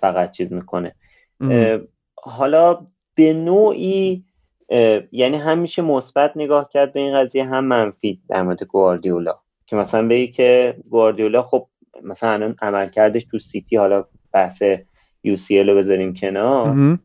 [0.00, 0.94] فقط چیز می‌کنه.
[2.14, 4.24] حالا به نوعی
[5.12, 9.38] یعنی هم میشه مثبت نگاه کرد به این قضیه هم منفی در مورد گواردیولا.
[9.66, 11.68] که مثلا بگی که گواردیولا خب
[12.02, 14.62] مثلا الان عملکردش تو سیتی حالا بحث
[15.26, 16.98] UCL رو بذاریم کنار.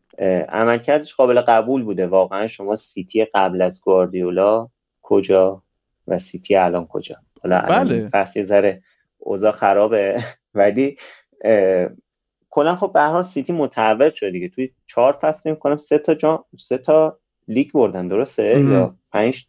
[0.50, 2.08] عملکردش قابل قبول بوده.
[2.08, 4.70] واقعا شما سیتی قبل از گواردیولا
[5.12, 5.64] کجا
[6.08, 7.16] و سیتی الان کجا.
[7.44, 8.10] حالا بله.
[8.14, 8.84] فصل یه ذره
[9.18, 10.98] اوضاع خرابه ولی
[12.50, 14.50] کلا خب به حال سیتی متحول شده دیگه.
[14.50, 19.48] توی چهار فصل می کنم سه تا جا سه تا لیگ بردن درسته؟ یا پنج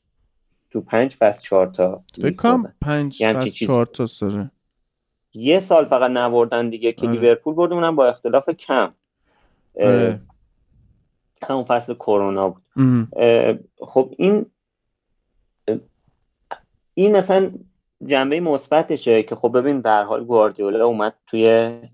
[0.71, 4.51] تو پنج فصل چهار تا فکر پنج فصل چهار تا سره
[5.35, 7.19] یه سال فقط نبردن دیگه که آره.
[7.19, 8.95] لیورپول برد اونم با اختلاف کم.
[9.81, 10.21] آره.
[11.43, 12.63] همون فصل کرونا بود.
[13.79, 14.47] خب این
[16.95, 17.51] این مثلا
[18.07, 21.47] جنبه مثبتشه که خب ببین به حال گواردیولا اومد توی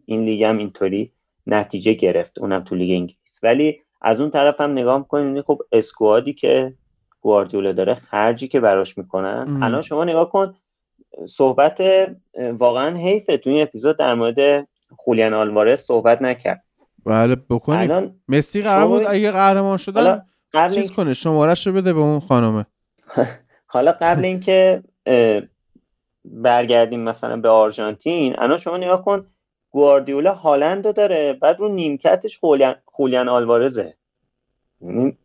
[0.05, 1.13] این لیگ هم اینطوری
[1.47, 3.41] نتیجه گرفت اونم تو لیگ انگلیس.
[3.43, 6.75] ولی از اون طرف هم نگاه می‌کنین خب اسکوادی که
[7.21, 9.59] گواردیولا داره خرجی که براش می‌کنن.
[9.63, 10.55] الان شما نگاه کن
[11.29, 11.83] صحبت
[12.59, 16.65] واقعا حیفه تو این اپیزود در مورد خولیان آلوارز صحبت نکرد.
[17.07, 20.23] بله بکنی مسی قرار بود اگه قهرمان شدن
[20.75, 22.67] چیز کنه شمارش رو بده به اون خانمه
[23.69, 24.83] حالا قبل اینکه
[26.25, 29.27] برگردیم مثلا به آرژانتین الان شما نگاه کن
[29.71, 33.95] گواردیولا هالند داره بعد رو نیمکتش خولیان, خولیان آلوارزه.
[34.81, 35.17] یعنی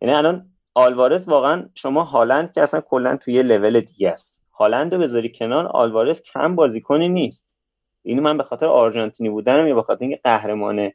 [0.00, 4.40] الان آلوارز واقعا شما هالند که اصلا کلا توی یه لول دیگه است.
[4.52, 7.54] هالند رو بذاری کنار آلوارز کم بازیکنی نیست.
[8.02, 10.92] اینو من به خاطر آرژانتینی بودنم یا به خاطر اینکه قهرمان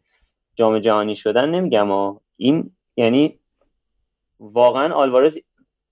[0.55, 3.39] جام جهانی شدن نمیگم این یعنی
[4.39, 5.37] واقعا آلوارز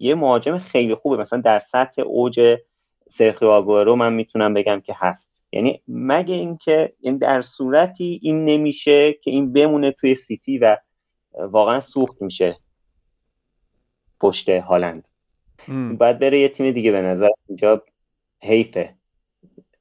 [0.02, 1.18] یه مهاجم خیلی خوبه.
[1.18, 2.58] مثلا در سطح اوج
[3.10, 5.44] سرخیو آگورو من می‌تونم بگم که هست.
[5.52, 10.78] یعنی مگه اینکه این در صورتی این نمیشه که این بمونه توی سیتی و
[11.34, 12.58] واقعا سوخت میشه
[14.20, 15.08] پشت هالند.
[15.98, 17.84] باید بره یه تیم دیگه به نظر اینجا
[18.42, 18.96] حیفه.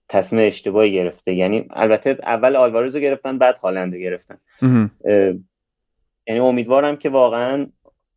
[0.09, 1.35] تصمیم اشتباهی گرفته.
[1.35, 4.39] یعنی البته اول آلوارز رو گرفتن بعد هالند رو گرفتن.
[6.27, 7.67] یعنی امیدوارم که واقعا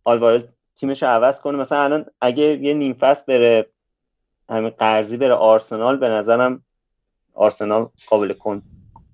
[0.04, 0.44] آلوارز
[0.76, 1.58] تیمش رو عوض کنه.
[1.58, 3.70] مثلا الان اگه یه نیم فصل بره
[4.50, 6.64] همین قرضی بره آرسنال به نظرم
[7.34, 8.62] آرسنال قابل کن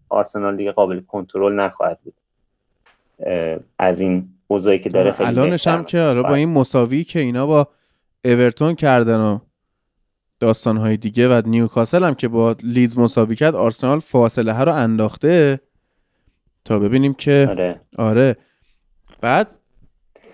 [0.10, 2.14] آرسنال دیگه قابل کنترل نخواهد بود.
[3.80, 7.47] از این اوضاعی که داره خیلی الانش هم که آره با این مساوی که اینا
[7.47, 7.68] با
[8.26, 9.39] اورتون کردن و
[10.39, 15.60] داستانهای دیگه و نیوکاسل هم که با لیدز مساوی کرد آرسنال فاصله ها رو انداخته.
[16.66, 18.38] تا ببینیم که آره, آره.
[19.22, 19.59] بعد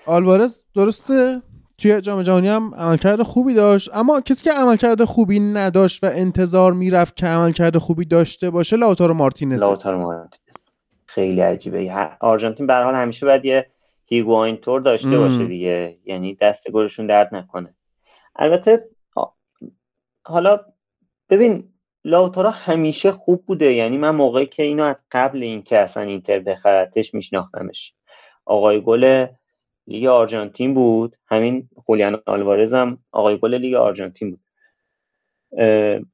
[0.06, 1.42] آلوارز درسته؟
[1.78, 3.90] توی جام جهانی هم عملکرد خوبی داشت.
[3.94, 9.14] اما کسی که عملکرد خوبی نداشت و انتظار می‌رفت که عملکرد خوبی داشته باشه لاوتارو
[9.14, 10.56] مارتینز لاوتارو مارتینز
[11.06, 11.94] خیلی عجیبه.
[12.20, 13.68] آرژانتین به حال همیشه باید یه
[14.06, 15.98] هیگواین طور داشته باشه دیگه.
[16.06, 17.76] یعنی دست گلشون درد نکنه.
[18.36, 18.90] البته
[20.26, 20.60] حالا
[21.30, 23.74] ببین لاوتارو همیشه خوب بوده.
[23.74, 27.94] یعنی من موقعی که اینو از قبل اینکه اصلا اینتر بخرتش میشناختمش.
[28.46, 29.26] آقای گل
[29.88, 31.16] لیگ آرژانتین بود.
[31.28, 34.40] همین خولیان آلوارز هم آقای گل لیگ آرژانتین بود.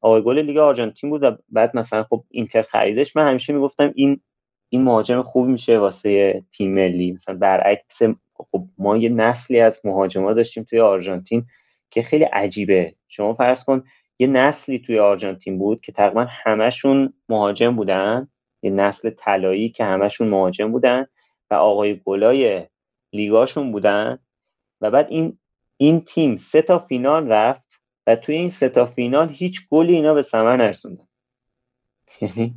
[0.02, 4.22] آقای گل لیگ آرژانتین بود و بعد مثلا خب اینتر خریدش من همیشه می‌گفتم این
[4.70, 7.12] این مهاجم خوب میشه واسه تیم ملی.
[7.12, 8.02] مثلا برعکس
[8.34, 11.46] خب ما یه نسلی از مهاجما داشتیم توی آرژانتین
[11.90, 12.96] که خیلی عجیبه.
[13.08, 13.84] شما فرض کن
[14.20, 18.28] یه نسلی توی آرژانتین بود که تقریبا همشون مهاجم بودن.
[18.62, 21.06] یه نسل طلایی که همشون مهاجم بودن
[21.52, 22.68] و آقای گلای
[23.14, 24.20] لیگاشون بودن
[24.82, 25.38] و بعد این
[25.78, 30.14] این تیم سه تا فینال رفت و توی این سه تا فینال هیچ گلی اینا
[30.14, 31.08] به ثمر نرسوندن.
[32.22, 32.54] یعنی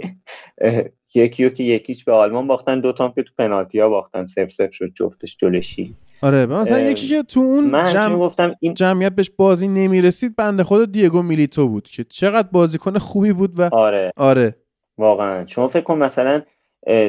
[1.14, 4.26] یکی که یکیچ به آلمان باختن دو تام که تو پنالتی ها باختن.
[4.26, 8.16] سف سف شد جفتش جلشی آره مثلا یکی که تو اون من جمع...
[8.16, 13.32] گفتم این جمعیت بهش بازی نمی‌رسید بنده خود دیگو میلیتو بود که چقدر بازیکن خوبی
[13.32, 14.12] بود و آره.
[14.16, 14.56] آره.
[14.98, 15.46] واقعا.
[15.46, 16.42] شما فکر کن مثلا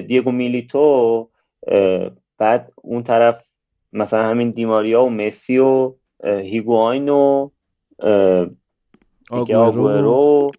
[0.08, 1.30] دیگو میلیتو
[2.38, 3.48] بعد اون طرف
[3.94, 5.94] مثلا همین دیماریا و مسی و
[6.24, 7.50] هیگواین و
[9.32, 10.52] دیگه آگورو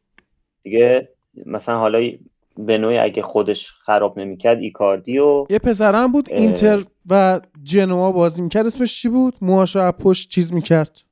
[0.62, 1.08] دیگه
[1.46, 2.10] مثلا حالا
[2.58, 8.42] به نوعی اگه خودش خراب نمی‌کرد ایکاردی و یه پسرم بود اینتر و جنوا بازی
[8.42, 8.66] می‌کرد.
[8.66, 11.02] اسمش چی بود؟ موهاشو از پشت چیز می‌کرد.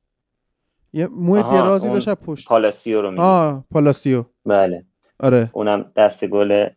[0.93, 2.49] یه موی درازی داشت از پشت.
[2.49, 4.24] پالاسیو رو آه پالاسیو.
[4.47, 4.85] بله.
[5.20, 5.51] آره.
[5.53, 6.69] اونم دست گل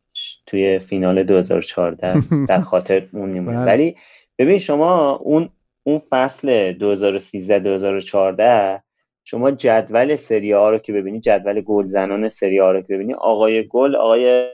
[0.48, 3.65] توی فینال 2014 در خاطر اون بله.
[3.65, 3.95] ولی
[4.38, 5.49] ببین شما اون
[5.84, 8.84] اون فصل 2013 2014
[9.24, 13.14] شما جدول سری ها رو که ببینی جدول گل زنان سری ها رو که ببینی
[13.14, 14.49] آقای گل آقای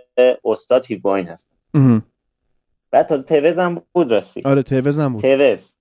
[0.45, 1.51] استاد هیگواین هست.
[2.91, 4.41] بعد تازه توز هم بود راستی.
[4.45, 5.21] آره توز هم بود.
[5.21, 5.75] توز.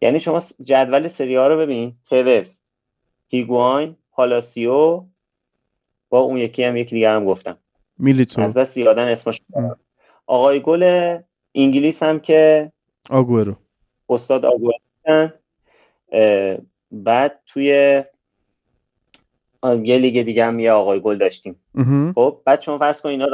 [0.00, 1.94] یعنی شما جدول سری ها رو ببین.
[2.08, 2.60] توز
[3.28, 5.04] هیگواین پالاسیو
[6.08, 7.58] با اون یکی هم یکی دیگه هم گفتم.
[7.98, 9.40] میلیتو از بس یادن اسمش.
[10.26, 11.18] آقای گل
[11.54, 12.72] انگلیس هم که
[13.10, 13.56] آگورو
[14.08, 14.72] استاد آگورو
[16.92, 17.66] بعد توی
[19.64, 21.56] یه لیگ دیگه هم یه آقای گل داشتیم.
[22.14, 23.26] خب بعد شما فرض کن اینا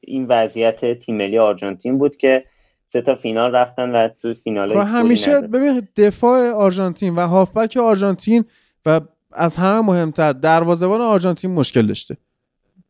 [0.00, 2.44] این وضعیت تیم ملی آرژانتین بود که
[2.86, 8.44] سه تا فینال رفتن و تو فینال همیشه ببین دفاع آرژانتین و هافبک آرژانتین
[8.86, 9.00] و
[9.32, 12.16] از همه مهمتر دروازه‌بان آرژانتین مشکل داشته.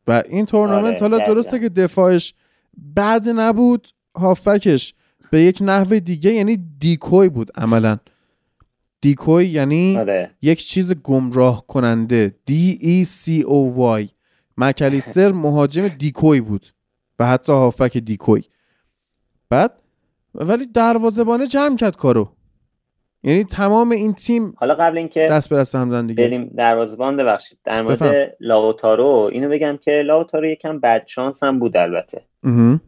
[0.06, 2.34] و این تورنمنت آره، حالا درسته که دفاعش
[2.96, 4.94] بد نبود هافبکش
[5.30, 7.98] به یک نحو دیگه یعنی دیکوی بود عملا.
[9.00, 10.30] دیکوی یعنی آره.
[10.42, 14.08] یک چیز گمراه کننده دی ای سی او وای
[14.56, 16.66] مکلیستر مهاجم دیکوی بود
[17.18, 18.42] و حتی هافبک دیکوی.
[19.50, 19.72] بعد
[20.34, 22.28] ولی دروازه‌بانه جمع کرد کارو.
[23.22, 26.24] یعنی تمام این تیم حالا قبل اینکه دست به دست هم دیگه.
[26.24, 27.58] بریم دروازه‌بان ببخشید.
[27.64, 32.22] در مورد لاوتارو اینو بگم که لاوتارو یکم بد شانس هم بود البته.
[32.44, 32.80] این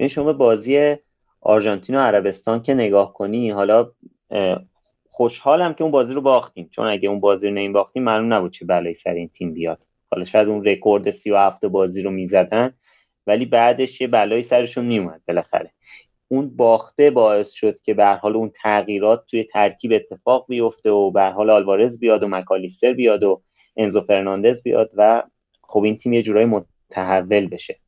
[0.00, 0.96] یعنی شما بازی
[1.40, 3.90] آرژانتین و عربستان که نگاه کنی حالا
[5.10, 6.68] خوشحالم که اون بازی رو باختیم.
[6.70, 9.86] چون اگه اون بازی رو نمی باختیم معلوم نبود چه بلایی سر این تیم بیاد.
[10.10, 12.72] حالا شاید اون رکورد 37 بازی رو می‌زدن
[13.26, 15.70] ولی بعدش یه بلایی سرشون میومد بالاخره.
[16.28, 21.22] اون باخته باعث شد که به حال اون تغییرات توی ترکیب اتفاق بیفته و به
[21.22, 23.42] حال آلوارز بیاد و مکالیستر بیاد و
[23.76, 25.22] انزو فرناندز بیاد و
[25.62, 27.78] خب این تیم یه جورایی متحول بشه.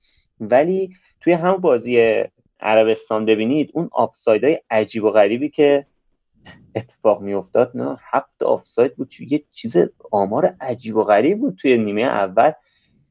[0.41, 0.91] ولی
[1.21, 2.23] توی همون بازی
[2.61, 5.87] عربستان ببینید اون آفسایدهای عجیب و غریبی که
[6.75, 9.15] اتفاق میافتاد نه هفت آفساید بود.
[9.21, 9.77] یه چیز
[10.11, 12.53] آمار عجیب و غریب بود توی نیمه اول.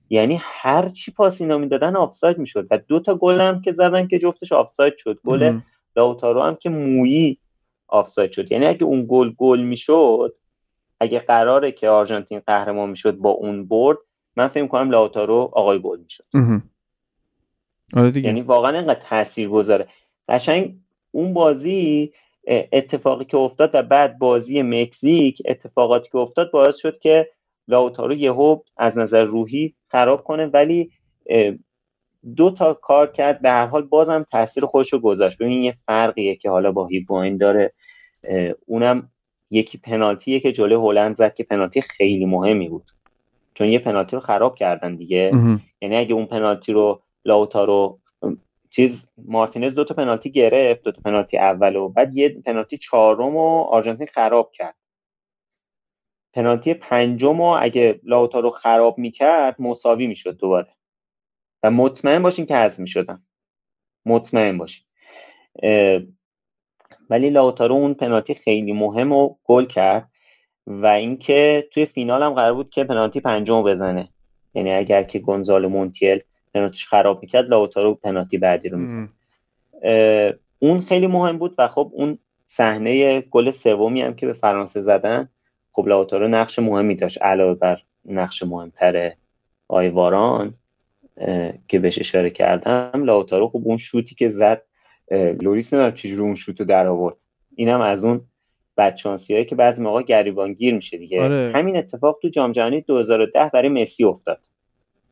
[0.09, 4.07] یعنی هر چی پاس اینا می‌دادن آفساید می‌شد و دو تا گل هم که زدن
[4.07, 5.19] که جفتش آفساید شد.
[5.25, 5.59] گل
[5.95, 7.39] لاوتارو هم که مویی
[7.87, 8.51] آفساید شد.
[8.51, 10.35] یعنی اگه اون گل گل می‌شد
[10.99, 13.97] اگه قراره که آرژانتین قهرمان می‌شد با اون برد
[14.35, 16.25] من فکر کنم لاوتارو آقای گل می‌شد.
[17.93, 19.87] آره یعنی واقعا اینقدر تاثیر گذاره
[20.29, 20.75] قشنگ
[21.11, 22.13] اون بازی
[22.47, 27.29] اتفاقی که افتاد و بعد بازی مکزیک اتفاقاتی که افتاد باعث شد که
[27.67, 30.91] لاوتارو یهو از نظر روحی خراب کنه ولی
[32.35, 35.37] دو تا کار کرد به هر حال بازم تاثیر خودش رو گذاشت.
[35.37, 37.73] ببین یه فرقیه که حالا با هیگواین داره.
[38.65, 39.11] اونم
[39.51, 42.91] یکی پنالتیه که جلوی هلند زد که پنالتی خیلی مهمی بود.
[43.53, 45.31] چون یه پنالتی رو خراب کردن دیگه.
[45.81, 47.99] یعنی اگه اون پنالتی رو لاوتارو
[48.69, 53.35] چیز مارتینز دو تا پنالتی گرفت دو تا پنالتی اول و بعد یه پنالتی چهارم
[53.35, 54.75] و آرژانتین خراب کرد.
[56.39, 60.67] پنالتی پنجم و اگه لاوتارو خراب می‌کرد مساوی می‌شد دوباره.
[61.63, 63.23] و مطمئن باشین که حذف می‌شدن
[64.05, 64.85] مطمئن باشین.
[67.09, 70.09] ولی لاوتارو اون پنالتی خیلی مهم و گل کرد
[70.67, 74.09] و اینکه توی فینال هم قرار بود که پنالتی پنجم بزنه.
[74.53, 76.19] یعنی اگر که گونزالو مونتیل
[76.53, 79.09] پنالتیش خراب می‌کرد لاوتارو پنالتی بعدی رو میزن
[80.59, 85.29] اون خیلی مهم بود و خب اون صحنه گل سومی هم که به فرانسه زدن
[85.79, 89.11] خب لاوتارو نقش مهمی داشت علاوه بر نقش مهمتر
[89.67, 90.53] آیواران
[91.67, 94.61] که بهش اشاره کردم لاوتارو خب اون شوتی که زد
[95.11, 97.15] لوریس نمی‌دونم چجوری اون شوتو در آورد.
[97.55, 98.21] اینم از اون
[98.77, 101.23] بدشانسی هایی که بعضی موقع گریبان گیر میشه دیگه.
[101.23, 101.51] آره.
[101.55, 104.39] همین اتفاق تو جام جهانی 2010 برای مسی افتاد.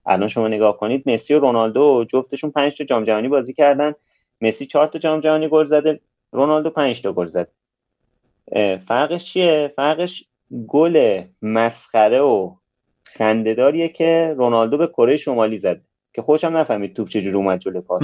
[0.06, 3.94] الان شما نگاه کنید مسی و رونالدو جفتشون 5 تا جام جهانی بازی کردن.
[4.42, 6.00] مسی 4 تا جام جهانی گل زده
[6.32, 7.52] رونالدو 5 تا گل زده
[8.88, 10.26] فرقش چیه؟ فرقش
[10.68, 12.56] گل مسخره و
[13.04, 15.82] خندهداریه که رونالدو به کره شمالی زده
[16.14, 18.04] که خوشم نفهمید توپ چجوری اومد جلو پاش.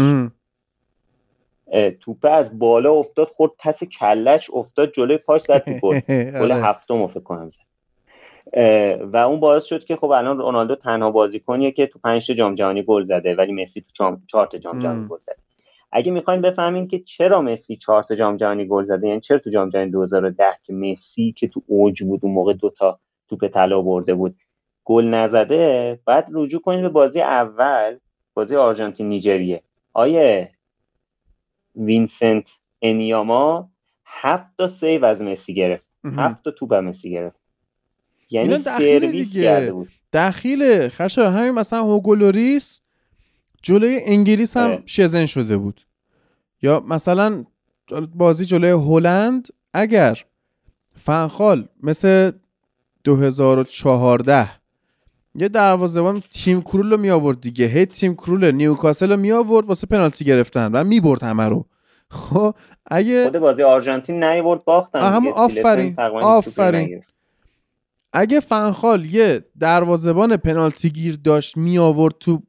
[2.00, 6.00] توپه از بالا افتاد خورد پس کلش افتاد جلوی پاش زد تو گل.
[6.42, 6.64] گل آره.
[6.64, 7.62] هفتم فکر کنم زد.
[9.02, 12.84] و اون باعث شد که خب الان رونالدو تنها بازیکنیه که تو 5 جام جهانی
[12.84, 15.36] گل زده ولی مسی تو 4 تا جام جهانی گل زده.
[15.96, 19.50] اگه می‌خواین بفهمین که چرا مسی 4 تا جام جهانی گل زده یعنی چرا تو
[19.50, 23.00] جام جهانی 2010 که مسی که تو اوج بود اون موقع دوتا
[23.30, 24.36] توپ طلا برده بود
[24.84, 27.98] گل نزده بعد رجوع کنید به بازی اول
[28.34, 29.64] بازی آرژانتین نیجریه.
[29.94, 30.52] آقای
[31.76, 32.52] وینسنت
[32.82, 33.70] انیاما
[34.06, 35.88] هفت تا save از مسی گرفت.
[36.18, 37.40] هفت تا توپ مسی گرفت.
[38.32, 39.90] یعنی سرویس کرده بود.
[40.14, 42.82] دخیل خشه همین مثلا هوگولوریس
[43.64, 44.80] جلوی انگلیس هم اه.
[44.86, 45.86] شزن شده بود.
[46.62, 47.46] یا مثلا
[48.16, 50.20] بازی جلوی هلند اگر
[50.96, 52.32] فنخال مثل
[53.04, 54.50] 2014
[55.36, 57.66] یه دروازه‌بان تیم کرول رو می آورد دیگه.
[57.66, 61.66] هی تیم کرول نیوکاسل رو می آورد واسه پنالتی گرفتن و می برد همه رو.
[62.10, 67.04] خب اگه خود بازی آرژانتین نیورد باختن هم آفرین آفرین.
[68.14, 72.44] اگه فنخال یه دروازه‌بان پنالتی گیر داشت می آورد تو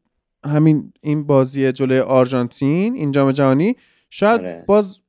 [0.44, 3.76] همین این بازی جلوی آرژانتین این جام جهانی
[4.10, 4.64] شاید آره.
[4.66, 5.00] باز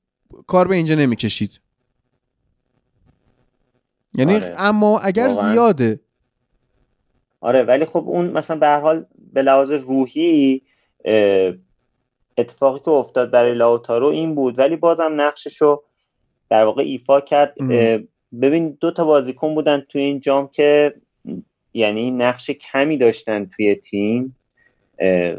[0.47, 1.59] کار به اینجا نمی‌کشید
[4.13, 4.55] یعنی آره.
[4.57, 5.51] اما اگر واقعاً.
[5.51, 5.99] زیاده
[7.41, 10.61] آره ولی خب اون مثلا به هر حال به لحاظ روحی
[12.37, 15.83] اتفاقی که افتاد برای لاوتارو این بود ولی بازم نقششو
[16.49, 18.07] در واقع ایفا کرد ام.
[18.41, 20.93] ببین دو تا بازیکن بودن توی این جام که
[21.73, 24.35] یعنی نقش کمی داشتن توی تیم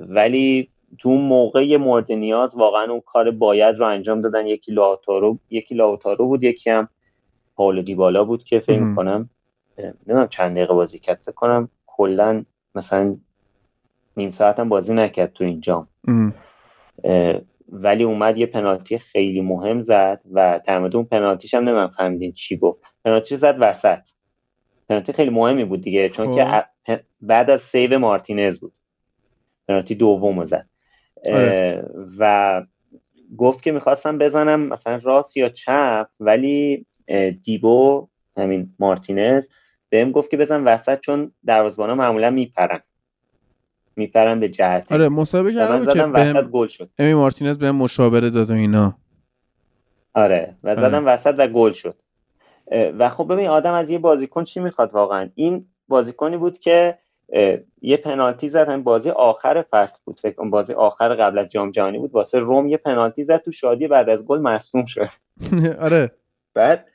[0.09, 4.47] ولی تو اون موقع مورد نیاز واقعا اون کار باید رو انجام دادن.
[4.47, 6.89] یکی لاوتارو یکی لاوتارو بود یکی هم
[7.57, 8.81] پاولو دیبالا بود که فکر.
[8.81, 9.31] می‌کنم
[9.79, 13.17] نمی‌دونم چند دقیقه بازی کرد فکر کنم کلا مثلا
[14.17, 15.89] نیم ساعت هم بازی نکرد تو این جام.
[17.73, 22.33] ولی اومد یه پنالتی خیلی مهم زد و در مورد اون پنالتیش هم نمی‌دونم فهمیدین
[22.33, 22.81] چی گفت.
[23.05, 23.99] پنالتی زد وسط.
[24.89, 26.35] پنالتی خیلی مهمی بود دیگه چون خب.
[26.35, 26.65] که
[26.97, 28.73] پ- بعد از save مارتینز بود.
[29.69, 30.67] پنالتی دوم زد.
[31.27, 31.85] آره.
[32.19, 32.63] و
[33.39, 36.87] گفت که می‌خواستم بزنم مثلا راست یا چپ ولی
[37.43, 39.49] دیبو همین مارتینز
[39.89, 42.81] بهم گفت که بزن وسط چون دروازه‌بانا معمولا میپرن.
[43.97, 44.93] میپرن به جهت.
[44.93, 46.91] آره مسابقه بود که وسط گل شد.
[46.99, 48.99] امی مارتینز بهم مشاوره داد و اینا.
[50.15, 51.97] آره و زدم وسط و گل شد.
[52.99, 56.99] و خب ببین آدم از یه بازیکن چی می‌خواد واقعا؟ این بازیکنی بود که
[57.83, 60.21] یه پنالتی زد همین بازی آخر فصل بود.
[60.21, 62.15] فکر کنم بازی آخر قبل از جام جهانی بود.
[62.15, 65.09] واسه روم یه پنالتی زد تو شادی بعد از گل مصدوم شد.
[65.81, 66.11] آره.
[66.55, 66.87] بعد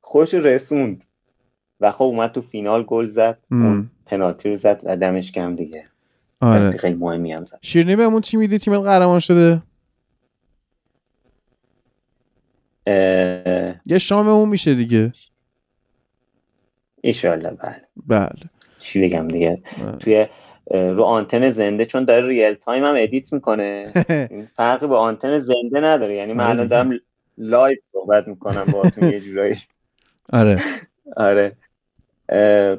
[0.00, 1.04] خوش رسوند.
[1.80, 3.38] و خب اومد تو فینال گل زد.
[3.50, 5.84] اون پنالتی رو زد و دمش گرم دیگه.
[6.40, 6.70] آره.
[6.70, 7.58] خیلی مهمی هم زد.
[7.62, 9.62] شیرینی بهمون چی میدی؟ تیم قهرمان شده؟
[12.86, 15.12] اه، یه شاممون میشه دیگه.
[17.00, 17.82] ایشالله بله.
[18.06, 18.50] بله.
[18.80, 19.62] چی بگم دیگه.
[20.00, 20.26] توی
[20.70, 23.92] رو آنتن زنده چون داره real time هم edit می‌کنه.
[24.30, 26.14] این فرقی با آنتن زنده نداره.
[26.16, 26.76] یعنی من آره الان دیگه.
[26.76, 27.00] دارم
[27.38, 29.56] live صحبت می‌کنم باهاتون یه جورایی.
[30.32, 30.62] آره.
[31.16, 31.56] آره.
[32.28, 32.76] اه،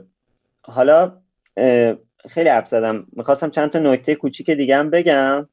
[0.61, 1.17] حالا
[1.57, 1.95] اه،
[2.29, 3.07] خیلی حرف زدم.
[3.11, 5.47] می‌خواستم چند تا نکته کوچیک دیگه هم بگم.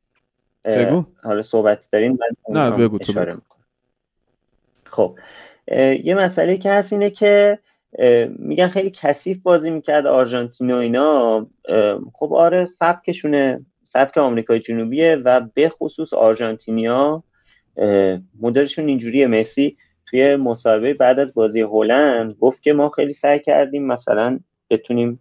[0.64, 1.04] بگو.
[1.24, 3.40] حالا صحبت دارین من نه، بگو تو بگو.
[4.84, 5.18] خب
[6.04, 7.58] یه مسئله که هست اینه که
[8.38, 11.46] میگن خیلی کثیف بازی می‌کرد آرژانتین و اینا.
[12.14, 17.22] خب آره سبکشونه سبک آمریکای جنوبیه و به خصوص آرژانتینیا.
[18.40, 23.86] مدلشون اینجوریه مسی توی مصاحبه بعد از بازی هلند گفت که ما خیلی سعی کردیم
[23.86, 24.38] مثلا
[24.70, 25.20] بتونیم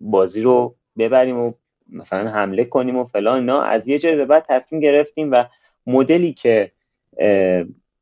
[0.00, 1.52] بازی رو ببریم و
[1.88, 3.62] مثلا حمله کنیم و فلان اینا.
[3.62, 5.44] از یه جای به بعد تصمیم گرفتیم و
[5.86, 6.72] مدلی که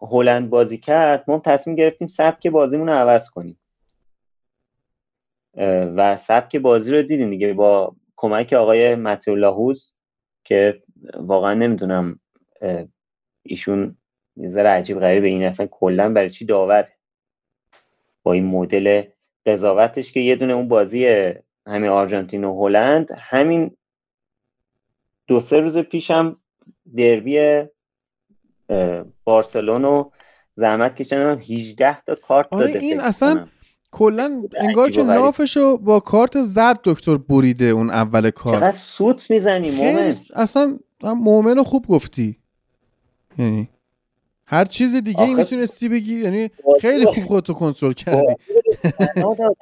[0.00, 3.58] هلند بازی کرد ما تصمیم گرفتیم سبک بازیمون رو عوض کنیم.
[5.96, 9.94] و سبک بازی رو دیدیم دیگه با کمک آقای متیو لاهوز
[10.44, 10.82] که
[11.14, 12.20] واقعا نمی‌دونم
[13.42, 13.96] ایشون
[14.36, 15.28] یه ذره عجیب غریبه.
[15.28, 16.92] این اصلا کلا برای چی داوره؟
[18.22, 19.02] با این مدل
[19.46, 21.06] قضاوتش که یه دونه اون بازی
[21.66, 23.76] همین آرژانتین و هلند همین
[25.26, 26.40] دو سه روز پیشم
[26.96, 27.64] دربی
[29.24, 30.10] بارسلون و
[30.56, 33.48] زحمت کشیدن هم 18 تا کارت آره داده این اصلا کنم.
[33.90, 35.02] کلا انگار که.
[35.02, 38.56] نافشو با کارت زرد دکتر بریده اون اول کار.
[38.56, 40.14] چقدر سوت می‌زنی مومن.
[40.34, 42.38] اصلا هم مؤمن رو خوب گفتی.
[43.38, 43.68] یعنی
[44.46, 48.34] هر چیز دیگه آخه- می‌تونستی بگی یعنی خیلی خوب خودتو کنترل کردی.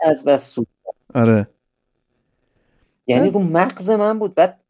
[0.04, 0.66] از بس سوت
[1.14, 1.48] آره.
[3.06, 4.34] یعنی رو مغز من بود.
[4.34, 4.60] بعد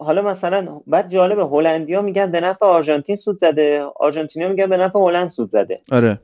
[0.00, 4.98] حالا مثلا بعد جالبه هلندیا میگن به نفع آرژانتین سود زده آرژانتینیا میگن به نفع
[4.98, 5.80] هلند سود زده.
[5.92, 6.20] آره.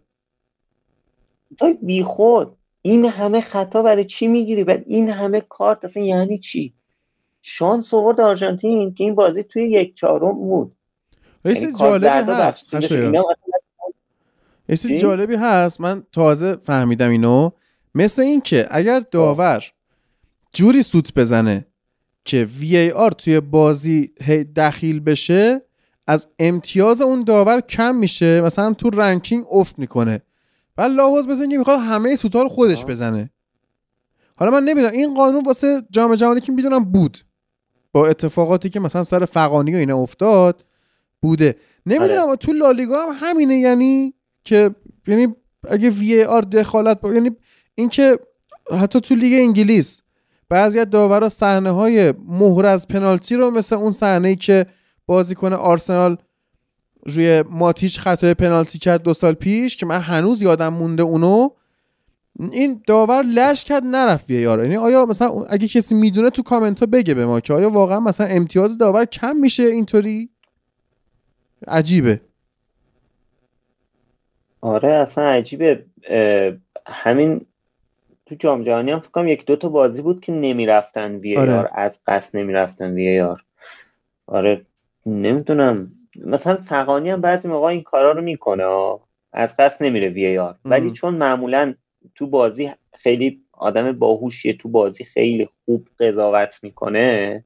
[1.58, 6.74] تو بیخود این همه خطا برای چی می‌گیری؟ بعد این همه کارت اصلا یعنی چی؟
[7.42, 10.72] شانس آورد آرژانتین که این بازی توی یک چهارم بود.
[11.44, 12.74] یه یعنی جالبی هست
[14.68, 15.80] یه چیز چی؟ جالبی هست.
[15.80, 17.50] من تازه فهمیدم اینو.
[17.94, 19.64] مثل این که اگر داور
[20.54, 21.66] جوری سوت بزنه
[22.26, 24.06] که VAR توی بازی
[24.56, 25.62] دخیل بشه
[26.06, 28.40] از امتیاز اون داور کم میشه.
[28.40, 30.22] مثلا تو ranking افت می‌کنه.
[30.78, 32.84] و لاحوز مثل اینکه می‌خواد همه سوتا رو خودش.
[32.84, 33.30] بزنه.
[34.36, 37.18] حالا من نمی‌دونم این قانون واسه جام جهانی که می‌دونم بود.
[37.92, 40.64] با اتفاقاتی که مثلا سر فقانی و اینا افتاد
[41.22, 41.56] بوده.
[41.86, 42.36] نمی‌دونم آره.
[42.36, 44.74] تو لالیگا هم همینه یعنی که
[45.06, 45.34] یعنی
[45.68, 47.14] اگه وی آر دخالت با...
[47.14, 47.30] یعنی
[47.74, 48.18] اینکه
[48.80, 50.02] حتی تو لیگ انگلیس
[50.48, 54.66] بعضی از داورا صحنه های مهر از پنالتی رو مثل اون صحنه ای که
[55.06, 56.16] بازیکن آرسنال
[57.06, 61.48] روی ماتیچ خطای پنالتی کرد دو سال پیش که من هنوز یادم مونده اونو
[62.52, 66.86] این داور لش کرد نرفت یار یعنی آیا مثلا اگه کسی می‌دونه تو کامنت ها
[66.86, 70.30] بگه به ما که آیا واقعا مثلا امتیاز داور کم میشه اینطوری؟
[71.68, 72.20] عجیبه.
[74.60, 75.84] آره اصلا عجیبه.
[76.86, 77.46] همین
[78.26, 81.70] تو جام جهانی هم فکرم یک دو تا بازی بود که نمی‌رفتن وی آره.
[81.72, 83.42] از قصد نمی‌رفتن وی آر.
[84.26, 84.66] آره
[85.06, 85.92] نمی‌دونم.
[86.24, 88.98] مثلا فقانی هم بعضی موقع این کارا رو می‌کنه
[89.32, 90.54] از قصد نمیره وی آر.
[90.64, 91.74] ولی چون معمولا
[92.14, 97.44] تو بازی خیلی آدم باهوشیه تو بازی خیلی خوب قضاوت می‌کنه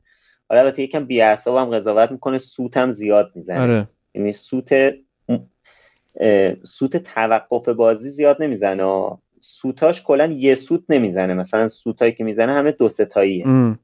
[0.49, 3.61] حالا البته یکم بی هم قضاوت می‌کنه سوت هم زیاد می‌زنه.
[3.61, 3.89] آره.
[4.15, 4.95] یعنی سوت
[6.63, 8.83] سوت توقف بازی زیاد نمی‌زنه
[9.41, 11.35] سوتاش کلا یه سوت نمی‌زنه.
[11.35, 13.77] مثلا سوتایی که می‌زنه همه دو ستاییه.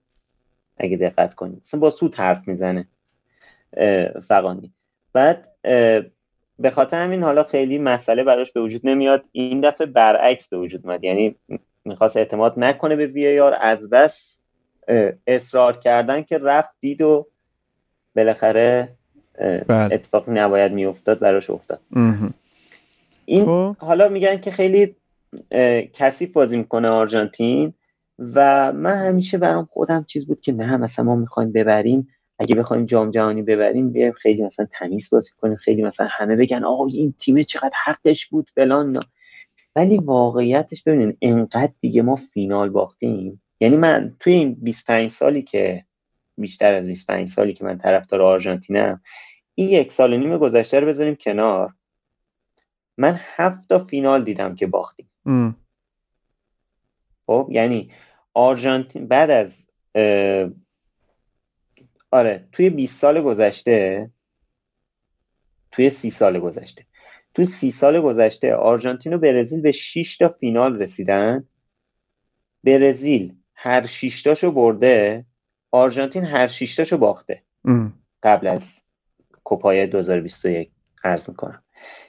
[0.79, 1.59] اگه دقت کنید.
[1.59, 2.89] مثلا با سوت حرف می‌زنه
[4.29, 4.73] فقانی.
[5.13, 5.49] بعد
[6.59, 9.25] به خاطر همین حالا خیلی مسئله براش به وجود نمیاد.
[9.33, 11.05] این دفعه برعکس به وجود اومد.
[11.05, 11.37] یعنی
[11.85, 14.41] می‌خواست اعتماد نکنه به وی آر از بس
[15.27, 17.27] اصرار کردن که رفت دید و
[18.17, 18.89] بالاخره
[19.69, 19.95] بله.
[19.95, 21.81] اتفاقی نباید میافتاد براش افتاد.
[23.25, 23.77] این خب.
[23.79, 24.97] حالا میگن که خیلی
[25.93, 27.75] کثیف بازی می‌کنه آرژانتین
[28.19, 32.09] و من همیشه برام خودم چیز بود که نه مثلا ما می‌خوایم ببریم.
[32.39, 36.65] اگه بخوایم جام جهانی ببریم بیایم خیلی مثلا تمیز بازی کنیم خیلی مثلا همه بگن
[36.65, 39.01] آقا این تیم چقدر حقش بود فلان
[39.77, 43.43] ولی واقعیتش ببینین انقدر دیگه ما فینال باختیم.
[43.61, 45.85] یعنی من توی این 25 سالی که
[46.39, 49.01] بیشتر از 25 سالی که من طرفدار آرژانتینم
[49.55, 51.73] این یک سال و نیم گذشته رو بذاریم کنار.
[52.97, 55.11] من هفت تا فینال دیدم که باختیم.
[57.27, 57.93] خب یعنی
[58.35, 59.67] آرژانتین بعد از
[62.11, 64.11] آره توی 20 سال گذشته
[65.71, 66.87] توی سی سال گذشته
[67.35, 71.49] توی سی سال گذشته آرژانتین و برزیل به 6 تا فینال رسیدن.
[72.65, 75.25] برزیل هر 6 تاشو برده
[75.71, 77.43] آرژانتین هر 6 تاشو باخته.
[78.23, 78.83] قبل از
[79.45, 80.71] کوپای 2021
[81.05, 81.63] عرض می‌کنم.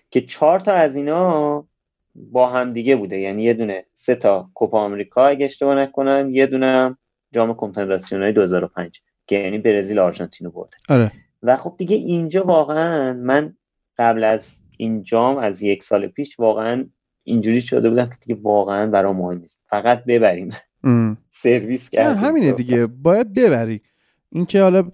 [0.09, 1.67] که چهار تا از اینا
[2.15, 3.19] با هم دیگه بوده.
[3.19, 6.97] یعنی یه دونه سه تا کوپا آمریکا اگه اشتباه نکنم یه دونه
[7.33, 10.77] جام کنفدراسیون های 2005 که یعنی برزیل آرژانتین رو برده.
[10.89, 11.11] آره.
[11.43, 13.55] و خب دیگه اینجا واقعا من
[13.97, 16.85] قبل از این جام از یک سال پیش واقعا
[17.23, 19.63] اینجوری شده بودم که دیگه واقعا برای مهم نیست.
[19.69, 20.53] فقط ببریم.
[21.31, 22.23] سرویس کردیم.
[22.23, 22.85] همینه دیگه.
[22.85, 23.81] باید ببری.
[24.29, 24.91] اینکه حالا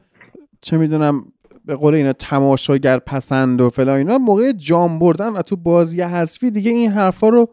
[0.62, 1.33] چه می‌دونم
[1.66, 6.52] به قول اینا تماشاگر پسند و فلان اینا موقع جام بردن و تو بازی حذفی
[6.52, 7.50] دیگه این حرفا رو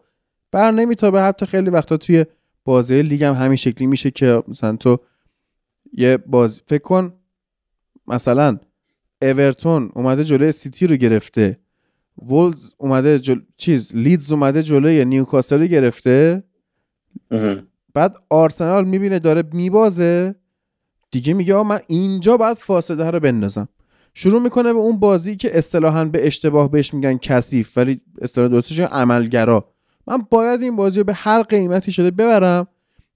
[0.51, 1.21] بر نمیتابه.
[1.21, 2.25] حتی خیلی وقتا توی
[2.65, 4.97] بازی لیگ هم همین شکلی میشه که مثلا تو
[5.93, 7.13] یه باز فکر کن
[8.07, 8.57] مثلا
[9.21, 11.59] اورتون اومده جلوی سیتی رو گرفته
[12.17, 13.39] وولوز اومده جل...
[13.57, 16.43] چیز لیدز اومده جلوی نیوکاسل رو گرفته
[17.93, 20.35] بعد آرسنال می‌بینه داره میبازه
[21.11, 23.67] دیگه میگه من اینجا باید فاصله رو بندازم.
[24.13, 28.79] شروع می‌کنه به اون بازی که اصطلاحا به اشتباه بهش میگن کثیف ولی اصطلاح درستش
[28.79, 29.65] عملگرا.
[30.07, 32.67] من باید این بازی رو به هر قیمتی شده ببرم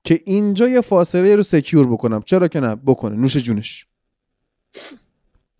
[0.03, 2.21] که اینجا یه فاصله رو سکیور بکنم.
[2.21, 3.15] چرا که نه؟ بکنه.
[3.15, 3.87] نوش جونش.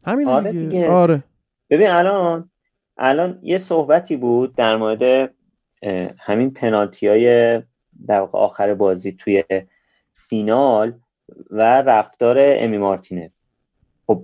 [0.06, 0.90] همین آره دیگه.
[0.90, 1.24] آره.
[1.70, 2.50] ببین الان
[2.98, 5.34] الان یه صحبتی بود در مورد
[6.20, 7.62] همین پنالتی های
[8.08, 9.44] در آخر بازی توی
[10.14, 10.94] فینال
[11.52, 13.45] و رفتار امی مارتینز.
[14.08, 14.24] خب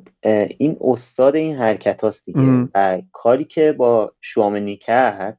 [0.58, 5.38] این استاد این حرکت هاست دیگه و کاری که با شوامنی کرد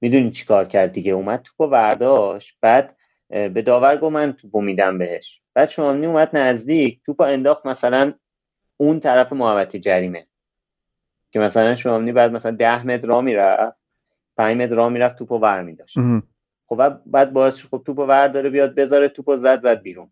[0.00, 2.96] می‌دونی چی کار کرد دیگه؟ اومد توپو ورداش بعد
[3.28, 5.42] به داور گفت من توپو میدم بهش.
[5.54, 8.12] بعد شوامنی اومد نزدیک توپو انداخت مثلا
[8.76, 10.26] اون طرف محوطه جریمه.
[11.30, 13.76] که مثلا شوامنی بعد مثلا ده متر را می‌رفت
[14.36, 15.98] پنج متر را می‌رفت توپو ور میداشت.
[16.66, 20.10] خب بعد باعث خب توپو ور داره بیاد بذاره توپو زد زد بیرون.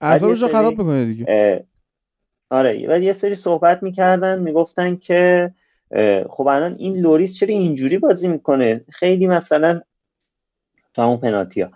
[0.00, 1.64] اعصابش رو خراب می‌کنه دیگه.
[2.50, 5.50] آره و یه سری صحبت می‌کردن می‌گفتن که
[6.28, 9.80] خب الان این لوریس چرا اینجوری بازی می‌کنه؟ خیلی مثلا
[10.94, 11.70] تو همون پنالتی ها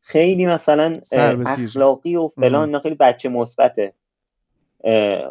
[0.00, 3.92] خیلی مثلا اخلاقی و فلان خیلی بچه مثبته.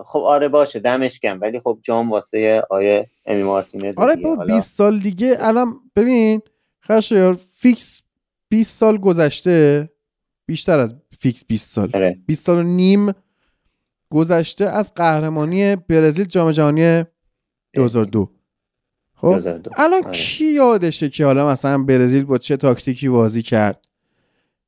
[0.05, 4.77] خب آره باشه دمش گرم ولی خب جام واسه آقای امی مارتینز آره با 20
[4.77, 6.41] سال دیگه الان ببین
[6.85, 8.03] خشایار فیکس
[8.49, 9.89] 20 سال گذشته
[10.45, 11.87] بیشتر از فیکس 20 سال.
[11.87, 12.17] 20 آره.
[12.33, 13.11] سال و نیم
[14.09, 17.03] گذشته از قهرمانی برزیل جام جهانی
[17.73, 18.29] 2002
[19.15, 20.11] خب؟ الان آره.
[20.11, 23.85] کی یادشه که حالا مثلا برزیل با چه تاکتیکی بازی کرد؟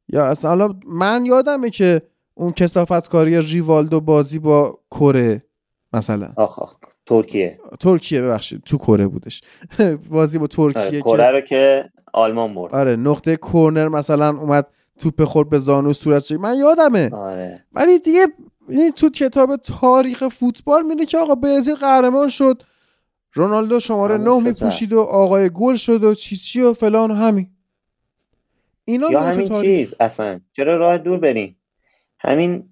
[0.10, 2.02] یا اصلا حالا من یادمه که
[2.34, 5.46] اون کسافت کاری ریوالدو بازی با کره
[5.94, 6.34] مثلا.
[6.36, 6.76] آخ آخ
[7.06, 7.60] ترکیه.
[7.80, 9.42] ترکیه ببخشید تو کره بودش.
[10.12, 12.76] بازی با ترکیه آره، کره رو که آلمان برد.
[12.76, 14.68] آره نقطه کورنر مثلا اومد
[15.02, 17.10] توپ خورد به زانو صورت من یادمه.
[17.14, 17.66] آره.
[17.74, 18.28] ولی دیگه
[18.70, 22.64] این تو کتاب تاریخ فوتبال میده که آقا برزیل قهرمان شد.
[23.34, 27.48] رونالدو شماره نه میپوشید و آقای گل شد و چی چی و فلان و همین.
[28.86, 29.90] اینا یا همین تاریخ.
[29.90, 30.40] چیز اصلا.
[30.54, 31.58] چرا راه دور بریم؟
[32.20, 32.70] همین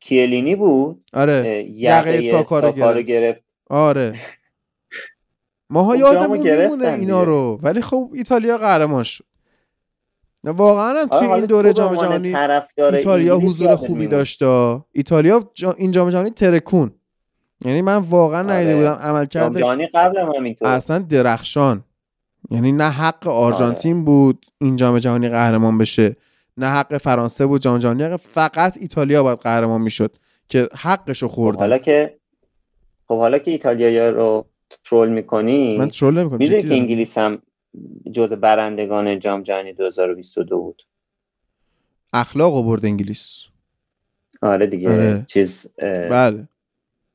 [0.00, 1.64] کیلینی بود؟ آره.
[1.70, 2.98] یقه ساکارو گرفت.
[2.98, 3.42] گرفت.
[3.70, 4.14] آره.
[5.70, 7.58] ماها یادمون میمونه اینا رو.
[7.62, 9.24] ولی خب ایتالیا قهرمان شد.
[10.44, 12.34] واقعا هم توی آره، این دوره جام جهانی
[12.78, 14.42] ایتالیا حضور خوبی داشت
[14.92, 16.90] ایتالیا این جام جهانی ترکون.
[17.64, 18.52] یعنی من واقعا آره.
[18.52, 21.84] ندیده بودم عمل کرده قبل هم اصلا درخشان.
[22.50, 24.04] یعنی نه حق آرژانتین آره.
[24.04, 26.16] بود این جام جهانی قهرمان بشه
[26.56, 28.16] نه حق فرانسه بود جام جهانی.
[28.16, 30.16] فقط ایتالیا باید قهرمان می‌شد
[30.48, 32.18] که حقشو خورد خب حالا که
[33.08, 34.46] خب حالا که ایتالیا رو
[34.84, 37.42] ترول می‌کنی من ترول نمی‌کنم می‌دونی که انگلیس هم
[38.12, 40.82] جز برندگان جام جهانی 2022 بود.
[42.12, 43.44] اخلاق برد انگلیس.
[44.42, 44.92] آره دیگه.
[44.92, 45.24] آره.
[45.28, 45.74] چیز
[46.10, 46.48] بله.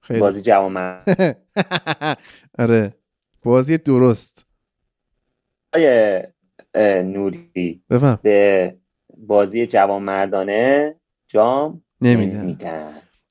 [0.02, 0.20] خیلی.
[0.20, 1.02] بازی جوامر
[2.60, 2.94] آره.
[3.44, 4.48] بازی درست.
[5.74, 6.34] آیه
[7.04, 7.84] نوری.
[7.90, 8.20] بفهم.
[8.24, 8.76] به
[9.18, 10.96] بازی جوانمردانه
[11.28, 12.58] جام نمیدن.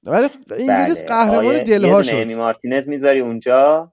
[0.02, 1.08] ولی انگلیس بله.
[1.08, 2.32] قهرمان دلها شد.
[2.32, 3.92] مارتینز می‌ذاری اونجا.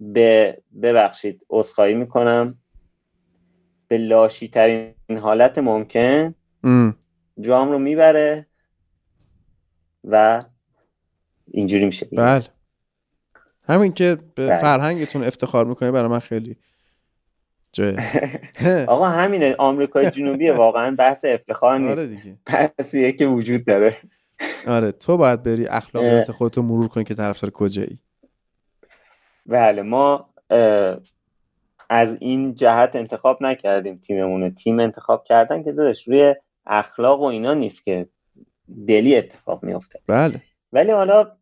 [0.00, 2.58] به ببخشید عذرخواهی می‌کنم.
[3.88, 6.34] به لاشی ترین حالت ممکن
[7.40, 8.46] جام رو می‌بره
[10.04, 10.44] و
[11.50, 12.08] اینجوری میشه.
[12.12, 12.44] بله.
[13.68, 14.58] همین که به بله.
[14.58, 16.56] فرهنگتون افتخار می‌کنه برای من خیلی
[18.88, 21.90] آقا همینه آمریکای جنوبی واقعا بحث افتخار نیست.
[21.98, 23.96] آره بحثیه که وجود داره.
[24.66, 27.98] آره تو باید بری اخلاقیات خودتو مرور کنی که طرفدار کجایی.
[29.48, 30.28] بله ما
[31.90, 36.34] از این جهت انتخاب نکردیم تیممون تیم انتخاب کردن که داداش روی
[36.66, 38.06] اخلاق و اینا نیست که
[38.86, 40.42] دلی اتفاق میفته بله.
[40.72, 41.32] ولی حالا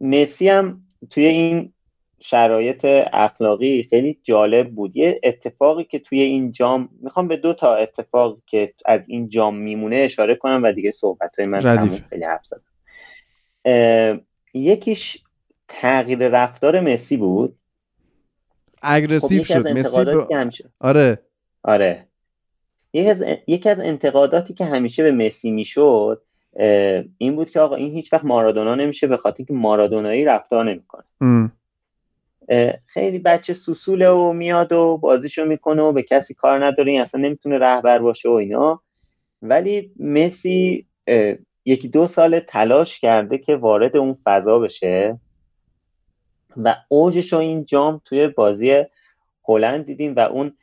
[0.00, 1.72] مسی هم توی این
[2.20, 4.96] شرایط اخلاقی خیلی جالب بود.
[4.96, 9.56] یه اتفاقی که توی این جام می‌خوام به دو تا اتفاق که از این جام
[9.56, 14.20] میمونه اشاره کنم و دیگه صحبت های من خیلی حرف زدم.
[14.54, 15.24] یکیش
[15.80, 17.58] تغییر رفتار مسی بود؟
[18.82, 19.68] اگرسیو خب شد.
[19.68, 21.18] مسی آره.
[21.62, 22.06] آره.
[22.92, 26.22] یکی از یکی از انتقاداتی که همیشه به مسی می‌شد
[27.18, 31.04] این بود که آقا این هیچ وقت مارادونا نمیشه به خاطر که مارادونایی رفتار نمی‌کنه.
[32.86, 37.20] خیلی بچه سوسوله و میاد و بازیشو می‌کنه و به کسی کار نداره این اصلا
[37.20, 38.82] نمی‌تونه رهبر باشه و اینا.
[39.42, 40.86] ولی مسی
[41.64, 45.18] یکی دو سال تلاش کرده که وارد اون فضا بشه.
[46.56, 48.82] و اوجش رو این جام توی بازی
[49.44, 50.56] هلند دیدیم و اون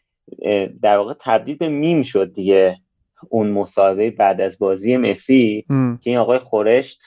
[0.82, 2.78] در واقع تبدیل به میم شد دیگه
[3.30, 5.66] اون مصاحبه بعد از بازی مسی
[6.02, 7.02] که این آقای خورشت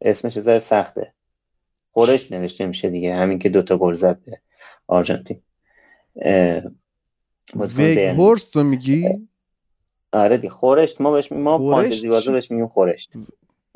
[0.00, 1.12] اسمش ذره سخته.
[1.92, 4.40] خورشت نوشته میشه دیگه همین که دوتا گل زد به
[4.86, 5.42] آرژانتین.
[7.56, 9.28] ویگ هورست رو میگی؟
[10.12, 13.12] آره دیگه خورشت ما بهش ما فانتزی بازی بهش میگیم خورشت.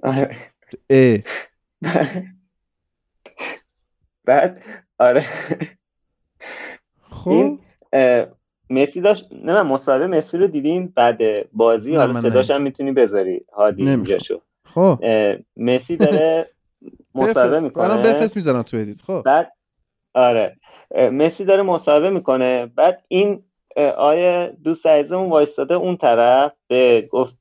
[0.02, 0.36] آره.
[4.26, 4.62] بعد
[4.98, 5.24] آره.
[7.10, 7.58] خب؟
[8.70, 11.18] مسی داشت نه من مصاحبه مسی رو دیدیم بعد
[11.52, 14.40] بازی؟ حالا صداش هم می‌تونی بذاری هادی اینجا شو.
[14.64, 14.98] خب.
[15.56, 16.50] مسی داره
[17.14, 17.88] مصاحبه می‌کنه.
[17.88, 19.02] برام بفرست می‌ذارم تو edit.
[19.02, 19.22] خب.
[19.24, 19.52] بعد
[20.14, 20.56] آره.
[21.12, 22.66] مسی داره مصاحبه می‌کنه.
[22.66, 23.42] بعد این
[23.96, 27.34] آیه دوست عزیزمون وایستاده اون طرف به گفت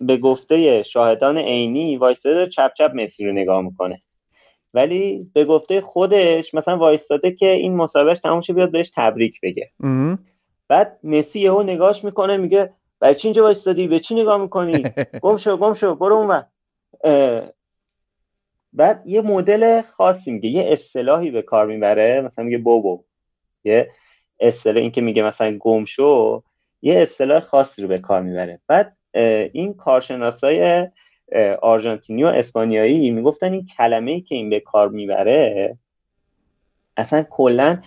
[0.00, 4.02] به گفته شاهدان عینی وایستاده چپ چپ مسی رو نگاه می‌کنه.
[4.74, 9.70] ولی به گفته خودش مثلا وایستاده که این مسابقه تموم شه بیاد بهش تبریک بگه.
[10.68, 14.82] بعد مسی یهو نگاش می‌کنه میگه برای چی اینجا وایستادی؟ به چی نگاه می‌کنی؟
[15.22, 16.42] گم شو گم شو برو اون
[18.72, 22.20] بعد یه مدل خاصی میگه یه اصطلاحی به کار می‌بره.
[22.20, 23.04] مثلا میگه بوبو
[23.64, 23.90] یه
[24.40, 26.42] اصطلاح این که میگه مثلا گم شو
[26.82, 28.60] یه اصطلاح خاصی رو به کار می‌بره.
[28.66, 28.96] بعد
[29.52, 30.88] این کارشناسای
[31.62, 35.76] آرژانتینی و اسپانیایی می‌گفتن این کلمه ای که این به کار می‌بره
[36.96, 37.78] اصلا کلا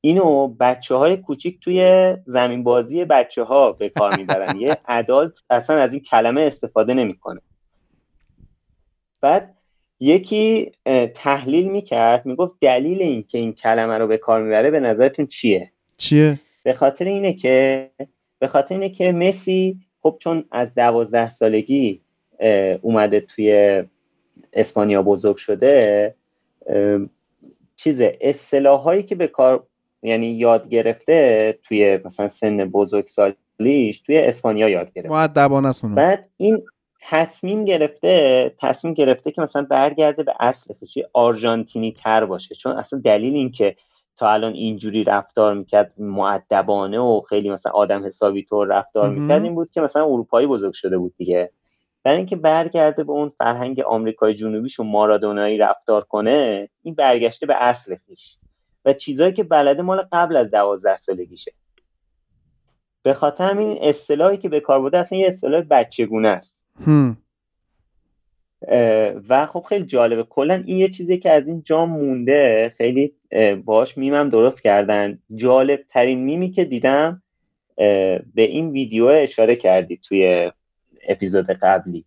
[0.00, 4.56] اینو بچه های کوچیک توی زمین بازی بچه ها به کار می‌برن.
[4.56, 7.40] یه ادالت اصلا از این کلمه استفاده نمی‌کنه.
[9.20, 9.54] بعد
[10.00, 10.72] یکی
[11.14, 15.72] تحلیل می‌کرد می‌گفت دلیل این که این کلمه رو به کار می‌بره به نظرتون چیه؟
[15.96, 17.90] چیه؟ به خاطر اینه که
[18.38, 22.01] به خاطر اینه که مسی خب چون از دوازده سالگی
[22.82, 23.82] اومده توی
[24.52, 26.14] اسپانیا بزرگ شده.
[27.76, 29.66] چیز اصطلاحایی که به کار
[30.02, 35.08] یعنی یاد گرفته توی مثلا سن بزرگ سالیش توی اسپانیا یاد گرفته.
[35.94, 36.62] بعد این
[37.00, 42.54] تصمیم گرفته تصمیم گرفته که مثلا برگرده به اصل چی آرژانتینی تر باشه.
[42.54, 43.76] چون اصلا دلیل این که
[44.16, 49.54] تا الان اینجوری رفتار می‌کرد معدبانه و خیلی مثلا آدم حسابی طور رفتار می‌کرد این
[49.54, 51.50] بود که مثلا اروپایی بزرگ شده بود دیگه.
[52.04, 57.54] برای اینکه برگرده به اون فرهنگ آمریکای جنوبیش و مارادونایی رفتار کنه این برگشته به
[57.64, 58.36] اصل خیش.
[58.84, 61.52] و چیزهایی که بلده مال قبل از دوازده سالگیشه.
[63.02, 66.62] به خاطر همین اصطلاحی که به کار بوده اصلا یه اصطلاح بچگونه است.
[69.28, 70.22] و خب خیلی جالبه.
[70.22, 73.14] کلا این یه چیزی که از این جام مونده خیلی
[73.64, 75.18] باش میمم درست کردن.
[75.34, 77.22] جالب ترین میمی که دیدم
[77.76, 80.52] به این ویدیو اشاره کردی توی
[81.08, 82.04] اپیزود قبلی.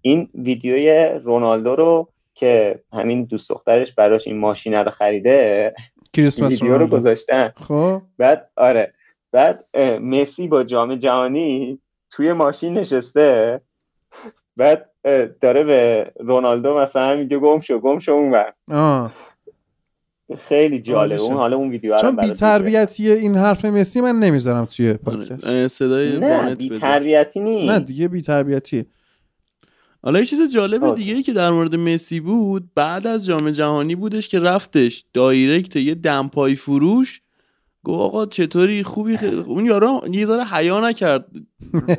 [0.00, 5.74] این ویدیوی رونالدو رو که همین دوست دخترش براش این ماشینه رو خریده
[6.12, 7.52] کریسمس ویدیو رو گذاشتن.
[7.56, 8.02] خب.
[8.18, 8.94] بعد آره.
[9.32, 9.64] بعد
[10.00, 11.78] مسی با جام جهانی
[12.10, 13.60] توی ماشین نشسته.
[14.56, 14.90] بعد
[15.40, 18.50] داره به رونالدو مثلا میگه گم شو گم شو اون
[20.38, 21.20] خیلی جالب.
[21.20, 25.68] اون حالا اون ویدیو چون بی تربیتی این حرف مسی من نمی‌ذارم توی پادکست.
[25.68, 27.72] صدای نه بی تربیتی نیست.
[27.72, 28.84] نه دیگه بی تربیتی
[30.02, 33.94] حالا یه چیز جالب دیگه ای که در مورد مسی بود بعد از جام جهانی
[33.94, 37.20] بودش که رفتش دایرکت یه دمپای فروش.
[37.82, 39.24] گو آقا چطوری؟ خوبی؟ خ...
[39.46, 41.26] اون یارو یه ذره حیا نکرد.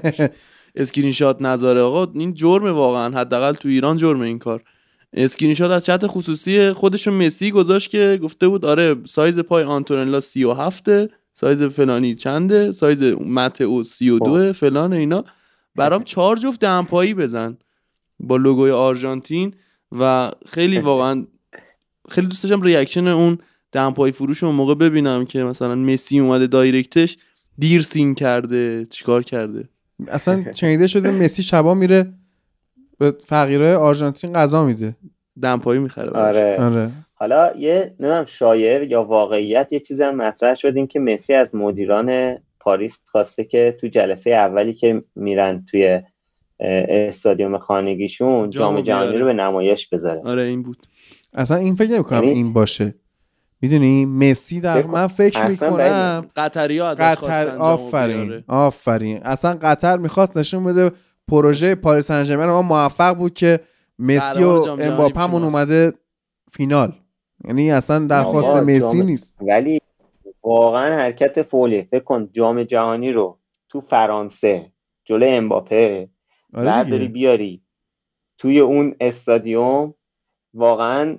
[0.75, 1.81] اسکرین شات نذاره.
[1.81, 4.63] آقا این جرمه واقعا حداقل تو ایران جرمه این کار.
[5.15, 10.19] اسکرین شات از چت خصوصی خودشون مسی گذاشت که گفته بود آره سایز پای آنتونلا
[10.19, 10.89] 37
[11.33, 15.23] سایز فلانی چنده سایز متئو 32 فلان اینا.
[15.75, 17.57] برام چهار جفت دمپایی بزن
[18.19, 19.53] با لوگوی آرژانتین
[19.91, 21.25] و خیلی واقعا
[22.09, 23.37] خیلی دوست داشتم reaction اون
[23.71, 27.17] دمپایی فروش اون موقع ببینم که مثلا مسی اومده direct ش
[27.57, 29.69] دیر seen کرده چیکار کرده؟
[30.07, 32.13] اصلا شنیده شده مسی شبا میره
[32.97, 34.95] به فقیرای آرژانتین غذا میده.
[35.41, 36.57] دمپایی می‌خره آره.
[36.59, 36.89] آره.
[37.13, 42.37] حالا یه نمیم شایعه یا واقعیت یه چیزی هم مطرح شدیم که مسی از مدیران
[42.59, 46.01] پاریس خواسته که تو جلسه اولی که میرن توی
[46.59, 50.21] استادیوم خانگیشون جام جهانی رو به نمایش بذاره.
[50.25, 50.77] آره این بود.
[51.33, 52.95] اصلا این فکر نمی‌کنم یعنی این باشه.
[53.61, 59.23] می‌دونی مسی در من فکر می‌کنم قطری ها قطر آفرین آفرین.
[59.23, 60.91] اصلا قطر می‌خواست نشون بده
[61.27, 63.59] پروژه پاریس سن ما موفق بود که
[63.99, 64.47] مسی و
[64.79, 65.93] امباپمون اومده
[66.51, 66.93] فینال.
[67.45, 69.35] یعنی اصلا درخواست مسی نیست.
[69.41, 69.81] ولی
[70.43, 73.39] واقعا حرکت فولی فکر کن جام جهانی رو
[73.69, 74.71] تو فرانسه
[75.05, 76.09] جلوی امباپه
[76.53, 77.61] آره برداری بیاری.
[78.37, 79.93] توی اون استادیوم
[80.53, 81.17] واقعا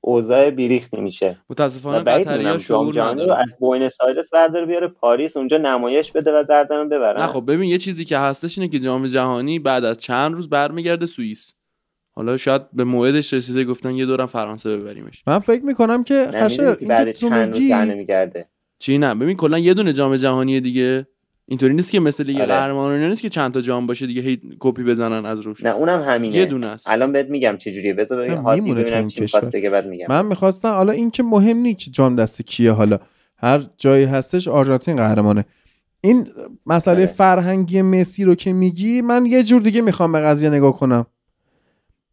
[0.00, 1.36] اوضاع بیریخت نمیشه.
[1.50, 6.88] متاسفانه قطریا شعور نداره از بوینس آیرس برداره بیاره پاریس اونجا نمایش بده و زردن
[6.88, 7.20] ببرن.
[7.20, 10.48] نه خب ببین یه چیزی که هستش اینه که جام جهانی بعد از چند روز
[10.48, 11.52] برمیگرده سوئیس.
[12.12, 15.22] حالا شاید به موعدش رسیده گفتن یه دورم فرانسه ببریمش.
[15.26, 18.48] من فکر می‌کنم که خشه بعد چند روز نمیگرده
[18.78, 21.06] چی نه؟ ببین کلا یه دونه جام جهانی دیگه.
[21.50, 22.46] اینطوری نیست که مثل لیگ آره.
[22.46, 25.64] قهرمانان نیست که چند تا جام باشه دیگه هی کپی بزنن از روش.
[25.64, 26.36] نه اونم همینه.
[26.36, 26.88] یه دونه است.
[26.88, 27.94] الان بهت میگم چه جوریه.
[27.94, 30.06] بذار ببینم چی بگه بعد میگم.
[30.08, 32.98] من می‌خواستم حالا این که مهم نیست که جام دست کیه حالا.
[33.36, 35.44] هر جایی هستش آرژانتین قهرمانه.
[36.00, 36.28] این
[36.66, 37.06] مسئله آره.
[37.06, 41.06] فرهنگی مسی رو که میگی من یه جور دیگه می‌خوام به قضیه نگاه کنم.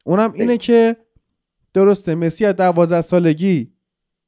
[0.05, 0.97] اونم اینه که
[1.73, 3.72] درسته مسی از 12 سالگی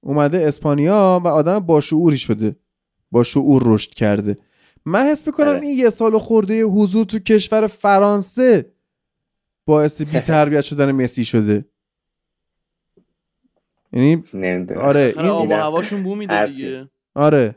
[0.02, 2.56] اومده اسپانیا و آدم با شعوری شده.
[3.12, 4.38] با شعور رشد کرده.
[4.86, 5.60] من حس می‌کنم آره.
[5.62, 8.72] این یه سال خورده حضور تو کشور فرانسه
[9.66, 11.66] باعث بی تربیت شدن مسی شده.
[13.94, 14.24] یعنی
[14.76, 16.90] آره این آب و هواشون بو میده دیگه.
[17.16, 17.56] آره.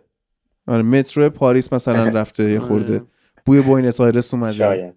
[0.67, 2.95] آره مترو پاریس مثلا رفته یه خورده.
[2.95, 3.07] آره.
[3.47, 4.53] بوی بوینس آیرس اومده.
[4.53, 4.95] شاید.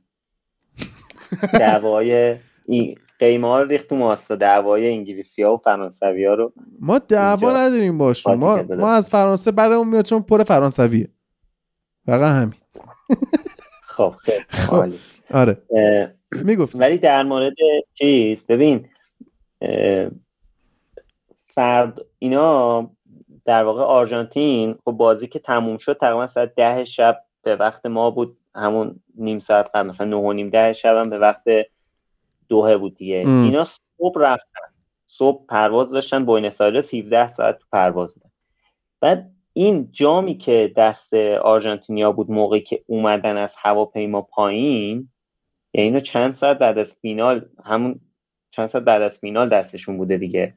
[1.54, 2.36] دعوای
[2.66, 7.98] این قیمار ریخت تو ماستا دعوای انگلیسی ها و فرانسوی ها رو ما دعوا نداریم
[7.98, 8.36] باشون.
[8.36, 11.10] ما, ما از فرانسه بعدمون میاد چون پر فرانسویه.
[12.06, 12.54] فقط همین.
[13.82, 15.00] خب خیلی
[15.34, 15.58] آره.
[16.32, 17.54] می‌گفت ولی در مورد
[17.94, 18.90] چیز ببین
[21.48, 22.90] فرد اینا
[23.46, 28.12] در واقع آرژانتین خب بازی که تموم شد تقریبا ساعت ده شب به وقت ما
[28.12, 28.38] بود.
[28.56, 31.44] همون نیم ساعت قبل مثلا نه و نیم ده شب هم به وقت
[32.50, 33.16] دوه بود دیگه.
[33.16, 34.60] اینا صبح رفتن.
[35.06, 38.30] صبح پرواز داشتن بوینس آیرس 17 ساعت پرواز بودن
[39.00, 41.14] بعد این جامی که دست
[41.44, 45.10] آرژانتینیا بود موقعی که اومدن از هواپیما پایین
[45.74, 48.00] یعنی اینو چند ساعت بعد از فینال همون
[48.52, 50.54] چند ساعت بعد از فینال دستشون بوده دیگه.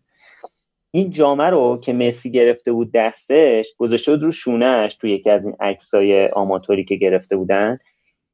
[0.90, 5.44] این جامه رو که مسی گرفته بود دستش گذاشته بود رو شونهش توی یکی از
[5.44, 7.78] این عکسای آماتوری که گرفته بودن.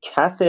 [0.02, 0.42] کف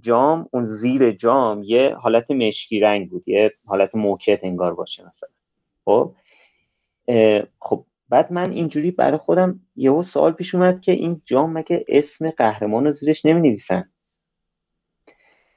[0.00, 5.28] جام اون زیر جام یه حالت مشکی رنگ بود یه حالت موکت انگار باشه مثلا.
[5.84, 6.14] خب؟
[7.60, 12.30] خب بعد من اینجوری برای خودم یهو سوال پیش اومد که این جام مگه اسم
[12.30, 13.90] قهرمان رو زیرش نمی نویسن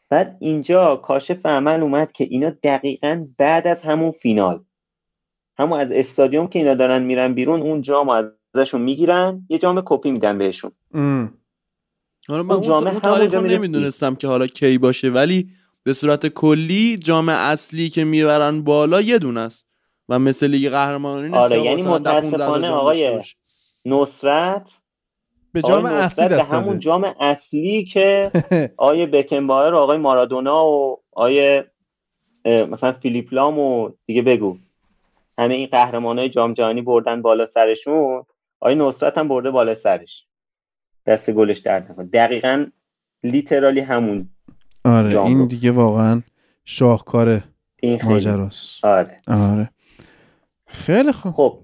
[0.09, 4.63] بعد اینجا کاشف عمل اومد که اینا دقیقا بعد از همون فینال.
[5.59, 10.11] همون از استادیوم که اینا دارن میرن بیرون اون جام ازشون می‌گیرن یه جام کپی
[10.11, 10.71] میدن بهشون.
[12.27, 15.49] حالا من اون, اون تاریخ نمی‌دونستم که حالا کی باشه ولی
[15.83, 19.68] به صورت کلی جام اصلی که می‌برن بالا یه دونه است.
[20.09, 23.21] و مثل لیگ قهرمانان نیست آره یعنی متاسفانه آقای
[23.85, 24.69] نصرت
[25.53, 28.31] به جام اصلی به همون جام اصلی که
[28.77, 31.71] آیه بکنبایر آقای مارادونا و آیه
[32.45, 34.57] مثلا فیلیپ لام و دیگه بگو.
[35.37, 38.23] همه این قهرمان های جام جهانی بردن بالا سرشون.
[38.59, 40.25] آیه نصرت هم برده بالا سرش.
[41.05, 42.65] دست گلش درد نکن دقیقا
[43.23, 44.29] لیترالی همون
[44.85, 46.21] آره این دیگه واقعا
[46.65, 47.43] شاهکار
[48.03, 48.85] ماجراست.
[48.85, 49.17] آره.
[49.27, 49.69] آره.
[50.69, 51.33] خیلی خوب.
[51.33, 51.59] خب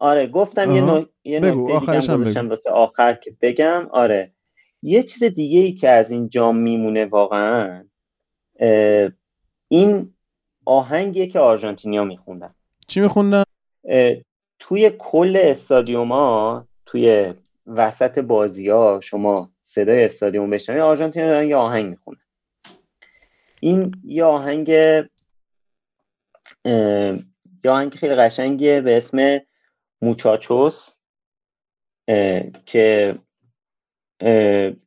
[0.00, 1.04] آره گفتم یه, نو...
[1.24, 3.88] یه نکته دیگه واسه آخر که بگم.
[3.90, 4.32] آره
[4.82, 7.84] یه چیز دیگه ای که از این جام میمونه واقعا
[9.68, 10.14] این
[10.64, 12.54] آهنگیه که آرژانتینیا میخوندن.
[12.86, 13.44] چی میخوندن؟
[14.58, 17.34] توی کل استادیوما توی
[17.66, 22.20] وسط بازی ها شما صدای استادیوم بشنوید آرژانتین دارن یه آهنگ می‌خونن.
[23.60, 24.70] این یه آهنگ
[27.66, 29.40] آهنگ خیلی قشنگیه به اسم
[30.02, 30.94] موچاچوس
[32.66, 33.14] که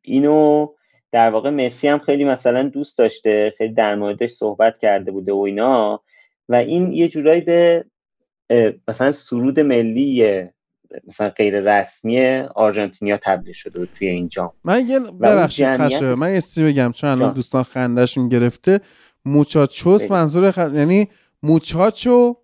[0.01, 0.67] اینو
[1.11, 5.39] در واقع مسی هم خیلی مثلا دوست داشته خیلی در موردش صحبت کرده بوده و
[5.39, 6.03] اینا.
[6.49, 7.85] و این یه جورایی به
[8.87, 10.43] مثلا سرود ملی
[11.07, 12.19] مثلا غیر رسمی
[12.55, 14.51] آرژانتینیا تبدیل شده توی این جام.
[14.63, 16.01] من یه ببخشید جمعیت...
[16.03, 18.81] من یه بگم چون الان دوستان خندهشون گرفته.
[19.25, 20.57] موچاچوس منظور خ...
[20.57, 21.09] یعنی
[21.43, 22.37] موچاچو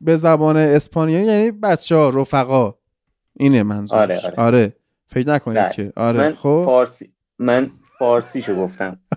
[0.00, 2.74] به زبان اسپانیایی یعنی بچه ها رفقا.
[3.36, 4.34] اینه منظور آره, آره.
[4.36, 4.76] آره.
[5.06, 5.72] فکر نکنید بله.
[5.72, 5.92] که.
[5.96, 6.62] آره من خب.
[6.64, 8.98] فارسی من فارسیشو گفتم.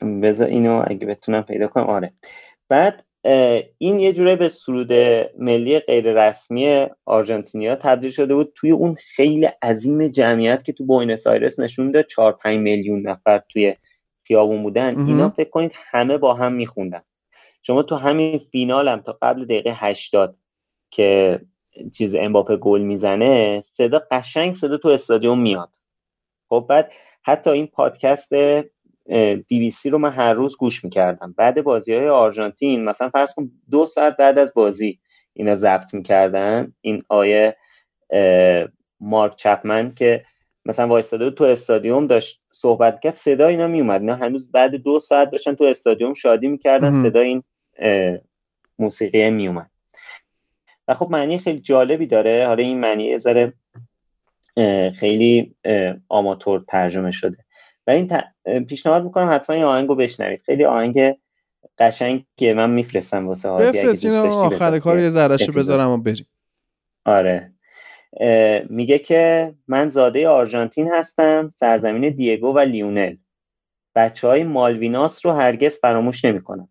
[0.22, 1.86] بذار اینو اگه بتونم پیدا کنم.
[1.86, 2.12] آره.
[2.68, 3.04] بعد
[3.78, 4.92] این یه جوره به سرود
[5.38, 8.52] ملی غیر رسمی آرژانتینیا تبدیل شده بود.
[8.54, 13.42] توی اون خیل عظیم جمعیت که تو بوینس آیرس نشون داد 4 5 میلیون نفر
[13.48, 13.74] توی
[14.26, 15.06] خیابون بودن.
[15.06, 17.02] اینا فکر کنید همه با هم میخوندن.
[17.62, 20.36] شما تو همین فینال هم تا قبل دقیقه 80
[20.90, 21.40] که
[21.92, 25.76] چیز امباپه گل می‌زنه صدا قشنگ صدا تو استادیوم میاد.
[26.48, 26.92] خب بعد
[27.22, 31.34] حتی این پادکست بی بی سی رو من هر روز گوش می‌کردم.
[31.38, 35.00] بعد بازی های آرژانتین مثلا فرض کن دو ساعت بعد از بازی
[35.32, 36.72] اینا ضبط می‌کردن.
[36.80, 37.56] این آیه
[39.00, 40.24] مارک چپمن که
[40.64, 45.30] مثلا وایستاده تو استادیوم داشت صحبت کرد صدا اینا میومد اینا هنوز بعد دو ساعت
[45.30, 47.42] داشتن تو استادیوم شادی می‌کردن صدا این
[48.78, 49.70] موسیقی میومد
[50.88, 52.46] و خب معنی خیلی جالبی داره.
[52.46, 53.52] حالا این معنی ذره
[54.94, 55.54] خیلی
[56.08, 57.36] آماتور ترجمه شده.
[57.86, 60.42] و این پیشنهاد می‌کنم حتما این آهنگو بشنوید.
[60.46, 61.16] خیلی آهنگ
[61.78, 66.26] قشنگه من میفرستم واسه هادی بفرست آخر کار یه ذرهشو بذارم و بریم.
[67.04, 67.52] آره.
[68.68, 73.16] میگه که من زاده آرژانتین هستم سرزمین دیگو و لیونل.
[73.94, 76.68] بچه های مالویناس رو هرگز فراموش نمی‌کنم.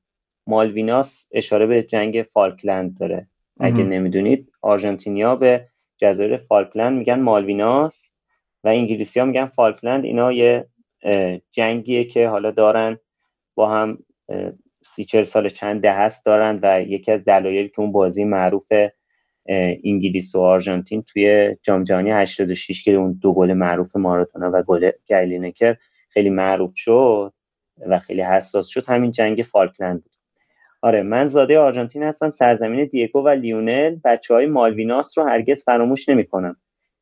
[0.48, 3.28] مالویناس اشاره به جنگ فالکلند داره.
[3.60, 5.68] اگه نمی‌دونید آرژانتینیا به
[5.98, 8.14] جزایر فالکلند میگن مالویناس
[8.64, 10.06] و انگلیسی ها میگن فالکلند.
[10.06, 10.66] اینا یه
[11.52, 12.99] جنگیه که حالا دارن
[13.56, 13.98] با هم
[14.86, 18.74] سی چل سال چند دهه است دارن و یکی از دلایلی که اون بازی معروف
[19.84, 24.91] انگلیس و آرژانتین توی جام جهانی 86 که اون دو گل معروف مارادونا و گل
[25.06, 25.76] گری لینکر
[26.09, 27.34] خیلی معروف شد
[27.88, 28.85] و خیلی حساس شد.
[28.88, 30.11] همین جنگ فالکلند بود.
[30.81, 33.95] آره من زاده آرژانتین هستم سرزمین دیگو و لیونل.
[34.03, 36.55] بچه های مالویناس رو هرگز فراموش نمی کنم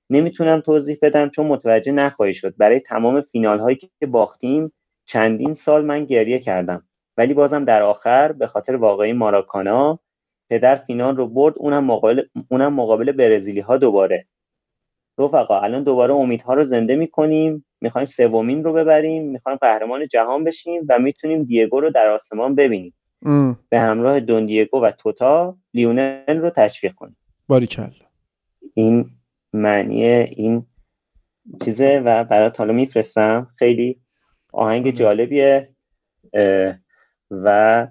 [0.09, 2.57] نمی‌تونم توضیح بدم چون متوجه نخواهی شد.
[2.57, 4.71] برای تمام فینال هایی که باختیم
[5.05, 6.83] چندین سال من گریه کردم.
[7.17, 9.99] ولی بازم در آخر به خاطر واقعی ماراکانا
[10.49, 14.25] پدر فینال رو برد اونم مقابل اونم مقابل برزیلی ها دوباره.
[15.19, 17.65] رفقا الان دوباره امیدها رو زنده می‌کنیم.
[17.81, 19.31] می‌خوایم سومین رو ببریم.
[19.31, 22.93] می‌خوایم قهرمان جهان بشیم و می‌تونیم دیگو رو در آسمان ببینیم.
[23.69, 27.17] به همراه دون دیگو و توتا لیونل رو تشویق کنیم.
[27.47, 27.89] باریکل
[28.73, 29.09] این
[29.53, 30.65] معنی این
[31.65, 33.47] چیزه و برات حالا میفرستم.
[33.55, 33.99] خیلی
[34.53, 35.69] آهنگ جالبیه
[37.31, 37.87] و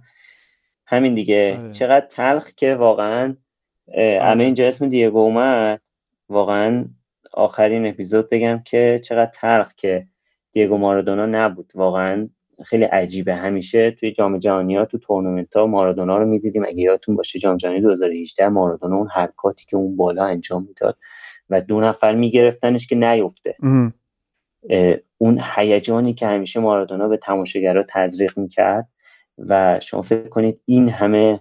[0.87, 1.59] همین دیگه.
[1.61, 1.73] آره.
[1.73, 3.37] چقدر تلخ که واقعا
[3.95, 4.45] الان آره.
[4.45, 5.81] اینجا اسم دیگو اومد.
[6.29, 6.85] واقعا
[7.33, 10.07] آخرین اپیزود بگم که چقدر تلخ که
[10.53, 11.73] دیگو مارادونا نبود.
[11.75, 12.29] واقعا
[12.65, 13.35] خیلی عجیبه.
[13.35, 16.65] همیشه توی جام جهانی ها تو تورنمنت ها مارادونا رو می‌دیدیم.
[16.65, 20.97] اگه یادتون باشه جام جهانی 2018 مارادونا اون حرکاتی که اون بالا انجام می‌داد
[21.51, 23.57] و دو نفر میگرفتنش که نیفته.
[25.19, 28.89] اون هیجانی که همیشه مارادونا به تماشاگرها تزریق می‌کرد
[29.39, 31.41] و شما فکر کنید این همه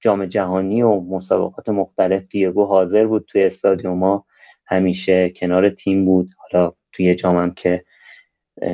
[0.00, 4.26] جام جهانی و مسابقات مختلف دیگو حاضر بود توی استادیوم ها.
[4.66, 6.30] همیشه کنار تیم بود.
[6.38, 7.84] حالا توی جامم که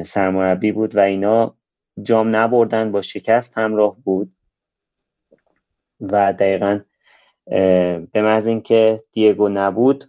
[0.07, 1.57] سرمربی بود و اینا
[2.03, 4.37] جام نبردن با شکست همراه بود.
[6.01, 6.81] و دقیقا
[7.45, 10.05] به محض اینکه دیگو نبود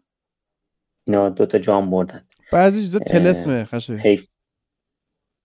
[1.07, 2.27] اینا دوتا جام بردن.
[2.51, 4.27] بعضی چیزا تلسمه خشه حیف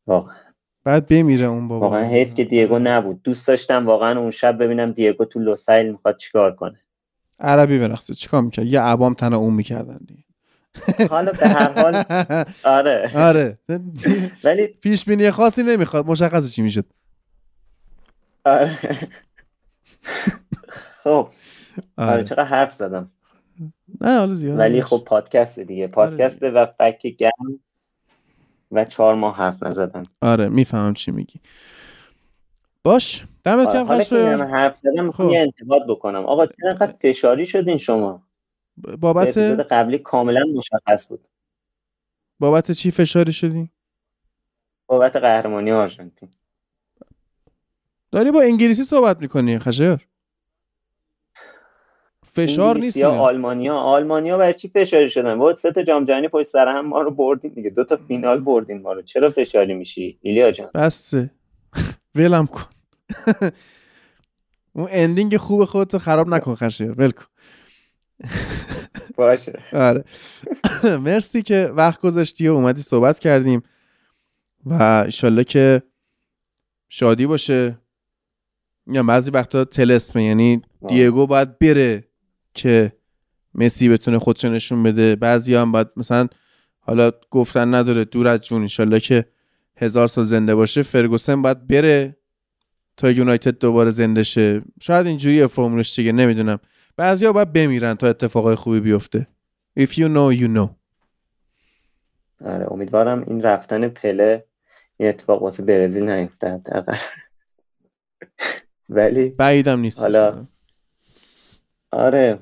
[0.06, 0.47] واقعا.
[0.88, 1.86] بعد بمیره اون بابا.
[1.86, 3.22] واقعا حیف که دیگو نبود.
[3.22, 6.80] دوست داشتم واقعا اون شب ببینم دیگو تو لوسایل می‌خواد چیکار کنه.
[7.40, 8.14] عربی برقصه.
[8.14, 10.24] چیکار می‌کرد؟ یه عبام تنه اون می‌کردن دیگه.
[11.10, 12.04] حالا به هر حال
[12.78, 13.10] آره.
[13.14, 13.58] آره.
[14.44, 16.06] ولی پیش بینی خاصی نمی‌خواد.
[16.06, 16.84] مشخص چی می‌شد.
[18.44, 18.78] آره.
[21.04, 21.28] خب.
[21.96, 23.10] آره, آره، چقدر حرف زدم.
[24.00, 25.82] نه حالا زیاد ولی خب پادکست دیگه.
[25.82, 25.92] آره.
[25.92, 27.60] پادکست و فک گرم.
[28.70, 31.40] و چهار ماه حرف نزدم آره می‌فهمم چی میگی.
[32.84, 35.34] باش دمت گرم حالا که حرف زدم می‌خوام خب.
[35.34, 36.24] یه انتقاد بکنم.
[36.26, 38.22] آقا چرا انقدر فشاری شدین شما؟
[39.00, 41.28] بابت قبلی کاملا مشخص بود.
[42.40, 43.70] بابت چی فشاری شدی
[44.86, 46.28] بابت قهرمانی آرژانتین.
[48.10, 50.00] داری با انگلیسی صحبت می‌کنی خشر
[52.46, 56.48] فشار نیست یا آلمانیا؟ آلمانیا برای چی فشاری شدن؟ بود سه تا جام جهانی پشت
[56.48, 57.70] سر هم ما رو بردین دیگه.
[57.70, 59.02] دو تا فینال بردین ما رو.
[59.02, 60.70] چرا فشاری میشی؟ ایلیا جان.
[60.74, 61.14] بس
[62.14, 62.64] ولم کن.
[64.72, 66.92] اون اندینگ خوب خودتو خراب نکن خشیر.
[66.92, 67.24] ول کن.
[69.16, 69.62] باشه.
[69.72, 70.04] آره.
[70.84, 73.62] مرسی که وقت گذاشتی و اومدی صحبت کردیم.
[74.66, 75.82] و انشالله که
[76.88, 77.78] شادی باشه.
[78.86, 82.07] یا بعضی وقتا تلسمه یعنی دیگو باید بره.
[82.58, 82.92] که
[83.54, 85.16] مسی بتونه خودشو نشون بده.
[85.16, 86.28] بعضی هم باید مثلا
[86.80, 89.24] حالا گفتن نداره دور از جون انشالله که
[89.76, 90.82] هزار سال زنده باشه.
[90.82, 92.16] فرگوسن باید بره
[92.96, 94.62] تا یونایتد دوباره زنده شه.
[94.80, 96.58] شاید اینجوری فرمولش دیگه نمی‌دونم.
[96.96, 99.26] بعضیا باید بمیرن تا اتفاقای خوبی بیفته.
[99.80, 100.68] If you know you know.
[102.44, 104.44] آره امیدوارم این رفتن پله
[104.96, 106.60] این اتفاق واسه برزیل نیفته
[108.88, 109.98] ولی بعیدم نیست.
[109.98, 110.46] حالا
[111.92, 112.38] آره.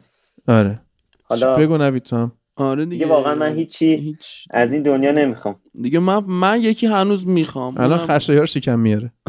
[0.48, 0.80] آره.
[1.22, 2.32] حالا بگو نوید تو هم.
[2.56, 4.48] آره دیگه, واقعا من هیچی هیچ...
[4.50, 5.56] از این دنیا نمی‌خوام.
[5.82, 7.78] دیگه من من یکی هنوز می‌خوام.
[7.78, 9.12] الان خشایار شکم میاره.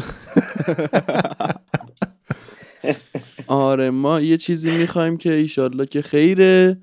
[3.46, 6.78] آره ما یه چیزی می‌خوایم که ایشالله که خیره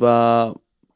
[0.00, 0.04] و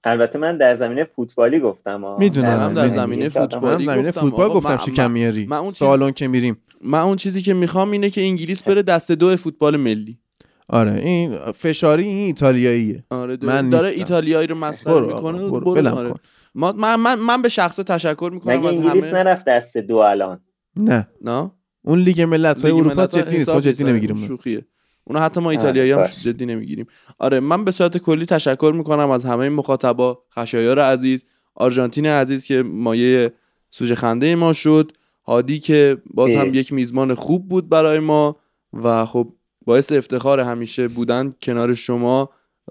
[0.04, 5.46] البته من در زمینه فوتبالی گفتم می‌دونم در زمینه فوتبالی زمینه فوتبال گفتم شکم میاری.
[5.46, 6.56] من اون سالن که میریم.
[6.80, 10.18] من اون چیزی که می‌خوام اینه که انگلیس بره دست دو فوتبال ملی.
[10.68, 13.04] آره این فشاری این ایتالیاییه.
[13.10, 15.88] آره من داره ایتالیایی رو مسخره می‌کنه برو, برو.
[15.88, 16.14] آره.
[16.54, 19.12] ما من, من, من به شخص تشکر می‌کنم از انگلیس همه.
[19.12, 20.40] نرفت دست دو الان؟
[20.76, 21.08] نه.
[21.22, 21.50] نه؟
[21.84, 24.16] اون لیگ ملت های اروپا جدی نیست ما جدی نمی‌گیریم.
[24.16, 24.66] شوخیه.
[25.04, 26.86] اونو حتی ما ایتالیایی هم جدی نمی‌گیریم.
[27.18, 31.24] آره من به صورت کلی تشکر می‌کنم از همه مخاطبا خشایار عزیز
[31.54, 33.32] آرژانتین عزیز که مایه
[33.70, 34.92] سوژه خنده ما شد
[35.26, 38.36] هادی که باز هم یک میزبان خوب بود برای ما
[38.72, 39.32] و خب
[39.66, 42.30] باعث افتخار همیشه بودن کنار شما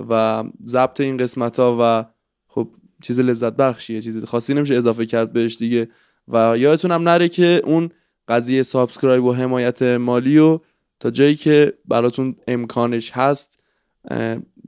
[0.10, 2.06] و ضبط این قسمت ها و
[2.48, 2.70] خب
[3.04, 5.88] چیز لذت بخشیه چیز خاصی نمیشه اضافه کرد بهش دیگه.
[6.28, 7.90] و یادتونم نره که اون
[8.28, 10.60] قضیه سابسکرایب و حمایت مالی و
[11.00, 13.60] تا جایی که براتون امکانش هست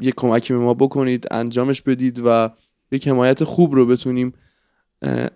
[0.02, 2.50] یک کمکی به ما بکنید انجامش بدید و
[2.92, 4.34] یک حمایت خوب رو بتونیم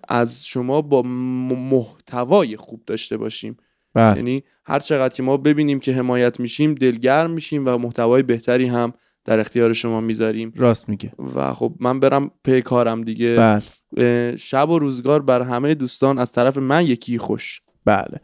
[0.08, 3.56] از شما با محتوای خوب داشته باشیم.
[3.94, 4.16] بله.
[4.16, 8.92] یعنی هر چقدر که ما ببینیم که حمایت میشیم دلگرم میشیم و محتوای بهتری هم
[9.24, 14.36] در اختیار شما می‌ذاریم راست میگه و خب من برم پی کارم دیگه بله.
[14.36, 18.20] شب و روزگار بر همه دوستان از طرف من یکی خوش بله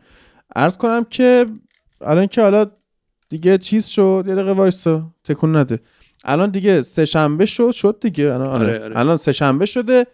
[0.56, 1.46] ارز کنم که
[2.00, 2.66] الان که حالا
[3.28, 5.80] دیگه چیز شد یه دقیقه وایسا تکون نده
[6.24, 8.56] الان دیگه سه شنبه شد شد دیگه الان آره.
[8.56, 8.98] آره, آره.
[8.98, 10.06] الان سه شنبه شده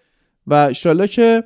[0.47, 1.45] و ان که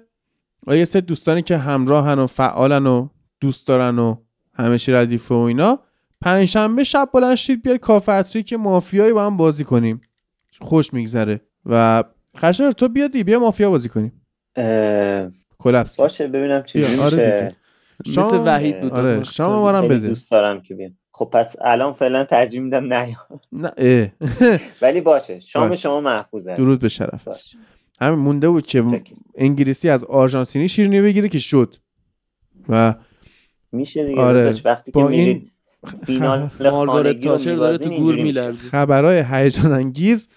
[0.67, 3.09] یه سه دوستانی که همراهن و فعالن و
[3.41, 4.17] دوست دارن و
[4.55, 5.79] همه چی ردیفه و اینا.
[6.21, 10.01] پنجشنبه شب بلند شید بیاید کافه که مافیایی با هم بازی کنیم.
[10.61, 11.41] خوش میگذره.
[11.67, 12.05] و
[12.39, 14.23] خشنر تو بیادی بیا مافیا بازی کنیم.
[15.59, 17.55] کلپس باشه ببینم چی آره
[18.07, 20.09] مثل وحید بود آره شام ما هم بده.
[20.09, 23.17] دوست دارم که بیم خب پس الان فعلا ترجیح میدم نه.
[23.53, 24.13] نه
[24.83, 26.55] ولی باشه شام شما محفوظه.
[26.55, 27.29] درود به شرف.
[28.01, 29.03] همین مونده بود که
[29.35, 31.75] انگلیسی از آرژانتینی شیرینی بگیره که شد.
[32.69, 32.95] و
[33.73, 34.21] میشه دیگه.
[34.21, 34.55] آره.
[34.65, 35.51] وقتی که این
[36.07, 38.69] فینال مارگارت تاچر داره تو گور میلرزه.
[38.69, 40.29] خبرهای هیجان انگیز.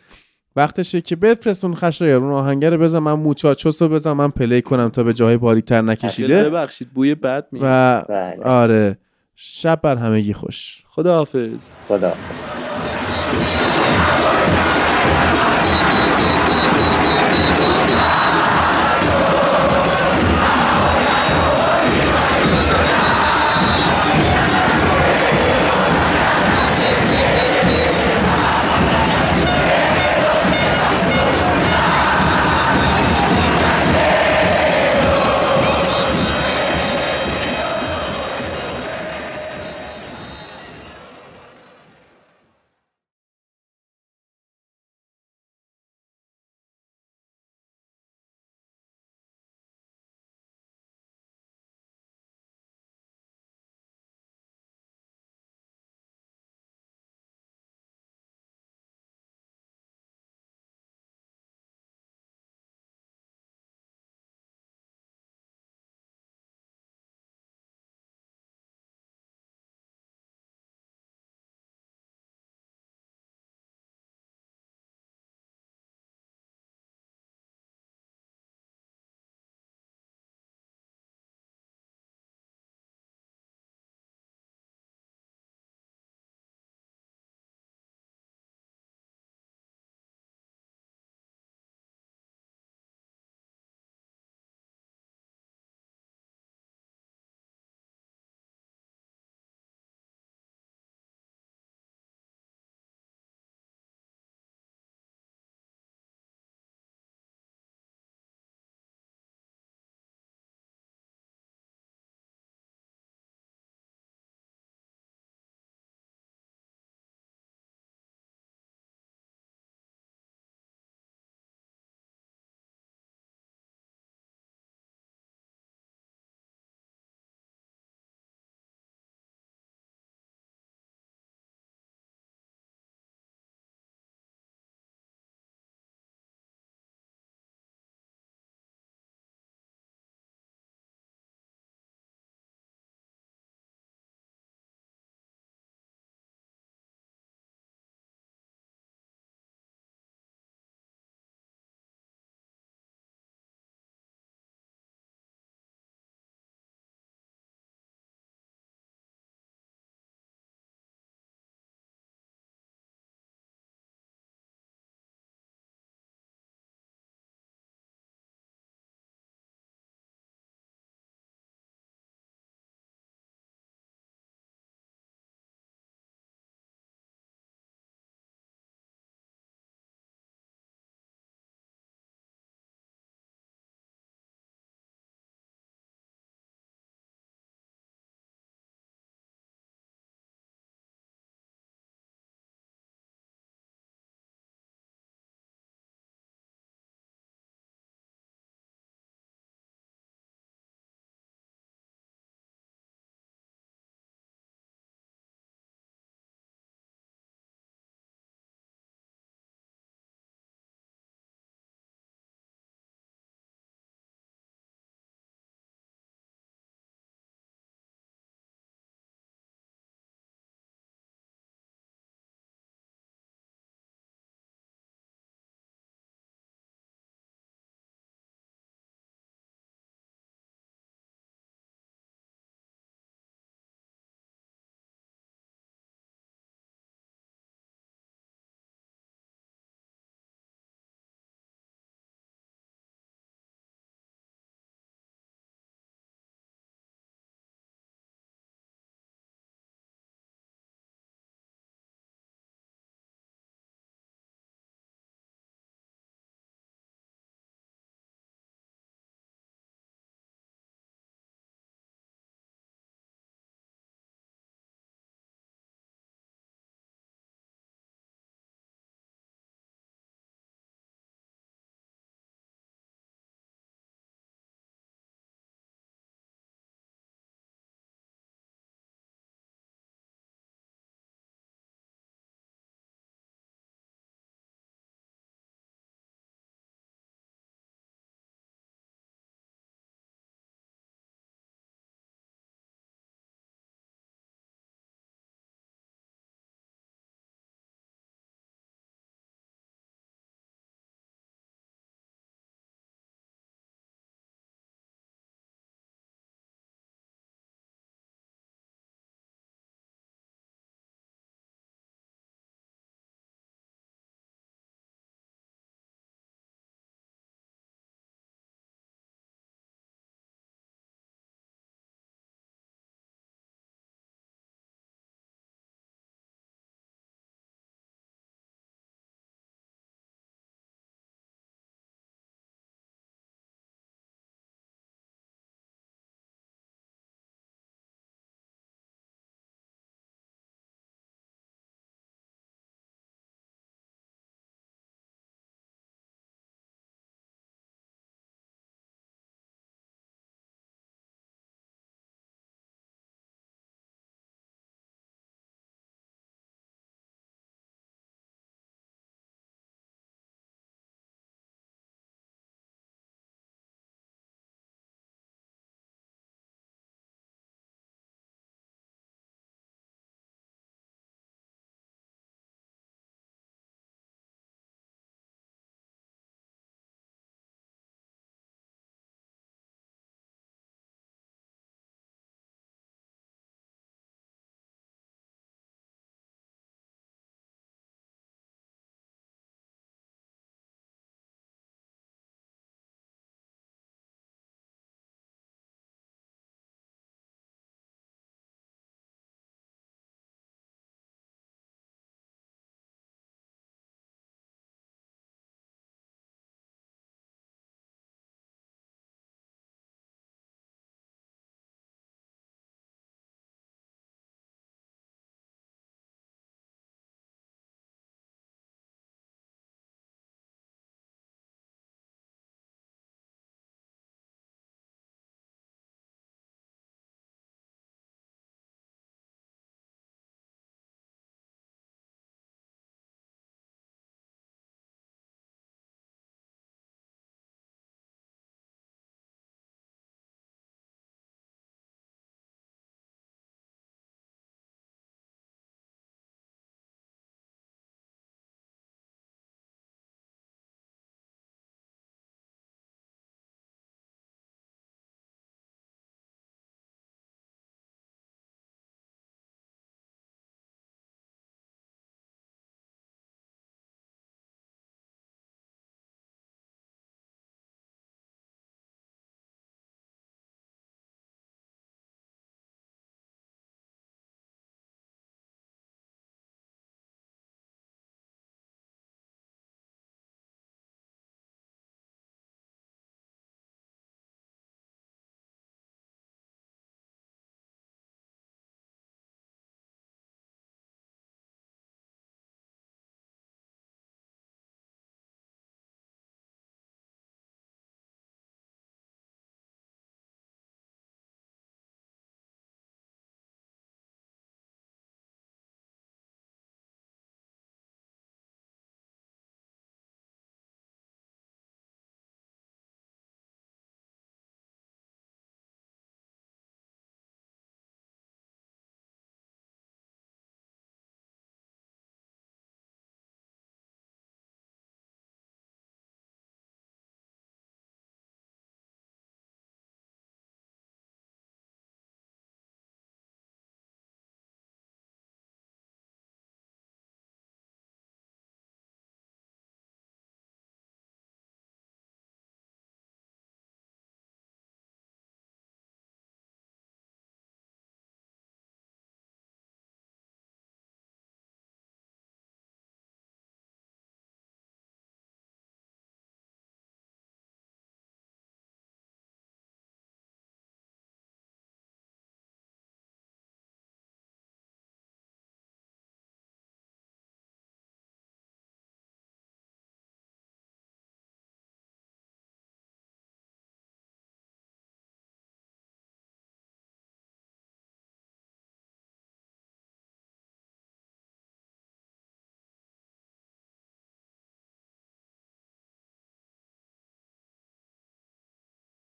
[0.55, 5.03] وقتشه که بفرستون خشایر اون آهنگر بزن من موچاچوس رو بزن من پلی کنم تا
[5.03, 8.43] به جای باری تر نکشیده ببخشید بوی بد می و بله.
[8.43, 8.97] آره.
[9.35, 10.83] شب بر همگی خوش.
[10.87, 12.21] خدا حافظ خدا حافظ